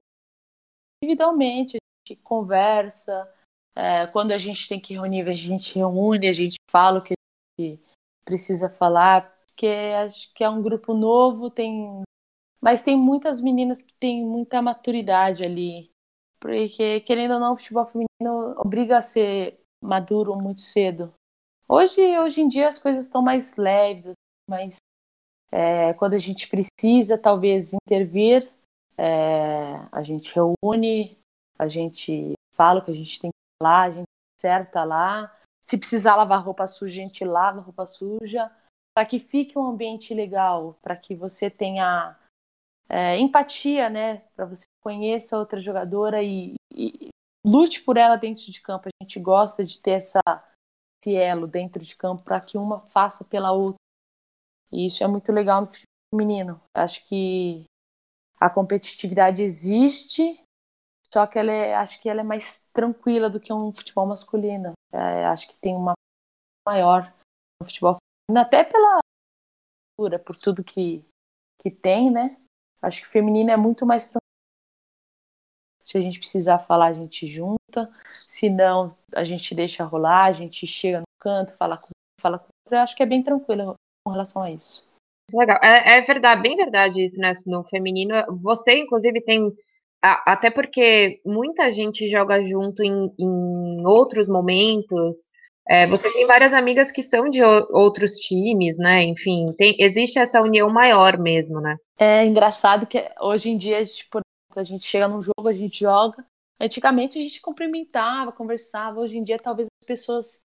individualmente, 1.03 1.77
a 1.77 2.09
gente 2.09 2.19
conversa. 2.23 3.31
É, 3.75 4.07
quando 4.07 4.31
a 4.31 4.37
gente 4.37 4.67
tem 4.67 4.79
que 4.79 4.93
reunir, 4.93 5.21
a 5.29 5.33
gente 5.33 5.75
reúne, 5.75 6.27
a 6.27 6.33
gente 6.33 6.55
fala 6.69 6.99
o 6.99 7.03
que 7.03 7.13
a 7.13 7.61
gente 7.61 7.79
precisa 8.25 8.69
falar, 8.69 9.35
porque 9.47 9.67
acho 9.67 10.33
que 10.33 10.43
é 10.43 10.49
um 10.49 10.61
grupo 10.61 10.93
novo, 10.93 11.49
tem 11.49 12.03
mas 12.63 12.81
tem 12.81 12.97
muitas 12.97 13.41
meninas 13.41 13.81
que 13.83 13.93
têm 13.95 14.25
muita 14.25 14.61
maturidade 14.61 15.43
ali. 15.43 15.91
Porque, 16.39 17.01
querendo 17.01 17.33
ou 17.33 17.39
não, 17.41 17.53
o 17.53 17.57
futebol 17.57 17.85
feminino 17.85 18.55
obriga 18.57 18.97
a 18.97 19.01
ser 19.01 19.59
maduro 19.83 20.33
muito 20.37 20.61
cedo. 20.61 21.13
Hoje, 21.67 21.99
hoje 22.17 22.39
em 22.39 22.47
dia 22.47 22.69
as 22.69 22.79
coisas 22.79 23.05
estão 23.05 23.21
mais 23.21 23.57
leves, 23.57 24.13
mas 24.49 24.77
é, 25.51 25.93
quando 25.95 26.13
a 26.13 26.19
gente 26.19 26.47
precisa, 26.47 27.17
talvez, 27.17 27.73
intervir, 27.73 28.49
é, 28.97 29.85
a 29.91 30.01
gente 30.01 30.33
reúne, 30.33 31.17
a 31.59 31.67
gente 31.67 32.31
fala 32.55 32.79
o 32.79 32.85
que 32.85 32.91
a 32.91 32.95
gente 32.95 33.19
tem 33.19 33.29
que 33.29 33.61
falar, 33.61 33.83
a 33.83 33.91
gente 33.91 34.07
acerta 34.39 34.85
lá. 34.85 35.37
Se 35.61 35.77
precisar 35.77 36.15
lavar 36.15 36.41
roupa 36.41 36.65
suja, 36.65 36.93
a 36.93 37.03
gente 37.03 37.25
lava 37.25 37.59
roupa 37.59 37.85
suja, 37.85 38.49
para 38.95 39.05
que 39.05 39.19
fique 39.19 39.59
um 39.59 39.67
ambiente 39.67 40.13
legal, 40.13 40.77
para 40.81 40.95
que 40.95 41.13
você 41.13 41.49
tenha 41.49 42.17
é, 42.93 43.17
empatia, 43.17 43.89
né? 43.89 44.17
Para 44.35 44.45
você 44.45 44.65
conheça 44.79 45.39
outra 45.39 45.59
jogadora 45.59 46.21
e, 46.21 46.53
e, 46.71 47.07
lute 47.43 47.81
por 47.81 47.97
ela 47.97 48.17
dentro 48.17 48.51
de 48.51 48.61
campo. 48.61 48.87
A 48.87 49.03
gente 49.03 49.19
gosta 49.19 49.65
de 49.65 49.81
ter 49.81 49.93
essa, 49.93 50.21
esse 51.03 51.15
elo 51.15 51.47
dentro 51.47 51.83
de 51.83 51.95
campo 51.95 52.21
para 52.21 52.39
que 52.39 52.55
uma 52.55 52.81
faça 52.81 53.25
pela 53.25 53.51
outra. 53.51 53.79
E 54.71 54.85
isso 54.85 55.03
é 55.03 55.07
muito 55.07 55.31
legal 55.31 55.61
no 55.61 55.67
futebol 55.67 55.87
feminino. 56.13 56.61
Acho 56.71 57.03
que 57.05 57.63
a 58.39 58.47
competitividade 58.47 59.41
existe, 59.41 60.39
só 61.11 61.25
que 61.25 61.39
ela 61.39 61.51
é, 61.51 61.73
acho 61.73 61.99
que 61.99 62.07
ela 62.07 62.21
é 62.21 62.23
mais 62.23 62.63
tranquila 62.71 63.27
do 63.27 63.39
que 63.39 63.51
um 63.51 63.73
futebol 63.73 64.05
masculino. 64.05 64.73
É, 64.91 65.25
acho 65.25 65.47
que 65.47 65.55
tem 65.55 65.75
uma 65.75 65.93
maior 66.67 67.11
no 67.59 67.67
futebol 67.67 67.97
feminino, 68.29 68.45
até 68.45 68.63
pela 68.63 68.99
por 70.25 70.35
tudo 70.35 70.63
que, 70.63 71.03
que 71.59 71.71
tem, 71.71 72.11
né? 72.11 72.42
Acho 72.83 73.01
que 73.01 73.07
feminino 73.07 73.49
é 73.49 73.57
muito 73.57 73.85
mais 73.85 74.11
se 75.83 75.97
a 75.97 76.01
gente 76.01 76.17
precisar 76.17 76.59
falar, 76.59 76.87
a 76.87 76.93
gente 76.93 77.27
junta. 77.27 77.91
Se 78.27 78.49
não, 78.49 78.89
a 79.13 79.23
gente 79.23 79.53
deixa 79.53 79.83
rolar, 79.83 80.25
a 80.25 80.31
gente 80.31 80.65
chega 80.65 80.99
no 80.99 81.05
canto, 81.19 81.57
fala 81.57 81.77
com 81.77 81.89
fala 82.19 82.39
com 82.39 82.47
outra. 82.65 82.83
Acho 82.83 82.95
que 82.95 83.03
é 83.03 83.05
bem 83.05 83.21
tranquilo 83.21 83.75
com 84.05 84.11
relação 84.11 84.41
a 84.41 84.49
isso. 84.49 84.87
Legal. 85.33 85.59
É, 85.61 85.97
é 85.97 86.01
verdade, 86.01 86.41
bem 86.41 86.55
verdade 86.55 87.03
isso, 87.03 87.19
né? 87.19 87.33
No 87.45 87.63
feminino, 87.65 88.13
você, 88.41 88.77
inclusive, 88.77 89.21
tem. 89.21 89.53
Até 90.01 90.49
porque 90.49 91.21
muita 91.25 91.71
gente 91.71 92.09
joga 92.09 92.43
junto 92.43 92.83
em, 92.83 93.13
em 93.17 93.85
outros 93.85 94.27
momentos. 94.27 95.29
É, 95.67 95.87
você 95.87 96.11
tem 96.11 96.25
várias 96.25 96.53
amigas 96.53 96.91
que 96.91 97.01
são 97.01 97.29
de 97.29 97.41
outros 97.41 98.15
times, 98.15 98.77
né? 98.77 99.01
Enfim, 99.03 99.45
tem, 99.57 99.75
existe 99.79 100.19
essa 100.19 100.41
união 100.41 100.69
maior 100.69 101.17
mesmo, 101.17 101.61
né? 101.61 101.77
É 101.97 102.25
engraçado 102.25 102.85
que 102.85 103.09
hoje 103.21 103.49
em 103.49 103.57
dia, 103.57 103.85
tipo, 103.85 104.19
a 104.55 104.63
gente 104.63 104.85
chega 104.85 105.07
num 105.07 105.21
jogo, 105.21 105.47
a 105.47 105.53
gente 105.53 105.79
joga. 105.79 106.25
Antigamente 106.59 107.17
a 107.17 107.21
gente 107.21 107.41
cumprimentava, 107.41 108.31
conversava. 108.31 108.99
Hoje 108.99 109.17
em 109.17 109.23
dia, 109.23 109.39
talvez 109.39 109.67
as 109.81 109.87
pessoas, 109.87 110.41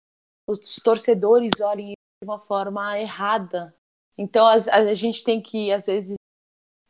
os 0.48 0.76
torcedores 0.84 1.62
olhem 1.62 1.94
de 2.22 2.30
uma 2.30 2.40
forma 2.40 3.00
errada. 3.00 3.74
Então 4.18 4.46
a, 4.46 4.54
a 4.54 4.94
gente 4.94 5.24
tem 5.24 5.42
que, 5.42 5.72
às 5.72 5.86
vezes, 5.88 6.16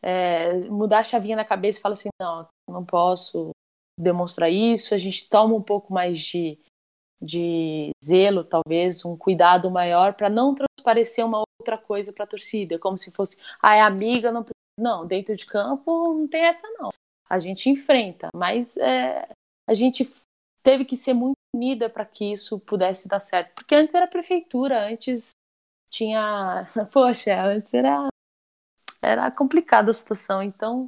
é, 0.01 0.53
mudar 0.69 0.99
a 0.99 1.03
chavinha 1.03 1.35
na 1.35 1.45
cabeça 1.45 1.79
e 1.79 1.81
falar 1.81 1.93
assim: 1.93 2.09
não, 2.19 2.47
não 2.67 2.85
posso 2.85 3.51
demonstrar 3.99 4.51
isso. 4.51 4.95
A 4.95 4.97
gente 4.97 5.29
toma 5.29 5.53
um 5.55 5.61
pouco 5.61 5.93
mais 5.93 6.21
de 6.21 6.59
de 7.21 7.91
zelo, 8.03 8.43
talvez, 8.43 9.03
um 9.05 9.17
cuidado 9.17 9.69
maior 9.71 10.13
para 10.13 10.29
não 10.29 10.53
transparecer 10.53 11.25
uma 11.25 11.43
outra 11.59 11.77
coisa 11.77 12.13
para 12.13 12.25
a 12.25 12.27
torcida, 12.27 12.77
como 12.77 12.97
se 12.97 13.11
fosse, 13.11 13.39
ah, 13.61 13.75
é 13.75 13.81
amiga, 13.81 14.31
não 14.31 14.45
não, 14.77 15.07
dentro 15.07 15.35
de 15.35 15.45
campo 15.45 16.13
não 16.13 16.27
tem 16.27 16.43
essa 16.43 16.67
não. 16.71 16.89
A 17.29 17.39
gente 17.39 17.69
enfrenta, 17.69 18.29
mas 18.35 18.75
é, 18.77 19.27
a 19.67 19.73
gente 19.73 20.11
teve 20.61 20.83
que 20.85 20.97
ser 20.97 21.13
muito 21.13 21.37
unida 21.55 21.89
para 21.89 22.05
que 22.05 22.33
isso 22.33 22.59
pudesse 22.59 23.07
dar 23.07 23.19
certo, 23.19 23.53
porque 23.55 23.73
antes 23.73 23.95
era 23.95 24.07
prefeitura, 24.07 24.87
antes 24.87 25.29
tinha, 25.89 26.69
poxa, 26.91 27.41
antes 27.41 27.73
era 27.73 28.07
era 29.01 29.29
complicada 29.29 29.91
a 29.91 29.93
situação, 29.93 30.41
então 30.41 30.87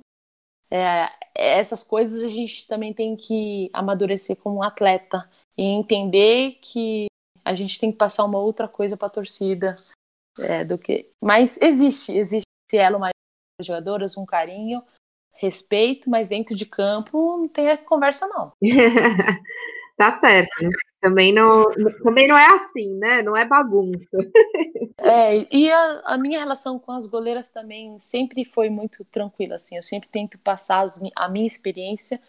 é, 0.71 1.07
essas 1.35 1.83
coisas 1.83 2.23
a 2.23 2.27
gente 2.27 2.67
também 2.67 2.93
tem 2.93 3.15
que 3.15 3.69
amadurecer 3.71 4.35
como 4.37 4.57
um 4.57 4.63
atleta 4.63 5.29
e 5.57 5.63
entender 5.63 6.57
que 6.61 7.07
a 7.43 7.55
gente 7.55 7.79
tem 7.79 7.91
que 7.91 7.97
passar 7.97 8.25
uma 8.25 8.39
outra 8.39 8.67
coisa 8.67 8.95
para 8.95 9.07
a 9.07 9.11
torcida 9.11 9.75
é, 10.39 10.63
do 10.63 10.77
que. 10.77 11.09
Mas 11.23 11.59
existe, 11.61 12.11
existe 12.11 12.47
esse 12.69 12.77
elo 12.77 12.99
mais 12.99 13.13
jogadoras, 13.61 14.17
um 14.17 14.25
carinho, 14.25 14.83
respeito, 15.33 16.09
mas 16.09 16.29
dentro 16.29 16.55
de 16.55 16.65
campo 16.65 17.37
não 17.37 17.47
tem 17.47 17.75
conversa 17.77 18.27
não. 18.27 18.51
tá 19.97 20.17
certo. 20.19 20.51
Também 20.99 21.31
não, 21.31 21.63
também 22.03 22.27
não 22.27 22.37
é 22.37 22.47
assim, 22.47 22.95
né? 22.95 23.21
Não 23.21 23.35
é 23.35 23.45
bagunça. 23.45 24.09
É, 24.99 25.55
e 25.55 25.71
a, 25.71 26.01
a, 26.05 26.17
minha 26.17 26.39
relação 26.39 26.79
com 26.79 26.91
as 26.91 27.05
goleiras 27.05 27.51
também 27.51 27.99
sempre 27.99 28.43
foi 28.43 28.67
muito 28.67 29.05
tranquila, 29.05 29.55
assim. 29.55 29.77
Eu 29.77 29.83
sempre 29.83 30.09
tento 30.09 30.39
passar 30.39 30.81
as, 30.81 30.99
a 31.15 31.29
minha 31.29 31.45
experiência, 31.45 32.19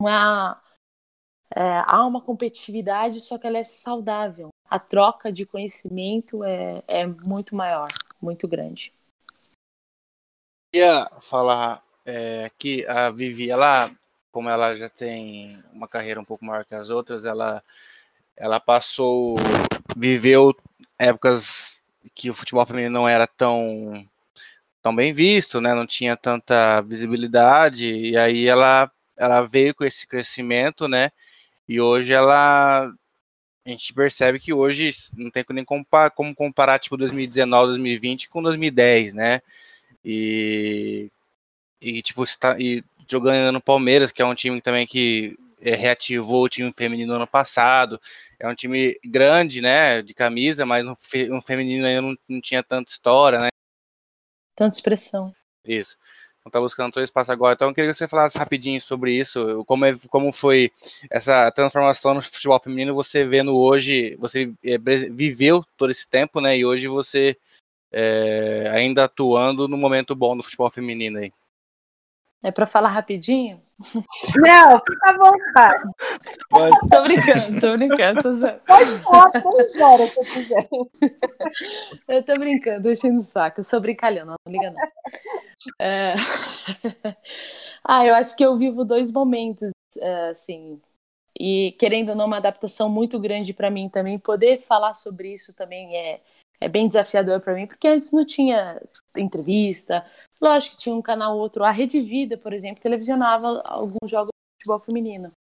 uma, 0.00 0.60
é, 0.60 0.67
há 1.54 2.06
uma 2.06 2.20
competitividade, 2.20 3.20
só 3.20 3.38
que 3.38 3.46
ela 3.46 3.58
é 3.58 3.64
saudável. 3.64 4.50
A 4.68 4.78
troca 4.78 5.32
de 5.32 5.46
conhecimento 5.46 6.44
é, 6.44 6.82
é 6.86 7.06
muito 7.06 7.54
maior, 7.54 7.88
muito 8.20 8.46
grande. 8.46 8.92
Eu 10.72 10.84
ia 10.84 11.10
falar 11.20 11.82
é, 12.04 12.50
que 12.58 12.86
a 12.86 13.10
Vivi, 13.10 13.50
ela, 13.50 13.90
como 14.30 14.50
ela 14.50 14.74
já 14.74 14.88
tem 14.88 15.62
uma 15.72 15.88
carreira 15.88 16.20
um 16.20 16.24
pouco 16.24 16.44
maior 16.44 16.64
que 16.64 16.74
as 16.74 16.90
outras, 16.90 17.24
ela, 17.24 17.62
ela 18.36 18.60
passou, 18.60 19.36
viveu 19.96 20.54
épocas 20.98 21.82
que 22.14 22.30
o 22.30 22.34
futebol 22.34 22.66
feminino 22.66 22.92
não 22.92 23.08
era 23.08 23.26
tão, 23.26 24.06
tão 24.82 24.94
bem 24.94 25.12
visto, 25.12 25.60
né? 25.60 25.74
Não 25.74 25.86
tinha 25.86 26.16
tanta 26.16 26.80
visibilidade, 26.82 27.90
e 27.90 28.16
aí 28.16 28.46
ela, 28.46 28.90
ela 29.16 29.42
veio 29.46 29.74
com 29.74 29.84
esse 29.84 30.06
crescimento, 30.06 30.86
né? 30.88 31.10
E 31.68 31.80
hoje 31.80 32.12
ela 32.12 32.90
a 33.68 33.70
gente 33.70 33.92
percebe 33.92 34.40
que 34.40 34.52
hoje 34.52 34.94
não 35.14 35.30
tem 35.30 35.44
nem 35.50 35.64
comparar, 35.64 36.10
como 36.10 36.34
comparar 36.34 36.78
tipo 36.78 36.96
2019, 36.96 37.72
2020 37.72 38.30
com 38.30 38.42
2010, 38.42 39.12
né? 39.12 39.42
E, 40.02 41.10
e 41.78 42.00
tipo, 42.00 42.24
está, 42.24 42.58
e 42.58 42.82
jogando 43.06 43.52
no 43.52 43.60
Palmeiras, 43.60 44.10
que 44.10 44.22
é 44.22 44.24
um 44.24 44.34
time 44.34 44.62
também 44.62 44.86
que 44.86 45.38
é, 45.60 45.74
reativou 45.74 46.44
o 46.44 46.48
time 46.48 46.72
feminino 46.74 47.10
no 47.10 47.16
ano 47.16 47.26
passado. 47.26 48.00
É 48.38 48.48
um 48.48 48.54
time 48.54 48.98
grande, 49.04 49.60
né, 49.60 50.00
de 50.00 50.14
camisa, 50.14 50.64
mas 50.64 50.86
fe, 50.98 51.26
no 51.26 51.42
feminino 51.42 51.86
ainda 51.86 52.00
não, 52.00 52.16
não 52.26 52.40
tinha 52.40 52.62
tanta 52.62 52.90
história, 52.90 53.38
né? 53.38 53.48
Tanta 54.56 54.76
expressão. 54.76 55.34
Isso 55.62 55.98
não 56.44 56.50
está 56.50 56.60
buscando 56.60 56.92
todo 56.92 57.04
espaço 57.04 57.30
agora. 57.32 57.54
Então 57.54 57.68
eu 57.68 57.74
queria 57.74 57.90
que 57.90 57.96
você 57.96 58.08
falasse 58.08 58.38
rapidinho 58.38 58.80
sobre 58.80 59.12
isso, 59.12 59.64
como, 59.66 59.84
é, 59.84 59.94
como 60.08 60.32
foi 60.32 60.70
essa 61.10 61.50
transformação 61.50 62.14
no 62.14 62.22
futebol 62.22 62.60
feminino, 62.60 62.94
você 62.94 63.24
vendo 63.24 63.56
hoje, 63.56 64.16
você 64.18 64.52
é, 64.64 64.78
viveu 65.10 65.64
todo 65.76 65.90
esse 65.90 66.08
tempo, 66.08 66.40
né? 66.40 66.56
E 66.56 66.64
hoje 66.64 66.88
você 66.88 67.36
é, 67.92 68.68
ainda 68.72 69.04
atuando 69.04 69.68
no 69.68 69.76
momento 69.76 70.14
bom 70.14 70.36
do 70.36 70.42
futebol 70.42 70.70
feminino 70.70 71.18
aí. 71.18 71.32
É 72.42 72.50
para 72.50 72.66
falar 72.66 72.90
rapidinho? 72.90 73.60
Não, 74.36 74.80
fica 74.80 75.10
à 75.10 75.16
vontade. 75.16 75.82
Pode. 76.48 76.78
Tô 76.90 77.02
brincando, 77.02 77.60
tô 77.60 77.76
brincando. 77.76 78.22
Tô... 78.22 78.30
Pode 78.66 78.98
falar 78.98 79.30
três 79.30 79.80
horas 79.80 80.10
se 80.10 80.24
quiser. 80.24 80.68
Eu 82.08 82.22
tô 82.24 82.38
brincando, 82.38 82.82
deixando 82.82 83.18
o 83.18 83.22
saco. 83.22 83.60
Eu 83.60 83.64
sou 83.64 83.80
brincalhando, 83.80 84.32
não 84.32 84.52
liga 84.52 84.70
não. 84.70 85.76
É... 85.80 86.14
ah, 87.84 88.04
eu 88.04 88.14
acho 88.14 88.36
que 88.36 88.44
eu 88.44 88.56
vivo 88.56 88.84
dois 88.84 89.12
momentos, 89.12 89.70
é, 90.00 90.30
assim, 90.30 90.80
e 91.38 91.76
querendo 91.78 92.10
ou 92.10 92.16
não, 92.16 92.26
uma 92.26 92.38
adaptação 92.38 92.88
muito 92.88 93.18
grande 93.18 93.52
para 93.52 93.70
mim 93.70 93.88
também. 93.88 94.18
Poder 94.18 94.58
falar 94.58 94.94
sobre 94.94 95.32
isso 95.34 95.54
também 95.54 95.96
é, 95.96 96.20
é 96.60 96.68
bem 96.68 96.88
desafiador 96.88 97.40
para 97.40 97.54
mim, 97.54 97.66
porque 97.66 97.86
antes 97.86 98.12
não 98.12 98.24
tinha 98.24 98.80
entrevista. 99.16 100.04
Lógico 100.40 100.76
que 100.76 100.82
tinha 100.82 100.94
um 100.94 101.02
canal 101.02 101.36
ou 101.36 101.40
outro. 101.40 101.64
A 101.64 101.70
Rede 101.70 102.00
Vida, 102.00 102.36
por 102.36 102.52
exemplo, 102.52 102.82
televisionava 102.82 103.62
alguns 103.64 104.10
jogos 104.10 104.28
de 104.28 104.62
futebol 104.62 104.80
feminino 104.80 105.32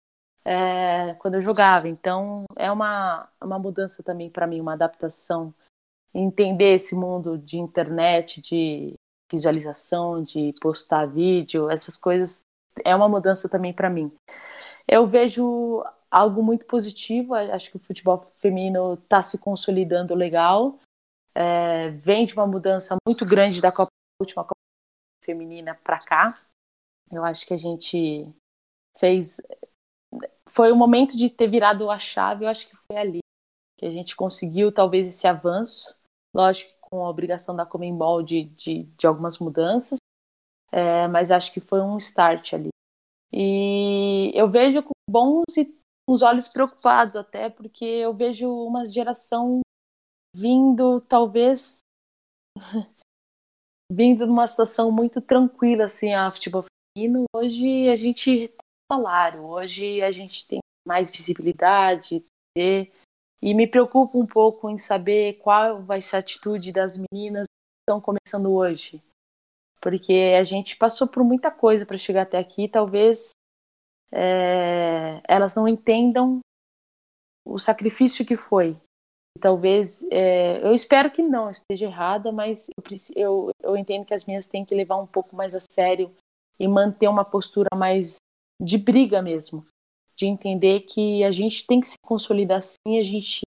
é, 0.45 1.15
quando 1.15 1.35
eu 1.35 1.43
jogava. 1.43 1.89
Então 1.89 2.45
é 2.55 2.71
uma, 2.71 3.29
uma 3.43 3.59
mudança 3.59 4.03
também 4.03 4.31
para 4.31 4.47
mim, 4.47 4.61
uma 4.61 4.75
adaptação. 4.75 5.53
Entender 6.15 6.75
esse 6.75 6.95
mundo 6.95 7.37
de 7.37 7.59
internet, 7.59 8.41
de 8.41 8.95
visualização, 9.31 10.23
de 10.23 10.55
postar 10.61 11.07
vídeo, 11.07 11.69
essas 11.69 11.97
coisas 11.97 12.41
é 12.85 12.95
uma 12.95 13.09
mudança 13.09 13.49
também 13.49 13.73
para 13.73 13.91
mim. 13.91 14.11
Eu 14.87 15.07
vejo 15.07 15.83
algo 16.11 16.43
muito 16.43 16.65
positivo. 16.67 17.35
Acho 17.35 17.71
que 17.71 17.77
o 17.77 17.81
futebol 17.81 18.19
feminino 18.39 18.95
está 18.95 19.23
se 19.23 19.39
consolidando 19.39 20.15
legal 20.15 20.79
é, 21.37 21.91
vem 21.91 22.25
de 22.25 22.33
uma 22.33 22.47
mudança 22.47 22.97
muito 23.07 23.27
grande 23.27 23.61
da 23.61 23.71
Copa, 23.71 23.91
última 24.19 24.43
Copa 24.43 24.55
Feminina 25.23 25.75
para 25.85 25.99
cá. 25.99 26.33
Eu 27.13 27.23
acho 27.23 27.47
que 27.47 27.53
a 27.53 27.59
gente 27.59 28.33
fez. 28.97 29.37
Foi 30.49 30.73
o 30.73 30.77
momento 30.77 31.15
de 31.15 31.29
ter 31.29 31.49
virado 31.49 31.91
a 31.91 31.99
chave, 31.99 32.45
eu 32.45 32.49
acho 32.49 32.67
que 32.67 32.77
foi 32.77 32.97
ali 32.97 33.19
que 33.77 33.85
a 33.85 33.91
gente 33.91 34.17
conseguiu 34.17 34.73
talvez 34.73 35.07
esse 35.07 35.27
avanço. 35.27 35.95
Lógico, 36.35 36.73
com 36.81 37.05
a 37.05 37.11
obrigação 37.11 37.55
da 37.55 37.67
Comembol 37.67 38.23
de, 38.23 38.45
de, 38.45 38.85
de 38.85 39.07
algumas 39.07 39.39
mudanças, 39.39 39.99
é, 40.73 41.07
mas 41.09 41.31
acho 41.31 41.53
que 41.53 41.61
foi 41.61 41.83
um 41.83 41.99
start 41.99 42.55
ali. 42.55 42.71
E 43.31 44.33
eu 44.35 44.49
vejo 44.49 44.83
com 44.83 44.93
bons 45.11 45.45
e 45.59 45.77
uns 46.09 46.23
olhos 46.23 46.49
preocupados 46.49 47.17
até, 47.17 47.51
porque 47.51 47.85
eu 47.85 48.15
vejo 48.15 48.51
uma 48.51 48.87
geração 48.87 49.61
vindo 50.37 51.01
talvez 51.01 51.79
vindo 53.91 54.27
numa 54.27 54.47
situação 54.47 54.93
muito 54.93 55.21
tranquila 55.23 55.87
assim 55.87 56.13
a 56.13 56.31
futebol 56.31 56.65
feminino. 56.95 57.25
Hoje 57.35 57.89
a 57.89 57.97
gente 57.97 58.49
tem 58.49 58.57
salário, 58.93 59.45
hoje 59.45 60.03
a 60.03 60.13
gente 60.13 60.47
tem 60.47 60.59
mais 60.87 61.11
visibilidade, 61.11 62.25
e 62.57 63.55
me 63.55 63.67
preocupa 63.67 64.19
um 64.19 64.27
pouco 64.27 64.69
em 64.69 64.79
saber 64.79 65.35
qual 65.39 65.83
vai 65.83 66.03
ser 66.03 66.17
a 66.17 66.19
atitude 66.19 66.71
das 66.71 66.97
meninas 66.97 67.47
que 67.47 67.91
estão 67.91 68.01
começando 68.01 68.53
hoje. 68.53 69.03
Porque 69.81 70.35
a 70.39 70.45
gente 70.45 70.77
passou 70.77 71.09
por 71.09 71.25
muita 71.25 71.51
coisa 71.51 71.87
para 71.87 71.99
chegar 71.99 72.23
até 72.23 72.39
aqui, 72.39 72.69
talvez 72.69 73.31
é, 74.13 75.21
elas 75.27 75.55
não 75.55 75.67
entendam 75.67 76.41
o 77.45 77.59
sacrifício 77.59 78.25
que 78.25 78.37
foi 78.37 78.77
talvez, 79.37 80.07
é, 80.11 80.61
eu 80.67 80.75
espero 80.75 81.11
que 81.11 81.23
não 81.23 81.51
esteja 81.51 81.87
errada, 81.87 82.31
mas 82.33 82.71
eu, 83.15 83.51
eu, 83.63 83.77
entendo 83.77 84.05
que 84.05 84.15
as 84.15 84.25
minhas 84.25 84.49
têm 84.49 84.65
que 84.65 84.75
levar 84.75 84.97
um 84.97 85.07
pouco 85.07 85.35
mais 85.35 85.55
a 85.55 85.61
sério 85.71 86.15
e 86.59 86.67
manter 86.67 87.09
uma 87.09 87.25
postura 87.25 87.69
mais 87.75 88.17
de 88.61 88.79
briga 88.79 89.21
mesmo, 89.21 89.65
de 90.15 90.27
entender 90.27 90.81
que 90.81 91.23
a 91.25 91.33
gente 91.33 91.67
tem 91.67 91.81
que 91.81 91.89
se 91.89 91.97
consolidar 92.03 92.59
assim, 92.59 92.99
a 92.99 93.05
gente 93.05 93.43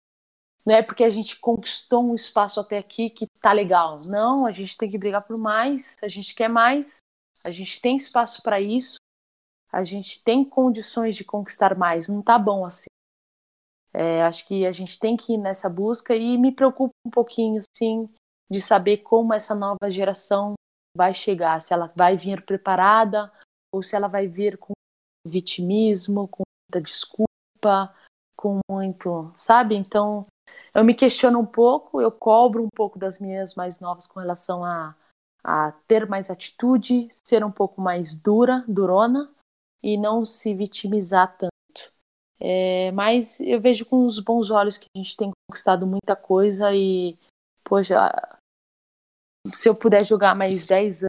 não 0.64 0.74
é 0.74 0.82
porque 0.82 1.04
a 1.04 1.10
gente 1.10 1.38
conquistou 1.38 2.02
um 2.02 2.14
espaço 2.14 2.58
até 2.58 2.78
aqui 2.78 3.10
que 3.10 3.26
tá 3.40 3.52
legal. 3.52 4.00
Não, 4.00 4.46
a 4.46 4.52
gente 4.52 4.78
tem 4.78 4.90
que 4.90 4.96
brigar 4.96 5.22
por 5.22 5.36
mais, 5.36 5.96
a 6.02 6.08
gente 6.08 6.34
quer 6.34 6.48
mais, 6.48 6.98
a 7.42 7.50
gente 7.50 7.80
tem 7.80 7.96
espaço 7.96 8.42
para 8.42 8.60
isso, 8.60 8.96
a 9.70 9.84
gente 9.84 10.22
tem 10.22 10.44
condições 10.44 11.16
de 11.16 11.24
conquistar 11.24 11.76
mais, 11.76 12.08
não 12.08 12.22
tá 12.22 12.38
bom 12.38 12.64
assim. 12.64 12.86
É, 13.94 14.22
acho 14.24 14.46
que 14.46 14.66
a 14.66 14.72
gente 14.72 14.98
tem 14.98 15.16
que 15.16 15.34
ir 15.34 15.38
nessa 15.38 15.70
busca 15.70 16.16
e 16.16 16.36
me 16.36 16.50
preocupa 16.50 16.92
um 17.06 17.10
pouquinho, 17.10 17.60
sim, 17.76 18.08
de 18.50 18.60
saber 18.60 18.98
como 18.98 19.32
essa 19.32 19.54
nova 19.54 19.88
geração 19.88 20.54
vai 20.96 21.14
chegar, 21.14 21.62
se 21.62 21.72
ela 21.72 21.92
vai 21.94 22.16
vir 22.16 22.44
preparada 22.44 23.32
ou 23.72 23.82
se 23.82 23.94
ela 23.94 24.08
vai 24.08 24.26
vir 24.26 24.58
com 24.58 24.72
vitimismo, 25.26 26.28
com 26.28 26.42
muita 26.68 26.84
desculpa, 26.84 27.94
com 28.36 28.58
muito, 28.68 29.32
sabe? 29.38 29.76
Então, 29.76 30.26
eu 30.74 30.84
me 30.84 30.94
questiono 30.94 31.38
um 31.38 31.46
pouco, 31.46 32.00
eu 32.00 32.10
cobro 32.10 32.64
um 32.64 32.68
pouco 32.74 32.98
das 32.98 33.20
minhas 33.20 33.54
mais 33.54 33.80
novas 33.80 34.06
com 34.06 34.18
relação 34.18 34.64
a, 34.64 34.94
a 35.42 35.72
ter 35.86 36.08
mais 36.08 36.30
atitude, 36.30 37.08
ser 37.10 37.44
um 37.44 37.50
pouco 37.50 37.80
mais 37.80 38.16
dura, 38.16 38.64
durona 38.66 39.30
e 39.82 39.96
não 39.96 40.24
se 40.24 40.52
vitimizar 40.52 41.36
tanto. 41.36 41.53
É, 42.40 42.90
mas 42.92 43.40
eu 43.40 43.60
vejo 43.60 43.86
com 43.86 44.04
os 44.04 44.18
bons 44.18 44.50
olhos 44.50 44.76
que 44.76 44.86
a 44.94 44.98
gente 44.98 45.16
tem 45.16 45.30
conquistado 45.48 45.86
muita 45.86 46.16
coisa 46.16 46.74
e, 46.74 47.16
poxa, 47.62 48.10
se 49.54 49.68
eu 49.68 49.74
puder 49.74 50.04
jogar 50.04 50.34
mais 50.34 50.66
10 50.66 51.02
anos, 51.02 51.08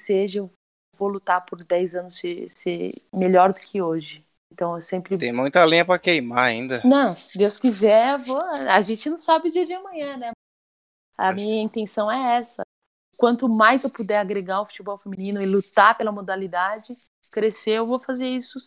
seja, 0.00 0.38
eu 0.38 0.50
vou 0.96 1.08
lutar 1.08 1.44
por 1.44 1.62
10 1.64 1.94
anos 1.94 2.16
ser, 2.16 2.48
ser 2.50 3.02
melhor 3.12 3.52
do 3.52 3.60
que 3.60 3.80
hoje. 3.80 4.24
Então 4.52 4.74
eu 4.74 4.80
sempre. 4.80 5.16
Tem 5.16 5.32
muita 5.32 5.64
lenha 5.64 5.84
para 5.84 5.98
queimar 5.98 6.44
ainda. 6.44 6.82
Não, 6.84 7.14
se 7.14 7.36
Deus 7.38 7.56
quiser, 7.56 8.18
vou... 8.18 8.40
a 8.40 8.80
gente 8.80 9.08
não 9.08 9.16
sabe 9.16 9.48
o 9.48 9.52
dia 9.52 9.64
de 9.64 9.72
amanhã, 9.72 10.16
né? 10.16 10.32
A 11.16 11.32
minha 11.32 11.62
intenção 11.62 12.10
é 12.10 12.38
essa. 12.38 12.62
Quanto 13.16 13.48
mais 13.48 13.84
eu 13.84 13.90
puder 13.90 14.18
agregar 14.18 14.56
ao 14.56 14.66
futebol 14.66 14.96
feminino 14.96 15.42
e 15.42 15.46
lutar 15.46 15.96
pela 15.96 16.10
modalidade, 16.10 16.96
crescer, 17.30 17.72
eu 17.72 17.86
vou 17.86 17.98
fazer 17.98 18.28
isso 18.28 18.58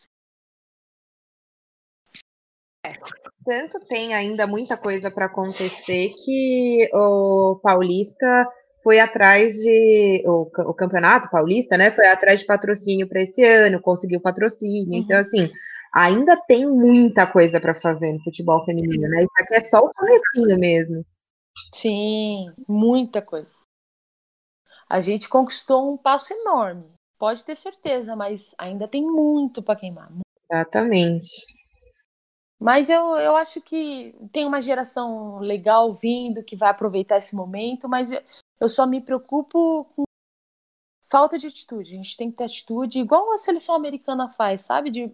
tanto 3.45 3.79
tem 3.87 4.13
ainda 4.13 4.47
muita 4.47 4.77
coisa 4.77 5.11
para 5.11 5.25
acontecer 5.25 6.09
que 6.23 6.89
o 6.93 7.59
Paulista 7.61 8.47
foi 8.83 8.99
atrás 8.99 9.53
de 9.53 10.23
o, 10.27 10.41
o, 10.41 10.73
campeonato 10.73 11.29
paulista, 11.29 11.77
né? 11.77 11.89
Foi 11.89 12.05
atrás 12.07 12.41
de 12.41 12.45
patrocínio 12.45 13.07
para 13.07 13.21
esse 13.21 13.41
ano, 13.41 13.81
conseguiu 13.81 14.19
patrocínio. 14.21 14.91
Uhum. 14.91 14.97
Então, 14.97 15.17
assim, 15.17 15.49
ainda 15.95 16.35
tem 16.35 16.67
muita 16.67 17.25
coisa 17.25 17.61
para 17.61 17.73
fazer 17.73 18.11
no 18.11 18.21
futebol 18.21 18.63
feminino, 18.65 19.07
né? 19.07 19.23
Isso 19.23 19.31
aqui 19.39 19.55
é 19.55 19.61
só 19.61 19.79
o 19.79 19.93
comecinho 19.93 20.59
mesmo. 20.59 21.05
Sim, 21.73 22.51
muita 22.67 23.21
coisa. 23.21 23.53
A 24.89 24.99
gente 24.99 25.29
conquistou 25.29 25.93
um 25.93 25.97
passo 25.97 26.33
enorme, 26.33 26.83
pode 27.17 27.45
ter 27.45 27.55
certeza, 27.55 28.15
mas 28.15 28.53
ainda 28.57 28.87
tem 28.87 29.01
muito 29.01 29.63
para 29.63 29.79
queimar. 29.79 30.11
Exatamente. 30.51 31.27
Mas 32.63 32.89
eu, 32.89 33.17
eu 33.17 33.35
acho 33.35 33.59
que 33.59 34.15
tem 34.31 34.45
uma 34.45 34.61
geração 34.61 35.39
legal 35.39 35.93
vindo 35.93 36.41
que 36.41 36.55
vai 36.55 36.69
aproveitar 36.69 37.17
esse 37.17 37.35
momento, 37.35 37.89
mas 37.89 38.09
eu, 38.09 38.21
eu 38.57 38.69
só 38.69 38.87
me 38.87 39.01
preocupo 39.01 39.83
com 39.93 40.03
falta 41.11 41.37
de 41.37 41.45
atitude. 41.45 41.91
A 41.91 41.97
gente 41.97 42.15
tem 42.15 42.31
que 42.31 42.37
ter 42.37 42.45
atitude, 42.45 42.99
igual 42.99 43.33
a 43.33 43.37
seleção 43.37 43.75
americana 43.75 44.29
faz, 44.29 44.61
sabe? 44.61 44.91
De 44.91 45.11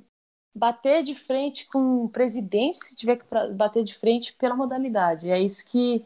bater 0.56 1.04
de 1.04 1.16
frente 1.16 1.66
com 1.66 2.06
o 2.06 2.10
presidente, 2.10 2.86
se 2.86 2.95
tiver 2.95 3.16
que 3.16 3.26
bater 3.56 3.84
de 3.84 3.95
frente 3.95 4.32
pela 4.34 4.56
modalidade. 4.56 5.32
É 5.32 5.41
isso 5.41 5.68
que 5.72 6.06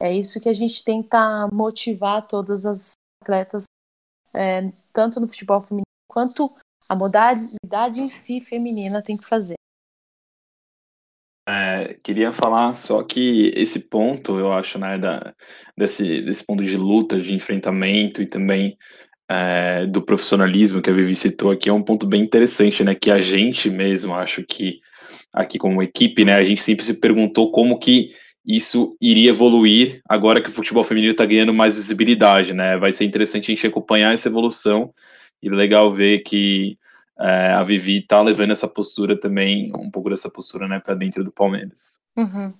é 0.00 0.12
isso 0.12 0.40
que 0.40 0.48
a 0.48 0.54
gente 0.54 0.82
tenta 0.82 1.46
motivar 1.52 2.26
todas 2.26 2.66
as 2.66 2.90
atletas, 3.22 3.62
é, 4.34 4.72
tanto 4.92 5.20
no 5.20 5.28
futebol 5.28 5.60
feminino 5.60 5.84
quanto 6.10 6.52
a 6.88 6.96
modalidade 6.96 8.00
em 8.00 8.08
si 8.08 8.40
feminina 8.40 9.00
tem 9.00 9.16
que 9.16 9.24
fazer. 9.24 9.54
É, 11.48 11.96
queria 12.04 12.32
falar 12.32 12.74
só 12.74 13.02
que 13.02 13.52
esse 13.56 13.80
ponto, 13.80 14.38
eu 14.38 14.52
acho, 14.52 14.78
né, 14.78 14.98
da, 14.98 15.34
desse, 15.76 16.22
desse 16.22 16.44
ponto 16.44 16.62
de 16.62 16.76
luta, 16.76 17.18
de 17.18 17.34
enfrentamento 17.34 18.22
e 18.22 18.26
também 18.26 18.76
é, 19.28 19.86
do 19.86 20.02
profissionalismo 20.02 20.82
que 20.82 20.90
a 20.90 20.92
Vivi 20.92 21.14
citou 21.14 21.50
aqui 21.50 21.68
é 21.68 21.72
um 21.72 21.82
ponto 21.82 22.06
bem 22.06 22.22
interessante, 22.22 22.82
né? 22.82 22.96
Que 22.96 23.10
a 23.10 23.20
gente 23.20 23.70
mesmo, 23.70 24.14
acho 24.14 24.42
que 24.42 24.80
aqui 25.32 25.58
como 25.58 25.82
equipe, 25.82 26.24
né, 26.24 26.34
a 26.34 26.42
gente 26.42 26.60
sempre 26.60 26.84
se 26.84 26.94
perguntou 26.94 27.50
como 27.52 27.78
que 27.78 28.10
isso 28.44 28.96
iria 29.00 29.30
evoluir 29.30 30.00
agora 30.08 30.40
que 30.42 30.48
o 30.48 30.52
futebol 30.52 30.82
feminino 30.82 31.12
está 31.12 31.24
ganhando 31.24 31.54
mais 31.54 31.76
visibilidade, 31.76 32.52
né? 32.52 32.76
Vai 32.76 32.90
ser 32.90 33.04
interessante 33.04 33.50
a 33.50 33.54
gente 33.54 33.66
acompanhar 33.66 34.12
essa 34.12 34.28
evolução 34.28 34.92
e 35.42 35.48
legal 35.48 35.92
ver 35.92 36.20
que 36.20 36.76
é, 37.20 37.52
a 37.52 37.62
Vivi 37.62 37.98
está 37.98 38.22
levando 38.22 38.52
essa 38.52 38.66
postura 38.66 39.18
também, 39.18 39.70
um 39.78 39.90
pouco 39.90 40.08
dessa 40.08 40.30
postura, 40.30 40.66
né, 40.66 40.80
para 40.80 40.94
dentro 40.94 41.22
do 41.22 41.30
Palmeiras. 41.30 42.00
Uhum. 42.16 42.54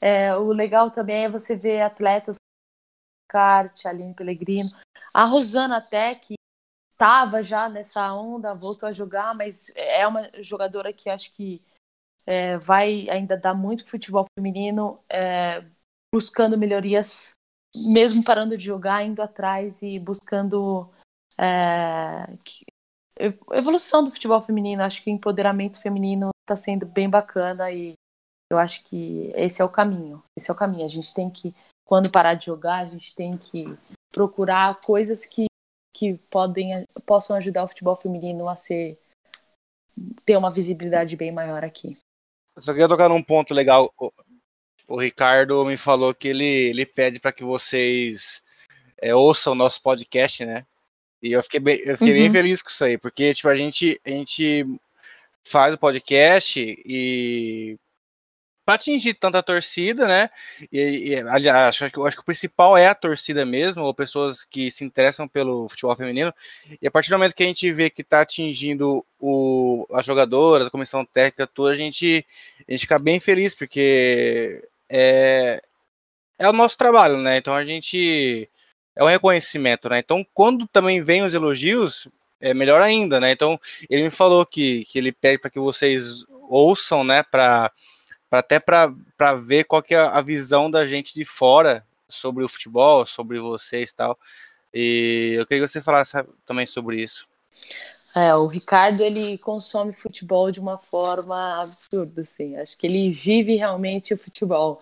É, 0.00 0.34
o 0.34 0.52
legal 0.52 0.90
também 0.90 1.24
é 1.24 1.28
você 1.28 1.54
ver 1.54 1.82
atletas 1.82 2.36
kart, 3.28 3.84
Aline 3.84 4.14
Pellegrino, 4.14 4.70
a 5.12 5.24
Rosana 5.24 5.76
até, 5.76 6.14
que 6.14 6.34
estava 6.92 7.42
já 7.42 7.68
nessa 7.68 8.14
onda, 8.14 8.54
voltou 8.54 8.88
a 8.88 8.92
jogar, 8.92 9.34
mas 9.34 9.70
é 9.74 10.06
uma 10.06 10.30
jogadora 10.40 10.92
que 10.92 11.10
acho 11.10 11.32
que 11.34 11.60
é, 12.26 12.56
vai 12.56 13.08
ainda 13.10 13.36
dar 13.36 13.54
muito 13.54 13.86
futebol 13.86 14.24
feminino, 14.38 15.00
é, 15.10 15.64
buscando 16.12 16.56
melhorias, 16.56 17.34
mesmo 17.74 18.24
parando 18.24 18.56
de 18.56 18.64
jogar, 18.64 19.04
indo 19.04 19.20
atrás 19.20 19.82
e 19.82 19.98
buscando 19.98 20.88
é, 21.36 22.38
evolução 23.52 24.04
do 24.04 24.10
futebol 24.10 24.40
feminino. 24.42 24.82
Acho 24.82 25.02
que 25.02 25.10
o 25.10 25.12
empoderamento 25.12 25.80
feminino 25.80 26.30
está 26.42 26.56
sendo 26.56 26.86
bem 26.86 27.08
bacana 27.08 27.70
e 27.70 27.94
eu 28.50 28.58
acho 28.58 28.84
que 28.84 29.32
esse 29.34 29.60
é 29.60 29.64
o 29.64 29.68
caminho. 29.68 30.22
Esse 30.36 30.50
é 30.50 30.52
o 30.54 30.56
caminho. 30.56 30.84
A 30.84 30.88
gente 30.88 31.14
tem 31.14 31.30
que, 31.30 31.54
quando 31.84 32.10
parar 32.10 32.34
de 32.34 32.46
jogar, 32.46 32.80
a 32.80 32.86
gente 32.86 33.14
tem 33.14 33.36
que 33.36 33.64
procurar 34.12 34.80
coisas 34.80 35.24
que, 35.24 35.46
que 35.92 36.14
podem, 36.30 36.84
possam 37.06 37.36
ajudar 37.36 37.64
o 37.64 37.68
futebol 37.68 37.96
feminino 37.96 38.48
a 38.48 38.56
ser 38.56 38.98
ter 40.24 40.36
uma 40.36 40.50
visibilidade 40.50 41.16
bem 41.16 41.30
maior 41.30 41.64
aqui. 41.64 41.96
Eu 42.56 42.62
só 42.62 42.72
queria 42.72 42.88
tocar 42.88 43.08
num 43.08 43.22
ponto 43.22 43.54
legal. 43.54 43.92
O, 43.98 44.12
o 44.86 45.00
Ricardo 45.00 45.64
me 45.64 45.76
falou 45.76 46.14
que 46.14 46.28
ele, 46.28 46.44
ele 46.44 46.86
pede 46.86 47.18
para 47.18 47.32
que 47.32 47.44
vocês 47.44 48.42
é, 48.98 49.14
ouçam 49.14 49.52
o 49.52 49.56
nosso 49.56 49.80
podcast, 49.82 50.44
né? 50.44 50.66
E 51.24 51.32
eu 51.32 51.42
fiquei, 51.42 51.58
bem, 51.58 51.78
eu 51.78 51.96
fiquei 51.96 52.12
uhum. 52.12 52.20
bem 52.20 52.30
feliz 52.30 52.60
com 52.60 52.68
isso 52.68 52.84
aí, 52.84 52.98
porque 52.98 53.32
tipo, 53.32 53.48
a, 53.48 53.54
gente, 53.54 53.98
a 54.04 54.10
gente 54.10 54.66
faz 55.42 55.72
o 55.72 55.78
podcast 55.78 56.60
e 56.60 57.78
para 58.62 58.74
atingir 58.74 59.14
tanta 59.14 59.42
torcida, 59.42 60.06
né? 60.06 60.28
E, 60.70 61.12
e 61.12 61.16
aliás, 61.16 61.68
acho 61.68 61.90
que, 61.90 62.00
acho 62.00 62.16
que 62.16 62.22
o 62.22 62.26
principal 62.26 62.76
é 62.76 62.86
a 62.86 62.94
torcida 62.94 63.44
mesmo, 63.46 63.82
ou 63.82 63.94
pessoas 63.94 64.44
que 64.44 64.70
se 64.70 64.84
interessam 64.84 65.26
pelo 65.26 65.66
futebol 65.68 65.96
feminino. 65.96 66.32
E 66.80 66.86
a 66.86 66.90
partir 66.90 67.08
do 67.08 67.16
momento 67.16 67.34
que 67.34 67.42
a 67.42 67.46
gente 67.46 67.72
vê 67.72 67.88
que 67.88 68.02
está 68.02 68.20
atingindo 68.20 69.04
o, 69.18 69.86
as 69.92 70.04
jogadoras, 70.04 70.66
a 70.66 70.70
comissão 70.70 71.06
técnica, 71.06 71.46
toda, 71.46 71.72
a 71.72 71.74
gente, 71.74 72.24
a 72.68 72.70
gente 72.70 72.80
fica 72.80 72.98
bem 72.98 73.18
feliz, 73.18 73.54
porque 73.54 74.62
é, 74.90 75.62
é 76.38 76.48
o 76.48 76.52
nosso 76.52 76.76
trabalho, 76.76 77.16
né? 77.16 77.38
Então 77.38 77.54
a 77.54 77.64
gente. 77.64 78.48
É 78.96 79.02
um 79.02 79.08
reconhecimento, 79.08 79.88
né? 79.88 79.98
Então, 79.98 80.24
quando 80.32 80.66
também 80.66 81.00
vem 81.00 81.24
os 81.24 81.34
elogios, 81.34 82.08
é 82.40 82.54
melhor 82.54 82.80
ainda, 82.80 83.18
né? 83.18 83.32
Então, 83.32 83.58
ele 83.88 84.02
me 84.04 84.10
falou 84.10 84.44
que, 84.44 84.84
que 84.84 84.98
ele 84.98 85.12
pede 85.12 85.38
para 85.38 85.50
que 85.50 85.58
vocês 85.58 86.24
ouçam, 86.48 87.02
né? 87.02 87.22
Para 87.22 87.72
até 88.30 88.58
para 88.58 89.34
ver 89.34 89.64
qual 89.64 89.82
que 89.82 89.94
é 89.94 89.98
a 89.98 90.20
visão 90.20 90.70
da 90.70 90.86
gente 90.86 91.14
de 91.14 91.24
fora 91.24 91.86
sobre 92.08 92.44
o 92.44 92.48
futebol, 92.48 93.06
sobre 93.06 93.38
vocês 93.38 93.90
e 93.90 93.94
tal. 93.94 94.18
E 94.72 95.34
eu 95.38 95.46
queria 95.46 95.64
que 95.64 95.72
você 95.72 95.80
falasse 95.80 96.12
também 96.44 96.66
sobre 96.66 97.00
isso. 97.00 97.26
É, 98.14 98.34
o 98.34 98.46
Ricardo 98.46 99.02
ele 99.02 99.38
consome 99.38 99.92
futebol 99.94 100.50
de 100.50 100.60
uma 100.60 100.78
forma 100.78 101.60
absurda, 101.60 102.22
assim. 102.22 102.56
Acho 102.56 102.76
que 102.76 102.86
ele 102.86 103.10
vive 103.10 103.56
realmente 103.56 104.14
o 104.14 104.18
futebol. 104.18 104.80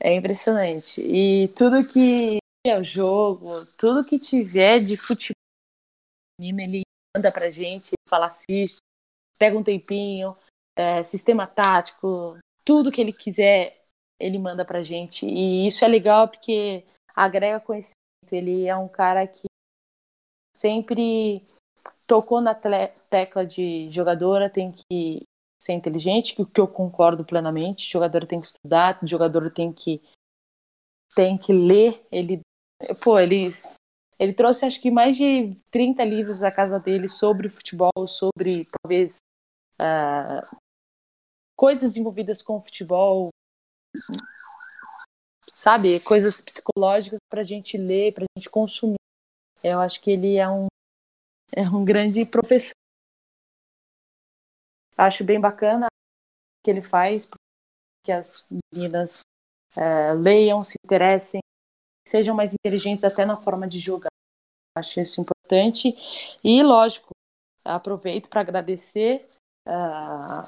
É 0.00 0.14
impressionante. 0.14 1.00
E 1.00 1.48
tudo 1.54 1.86
que 1.86 2.41
o 2.78 2.84
jogo, 2.84 3.66
tudo 3.76 4.04
que 4.04 4.18
tiver 4.18 4.80
de 4.80 4.96
futebol, 4.96 5.34
ele 6.40 6.82
manda 7.14 7.32
pra 7.32 7.50
gente, 7.50 7.90
fala 8.08 8.26
assiste, 8.26 8.78
pega 9.36 9.58
um 9.58 9.64
tempinho, 9.64 10.36
é, 10.76 11.02
sistema 11.02 11.46
tático, 11.46 12.38
tudo 12.64 12.92
que 12.92 13.00
ele 13.00 13.12
quiser, 13.12 13.84
ele 14.20 14.38
manda 14.38 14.64
pra 14.64 14.82
gente. 14.82 15.26
E 15.26 15.66
isso 15.66 15.84
é 15.84 15.88
legal 15.88 16.28
porque 16.28 16.84
agrega 17.14 17.60
conhecimento. 17.60 17.96
Ele 18.30 18.66
é 18.66 18.76
um 18.76 18.88
cara 18.88 19.26
que 19.26 19.46
sempre 20.56 21.44
tocou 22.06 22.40
na 22.40 22.54
tecla 22.54 23.44
de 23.44 23.90
jogadora 23.90 24.48
tem 24.48 24.70
que 24.70 25.22
ser 25.60 25.72
inteligente, 25.72 26.34
que, 26.34 26.46
que 26.46 26.60
eu 26.60 26.68
concordo 26.68 27.24
plenamente. 27.24 27.90
Jogadora 27.90 28.26
tem 28.26 28.40
que 28.40 28.46
estudar, 28.46 28.98
jogadora 29.02 29.50
tem 29.50 29.72
que 29.72 30.00
tem 31.14 31.36
que 31.36 31.52
ler. 31.52 32.06
Ele, 32.10 32.40
pô, 33.02 33.18
ele 33.18 33.50
ele 34.18 34.32
trouxe 34.32 34.64
acho 34.64 34.80
que 34.80 34.90
mais 34.90 35.16
de 35.16 35.56
30 35.70 36.04
livros 36.04 36.38
da 36.38 36.52
casa 36.52 36.78
dele 36.78 37.08
sobre 37.08 37.48
futebol, 37.48 38.06
sobre 38.06 38.68
talvez 38.80 39.16
uh, 39.80 40.56
coisas 41.56 41.96
envolvidas 41.96 42.40
com 42.40 42.60
futebol, 42.60 43.30
sabe? 45.52 45.98
Coisas 46.00 46.40
psicológicas 46.40 47.18
para 47.28 47.40
a 47.40 47.44
gente 47.44 47.76
ler, 47.76 48.12
para 48.12 48.24
a 48.24 48.38
gente 48.38 48.48
consumir. 48.48 48.94
Eu 49.62 49.80
acho 49.80 50.00
que 50.00 50.10
ele 50.10 50.36
é 50.36 50.48
um, 50.48 50.66
é 51.50 51.62
um 51.62 51.84
grande 51.84 52.24
professor. 52.24 52.72
Acho 54.96 55.24
bem 55.24 55.40
bacana 55.40 55.86
o 55.86 56.64
que 56.64 56.70
ele 56.70 56.82
faz, 56.82 57.28
que 58.04 58.12
as 58.12 58.46
meninas 58.72 59.22
é, 59.76 60.12
leiam, 60.12 60.62
se 60.62 60.76
interessem, 60.84 61.40
sejam 62.06 62.34
mais 62.34 62.52
inteligentes 62.54 63.04
até 63.04 63.24
na 63.24 63.36
forma 63.36 63.66
de 63.66 63.78
jogar. 63.78 64.10
Acho 64.76 65.00
isso 65.00 65.20
importante. 65.20 65.94
E, 66.42 66.62
lógico, 66.62 67.10
aproveito 67.64 68.28
para 68.28 68.40
agradecer 68.40 69.28
uh, 69.68 70.46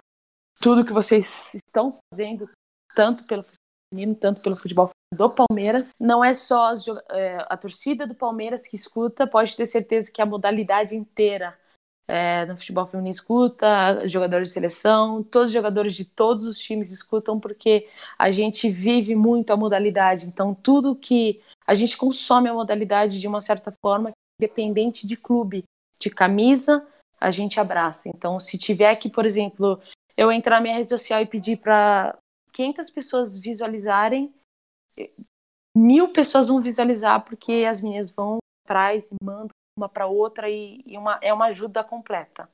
tudo 0.61 0.85
que 0.85 0.93
vocês 0.93 1.55
estão 1.55 1.99
fazendo, 2.13 2.51
tanto 2.95 3.25
pelo 3.25 3.45
feminino, 3.93 4.15
tanto 4.15 4.41
pelo 4.41 4.57
futebol 4.57 4.91
do 5.15 5.31
Palmeiras. 5.31 5.91
Não 6.01 6.25
é 6.25 6.33
só 6.33 6.67
as, 6.67 6.87
é, 7.11 7.39
a 7.49 7.57
torcida 7.57 8.07
do 8.07 8.15
Palmeiras 8.15 8.67
que 8.67 8.77
escuta, 8.77 9.27
pode 9.27 9.57
ter 9.57 9.67
certeza 9.67 10.11
que 10.11 10.23
a 10.23 10.27
modalidade 10.27 10.97
inteira 10.97 11.59
é, 12.07 12.45
no 12.47 12.57
futebol 12.57 12.87
feminino 12.87 13.11
escuta, 13.11 14.07
jogadores 14.07 14.49
de 14.49 14.55
seleção, 14.55 15.23
todos 15.23 15.49
os 15.49 15.55
jogadores 15.55 15.95
de 15.95 16.05
todos 16.05 16.47
os 16.47 16.59
times 16.59 16.91
escutam, 16.91 17.41
porque 17.41 17.89
a 18.19 18.31
gente 18.31 18.69
vive 18.69 19.15
muito 19.15 19.53
a 19.53 19.57
modalidade. 19.57 20.27
Então, 20.27 20.55
tudo 20.55 20.95
que 20.95 21.41
a 21.67 21.75
gente 21.75 21.97
consome 21.97 22.49
a 22.49 22.55
modalidade 22.55 23.19
de 23.19 23.27
uma 23.27 23.41
certa 23.41 23.73
forma, 23.73 24.13
independente 24.39 25.07
de 25.07 25.17
clube, 25.17 25.65
de 25.99 26.11
camisa, 26.11 26.87
a 27.19 27.31
gente 27.31 27.59
abraça. 27.59 28.09
Então, 28.09 28.39
se 28.39 28.59
tiver 28.59 28.91
aqui, 28.91 29.09
por 29.09 29.25
exemplo, 29.25 29.81
eu 30.17 30.31
entrar 30.31 30.57
na 30.57 30.63
minha 30.63 30.77
rede 30.77 30.91
social 30.91 31.23
e 31.23 31.27
pedir 31.27 31.57
para 31.57 32.17
500 32.53 32.91
pessoas 32.91 33.41
visualizarem, 33.41 34.33
mil 35.77 36.13
pessoas 36.13 36.49
vão 36.49 36.61
visualizar 36.61 37.25
porque 37.25 37.67
as 37.69 37.81
meninas 37.81 38.11
vão 38.11 38.39
atrás 38.65 39.11
e 39.11 39.15
mandam 39.23 39.49
uma 39.77 39.89
para 39.89 40.07
outra 40.07 40.49
e, 40.49 40.83
e 40.87 40.97
uma, 40.97 41.19
é 41.21 41.33
uma 41.33 41.47
ajuda 41.47 41.83
completa. 41.83 42.49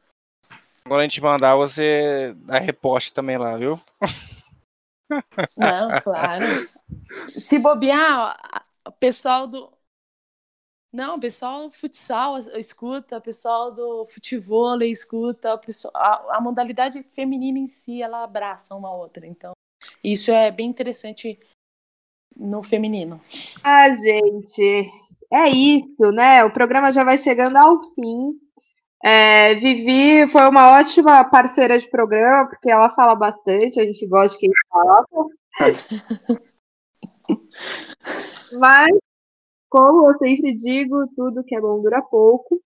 Quando 0.85 1.01
a 1.01 1.03
gente 1.03 1.21
mandar, 1.21 1.57
você 1.57 2.35
dá 2.39 2.59
reposte 2.59 3.13
também 3.13 3.37
lá, 3.37 3.57
viu? 3.57 3.81
Não, 5.57 6.01
claro. 6.03 6.45
Se 7.29 7.59
bobear, 7.59 8.65
o 8.87 8.93
pessoal 8.93 9.47
do, 9.47 9.71
não, 10.93 11.17
o 11.17 11.21
pessoal 11.21 11.69
do 11.69 11.71
futsal 11.71 12.37
escuta, 12.39 13.19
o 13.19 13.21
pessoal 13.21 13.73
do 13.73 14.05
futebol 14.07 14.83
escuta, 14.83 15.57
pessoal, 15.59 15.93
a, 15.95 16.39
a, 16.39 16.41
modalidade 16.41 17.01
feminina 17.05 17.61
em 17.61 17.69
si, 17.69 18.03
ela 18.03 18.25
abraça 18.25 18.75
uma 18.75 18.93
outra. 18.93 19.25
Então, 19.25 19.53
isso 20.03 20.33
é 20.33 20.51
bem 20.51 20.69
interessante 20.69 21.39
no 22.37 22.61
feminino. 22.63 23.21
Ah, 23.63 23.89
gente, 23.91 24.91
é 25.33 25.49
isso, 25.49 26.13
né? 26.13 26.45
O 26.45 26.53
programa 26.53 26.91
já 26.93 27.05
vai 27.05 27.19
chegando 27.19 27.57
ao 27.57 27.83
fim. 27.95 28.33
É, 29.03 29.55
Vivi 29.55 30.27
foi 30.31 30.49
uma 30.49 30.79
ótima 30.79 31.25
parceira 31.25 31.79
de 31.79 31.89
programa, 31.89 32.49
porque 32.49 32.71
ela 32.71 32.91
fala 32.91 33.15
bastante, 33.15 33.81
a 33.81 33.85
gente 33.85 34.07
gosta 34.07 34.37
de 34.37 34.41
quem 34.41 34.51
fala. 34.69 35.05
Mas, 38.53 38.93
como 39.71 40.11
eu 40.11 40.19
sempre 40.19 40.55
digo, 40.55 41.07
tudo 41.17 41.45
que 41.45 41.55
é 41.57 41.61
bom 41.61 41.81
dura 41.81 42.03
pouco. 42.03 42.61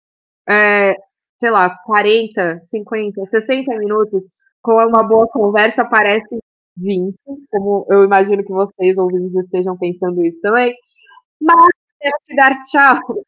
É, 0.49 0.95
sei 1.41 1.51
lá, 1.51 1.77
40, 1.85 2.61
50, 2.62 3.27
60 3.27 3.79
minutos 3.79 4.23
com 4.62 4.75
uma 4.75 5.03
boa 5.07 5.29
conversa 5.29 5.85
parece 5.85 6.39
20, 6.77 7.15
como 7.51 7.87
eu 7.91 8.05
imagino 8.05 8.43
que 8.45 8.53
vocês 8.53 8.99
ouvintes 8.99 9.35
estejam 9.45 9.77
pensando 9.79 10.25
isso 10.25 10.41
também. 10.41 10.75
Mas 11.41 11.71
temos 12.05 12.21
que 12.29 12.37
dar 12.37 12.53
tchau. 12.61 13.25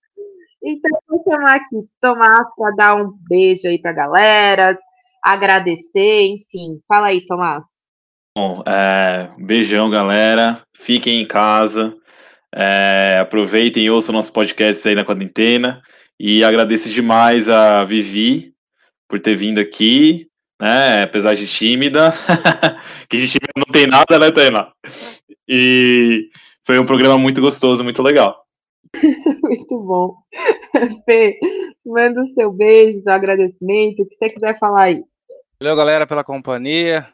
Então, 0.62 0.98
vou 1.08 1.22
chamar 1.24 1.56
aqui 1.56 1.76
Tomás 2.00 2.46
para 2.56 2.74
dar 2.76 2.94
um 2.96 3.12
beijo 3.28 3.66
aí 3.66 3.80
para 3.80 3.92
a 3.92 3.94
galera, 3.94 4.78
agradecer, 5.22 6.26
enfim. 6.26 6.80
Fala 6.86 7.08
aí, 7.08 7.24
Tomás. 7.24 7.64
Bom, 8.36 8.62
é, 8.66 9.30
beijão, 9.38 9.88
galera. 9.88 10.62
Fiquem 10.74 11.22
em 11.22 11.26
casa. 11.26 11.96
É, 12.54 13.18
aproveitem 13.20 13.84
e 13.84 13.90
ouçam 13.90 14.12
nosso 14.12 14.32
podcast 14.32 14.86
aí 14.86 14.94
na 14.94 15.04
quarentena. 15.04 15.80
E 16.20 16.44
agradeço 16.44 16.90
demais 16.90 17.48
a 17.48 17.84
Vivi 17.84 18.52
por 19.08 19.20
ter 19.20 19.36
vindo 19.36 19.58
aqui, 19.58 20.28
né? 20.60 21.04
Apesar 21.04 21.34
de 21.34 21.46
tímida, 21.46 22.12
que 23.08 23.16
de 23.16 23.28
tímida 23.28 23.52
não 23.56 23.72
tem 23.72 23.86
nada, 23.86 24.18
né, 24.18 24.30
Tainá? 24.30 24.72
E 25.48 26.28
foi 26.64 26.78
um 26.78 26.86
programa 26.86 27.18
muito 27.18 27.40
gostoso, 27.40 27.84
muito 27.84 28.02
legal. 28.02 28.45
muito 29.42 29.78
bom. 29.80 30.16
Fê, 31.04 31.38
manda 31.84 32.22
o 32.22 32.26
seu 32.26 32.52
beijo, 32.52 33.00
seu 33.00 33.12
agradecimento, 33.12 34.02
o 34.02 34.06
que 34.06 34.14
você 34.14 34.30
quiser 34.30 34.58
falar 34.58 34.84
aí. 34.84 35.04
Valeu, 35.60 35.76
galera, 35.76 36.06
pela 36.06 36.24
companhia. 36.24 37.06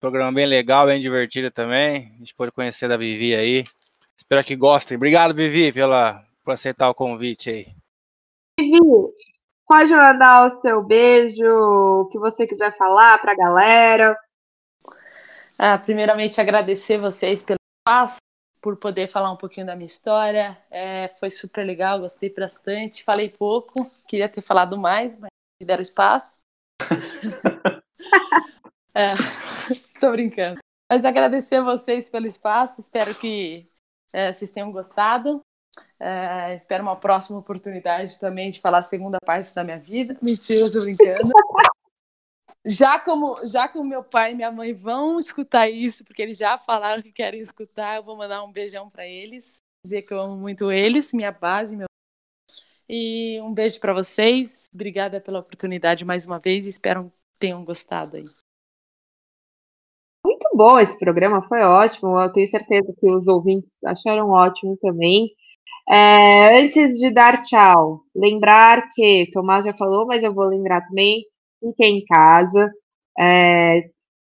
Programa 0.00 0.32
bem 0.32 0.46
legal, 0.46 0.86
bem 0.86 1.00
divertido 1.00 1.50
também. 1.50 2.12
A 2.14 2.18
gente 2.18 2.34
pôde 2.34 2.50
conhecer 2.50 2.88
da 2.88 2.96
Vivi 2.96 3.34
aí. 3.34 3.64
Espero 4.16 4.42
que 4.42 4.56
gostem. 4.56 4.96
Obrigado, 4.96 5.34
Vivi, 5.34 5.72
pela, 5.72 6.24
por 6.42 6.52
aceitar 6.52 6.88
o 6.88 6.94
convite 6.94 7.50
aí. 7.50 7.66
Vivi, 8.58 8.78
pode 9.66 9.92
mandar 9.92 10.46
o 10.46 10.50
seu 10.50 10.82
beijo, 10.82 11.44
o 11.44 12.06
que 12.06 12.18
você 12.18 12.46
quiser 12.46 12.76
falar 12.76 13.18
para 13.18 13.32
a 13.32 13.36
galera. 13.36 14.16
Ah, 15.58 15.76
primeiramente, 15.76 16.40
agradecer 16.40 16.98
vocês 16.98 17.42
pelo 17.42 17.58
espaço, 17.78 18.16
por 18.60 18.76
poder 18.76 19.08
falar 19.08 19.32
um 19.32 19.36
pouquinho 19.36 19.66
da 19.66 19.74
minha 19.74 19.86
história. 19.86 20.56
É, 20.70 21.08
foi 21.18 21.30
super 21.30 21.64
legal, 21.64 22.00
gostei 22.00 22.32
bastante. 22.32 23.02
Falei 23.02 23.28
pouco, 23.28 23.90
queria 24.06 24.28
ter 24.28 24.42
falado 24.42 24.76
mais, 24.76 25.16
mas 25.16 25.30
me 25.60 25.66
deram 25.66 25.82
espaço. 25.82 26.40
é, 28.94 29.12
tô 30.00 30.10
brincando. 30.12 30.58
Mas 30.90 31.04
agradecer 31.04 31.56
a 31.56 31.62
vocês 31.62 32.10
pelo 32.10 32.26
espaço, 32.26 32.80
espero 32.80 33.14
que 33.14 33.68
é, 34.12 34.32
vocês 34.32 34.50
tenham 34.50 34.72
gostado. 34.72 35.40
É, 35.98 36.54
espero 36.54 36.82
uma 36.82 36.96
próxima 36.96 37.38
oportunidade 37.38 38.18
também 38.18 38.50
de 38.50 38.60
falar 38.60 38.78
a 38.78 38.82
segunda 38.82 39.18
parte 39.24 39.54
da 39.54 39.62
minha 39.62 39.78
vida. 39.78 40.16
Mentira, 40.20 40.70
tô 40.70 40.80
brincando. 40.80 41.30
já 42.64 42.98
como 42.98 43.36
já 43.46 43.68
como 43.68 43.88
meu 43.88 44.04
pai 44.04 44.32
e 44.32 44.34
minha 44.34 44.50
mãe 44.50 44.72
vão 44.72 45.18
escutar 45.18 45.68
isso, 45.68 46.04
porque 46.04 46.22
eles 46.22 46.38
já 46.38 46.58
falaram 46.58 47.02
que 47.02 47.12
querem 47.12 47.40
escutar, 47.40 47.96
eu 47.96 48.02
vou 48.02 48.16
mandar 48.16 48.42
um 48.44 48.52
beijão 48.52 48.90
para 48.90 49.06
eles, 49.06 49.58
dizer 49.84 50.02
que 50.02 50.12
eu 50.12 50.20
amo 50.20 50.36
muito 50.36 50.70
eles, 50.70 51.12
minha 51.12 51.32
base, 51.32 51.76
meu 51.76 51.90
e 52.92 53.40
um 53.40 53.54
beijo 53.54 53.78
para 53.78 53.92
vocês. 53.92 54.66
Obrigada 54.74 55.20
pela 55.20 55.38
oportunidade 55.38 56.04
mais 56.04 56.26
uma 56.26 56.40
vez 56.40 56.66
e 56.66 56.70
espero 56.70 57.04
que 57.04 57.38
tenham 57.38 57.64
gostado 57.64 58.16
aí. 58.16 58.24
Muito 60.26 60.48
bom 60.54 60.76
esse 60.76 60.98
programa, 60.98 61.40
foi 61.40 61.60
ótimo. 61.60 62.18
Eu 62.18 62.32
tenho 62.32 62.48
certeza 62.48 62.92
que 62.98 63.08
os 63.08 63.28
ouvintes 63.28 63.82
acharam 63.84 64.30
ótimo 64.30 64.76
também. 64.80 65.30
É, 65.88 66.60
antes 66.60 66.98
de 66.98 67.10
dar 67.10 67.42
tchau, 67.44 68.02
lembrar 68.14 68.88
que 68.92 69.30
Tomás 69.32 69.64
já 69.64 69.72
falou, 69.72 70.04
mas 70.04 70.24
eu 70.24 70.34
vou 70.34 70.46
lembrar 70.46 70.82
também. 70.82 71.24
Fiquem 71.60 71.98
em 71.98 72.04
casa. 72.04 72.70
É, 73.18 73.82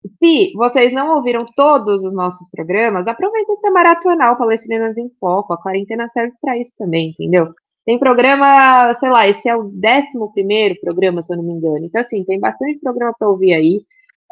se 0.06 0.52
vocês 0.54 0.92
não 0.92 1.16
ouviram 1.16 1.44
todos 1.54 2.04
os 2.04 2.14
nossos 2.14 2.48
programas, 2.50 3.06
aproveitem 3.06 3.60
para 3.60 3.70
maratonar 3.70 4.32
o 4.32 4.38
Palestrinas 4.38 4.96
em 4.98 5.10
Foco. 5.20 5.52
A 5.52 5.60
quarentena 5.60 6.08
serve 6.08 6.34
para 6.40 6.56
isso 6.58 6.72
também, 6.76 7.10
entendeu? 7.10 7.52
Tem 7.84 7.98
programa, 7.98 8.92
sei 8.94 9.10
lá, 9.10 9.28
esse 9.28 9.48
é 9.48 9.56
o 9.56 9.64
11 9.64 10.80
programa, 10.80 11.22
se 11.22 11.32
eu 11.32 11.36
não 11.38 11.44
me 11.44 11.52
engano. 11.52 11.84
Então, 11.84 12.00
assim, 12.00 12.24
tem 12.24 12.38
bastante 12.38 12.78
programa 12.80 13.14
para 13.18 13.28
ouvir 13.28 13.52
aí. 13.54 13.82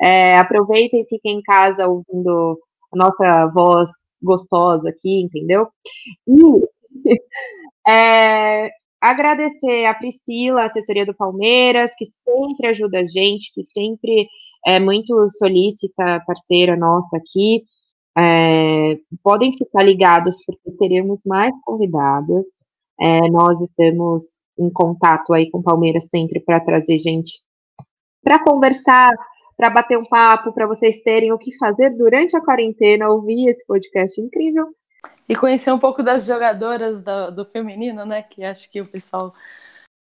É, 0.01 0.39
aproveitem 0.39 1.01
e 1.03 1.09
fiquem 1.09 1.39
em 1.39 1.43
casa 1.43 1.89
ouvindo 1.89 2.59
a 2.93 2.97
nossa 2.97 3.47
voz 3.53 3.91
gostosa 4.23 4.89
aqui, 4.91 5.23
entendeu? 5.23 5.69
E 6.27 6.33
é, 7.89 8.71
agradecer 9.01 9.87
a 9.87 9.95
Priscila, 9.95 10.63
a 10.63 10.67
assessoria 10.67 11.07
do 11.07 11.15
Palmeiras, 11.15 11.93
que 11.97 12.07
sempre 12.07 12.69
ajuda 12.69 13.01
a 13.01 13.05
gente, 13.05 13.53
que 13.55 13.63
sempre 13.63 14.29
é 14.67 14.81
muito 14.81 15.29
solícita, 15.31 16.23
parceira 16.27 16.77
nossa 16.77 17.17
aqui. 17.17 17.63
É, 18.17 18.99
podem 19.23 19.53
ficar 19.53 19.83
ligados, 19.83 20.39
porque 20.45 20.73
teremos 20.79 21.23
mais 21.25 21.53
convidadas. 21.65 22.47
É, 23.01 23.31
nós 23.31 23.61
estamos 23.61 24.41
em 24.59 24.71
contato 24.71 25.33
aí 25.33 25.51
com 25.51 25.59
o 25.59 25.63
Palmeiras 25.63 26.09
sempre 26.11 26.41
para 26.41 26.59
trazer 26.59 26.99
gente 26.99 27.41
para 28.23 28.43
conversar, 28.43 29.13
para 29.57 29.71
bater 29.71 29.97
um 29.97 30.05
papo, 30.05 30.53
para 30.53 30.67
vocês 30.67 31.03
terem 31.03 31.33
o 31.33 31.39
que 31.39 31.57
fazer 31.57 31.97
durante 31.97 32.37
a 32.37 32.41
quarentena, 32.41 33.09
ouvir 33.09 33.49
esse 33.49 33.65
podcast 33.67 34.21
incrível. 34.21 34.67
E 35.29 35.37
conhecer 35.37 35.71
um 35.73 35.79
pouco 35.79 36.03
das 36.03 36.27
jogadoras 36.27 37.03
do, 37.03 37.31
do 37.31 37.45
feminino, 37.45 38.05
né? 38.07 38.23
Que 38.23 38.43
acho 38.45 38.71
que 38.71 38.81
o 38.81 38.89
pessoal 38.89 39.35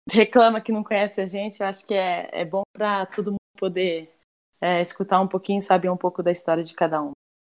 reclama 0.09 0.61
que 0.61 0.71
não 0.71 0.83
conhece 0.83 1.21
a 1.21 1.27
gente. 1.27 1.61
Eu 1.61 1.67
acho 1.67 1.85
que 1.85 1.93
é, 1.93 2.29
é 2.31 2.45
bom 2.45 2.63
para 2.73 3.05
todo 3.05 3.31
mundo 3.31 3.37
poder 3.57 4.11
é, 4.59 4.81
escutar 4.81 5.21
um 5.21 5.27
pouquinho, 5.27 5.61
saber 5.61 5.89
um 5.89 5.97
pouco 5.97 6.23
da 6.23 6.31
história 6.31 6.63
de 6.63 6.73
cada 6.73 7.01
um. 7.01 7.11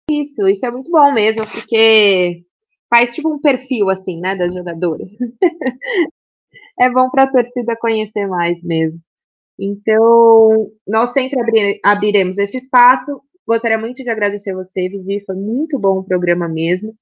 Isso, 0.10 0.48
isso 0.48 0.66
é 0.66 0.72
muito 0.72 0.92
bom 0.92 1.12
mesmo, 1.12 1.46
porque 1.48 2.44
faz 2.90 3.16
tipo 3.16 3.34
um 3.34 3.40
perfil 3.40 3.90
assim, 3.90 4.20
né, 4.20 4.36
das 4.36 4.54
jogadoras. 4.54 5.08
é 6.80 6.90
bom 6.90 7.10
para 7.10 7.24
a 7.24 7.32
torcida 7.32 7.78
conhecer 7.80 8.28
mais 8.28 8.64
mesmo. 8.64 9.00
Então, 9.60 10.72
nós 10.88 11.12
sempre 11.12 11.40
abrir, 11.40 11.80
abriremos 11.84 12.38
esse 12.38 12.58
espaço. 12.58 13.22
Gostaria 13.48 13.78
muito 13.78 14.04
de 14.04 14.10
agradecer 14.10 14.54
você, 14.54 14.90
Vivi. 14.90 15.24
Foi 15.24 15.36
muito 15.36 15.78
bom 15.80 16.00
o 16.00 16.04
programa 16.04 16.48
mesmo. 16.48 16.96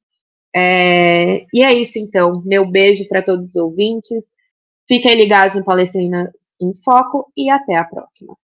É, 0.55 1.45
e 1.53 1.63
é 1.63 1.73
isso, 1.73 1.99
então. 1.99 2.41
Meu 2.45 2.65
beijo 2.69 3.07
para 3.07 3.23
todos 3.23 3.49
os 3.49 3.55
ouvintes. 3.55 4.31
Fiquem 4.87 5.15
ligados 5.15 5.55
em 5.55 5.63
Palestrinas 5.63 6.55
em 6.59 6.73
Foco 6.73 7.31
e 7.37 7.49
até 7.49 7.75
a 7.75 7.85
próxima. 7.85 8.35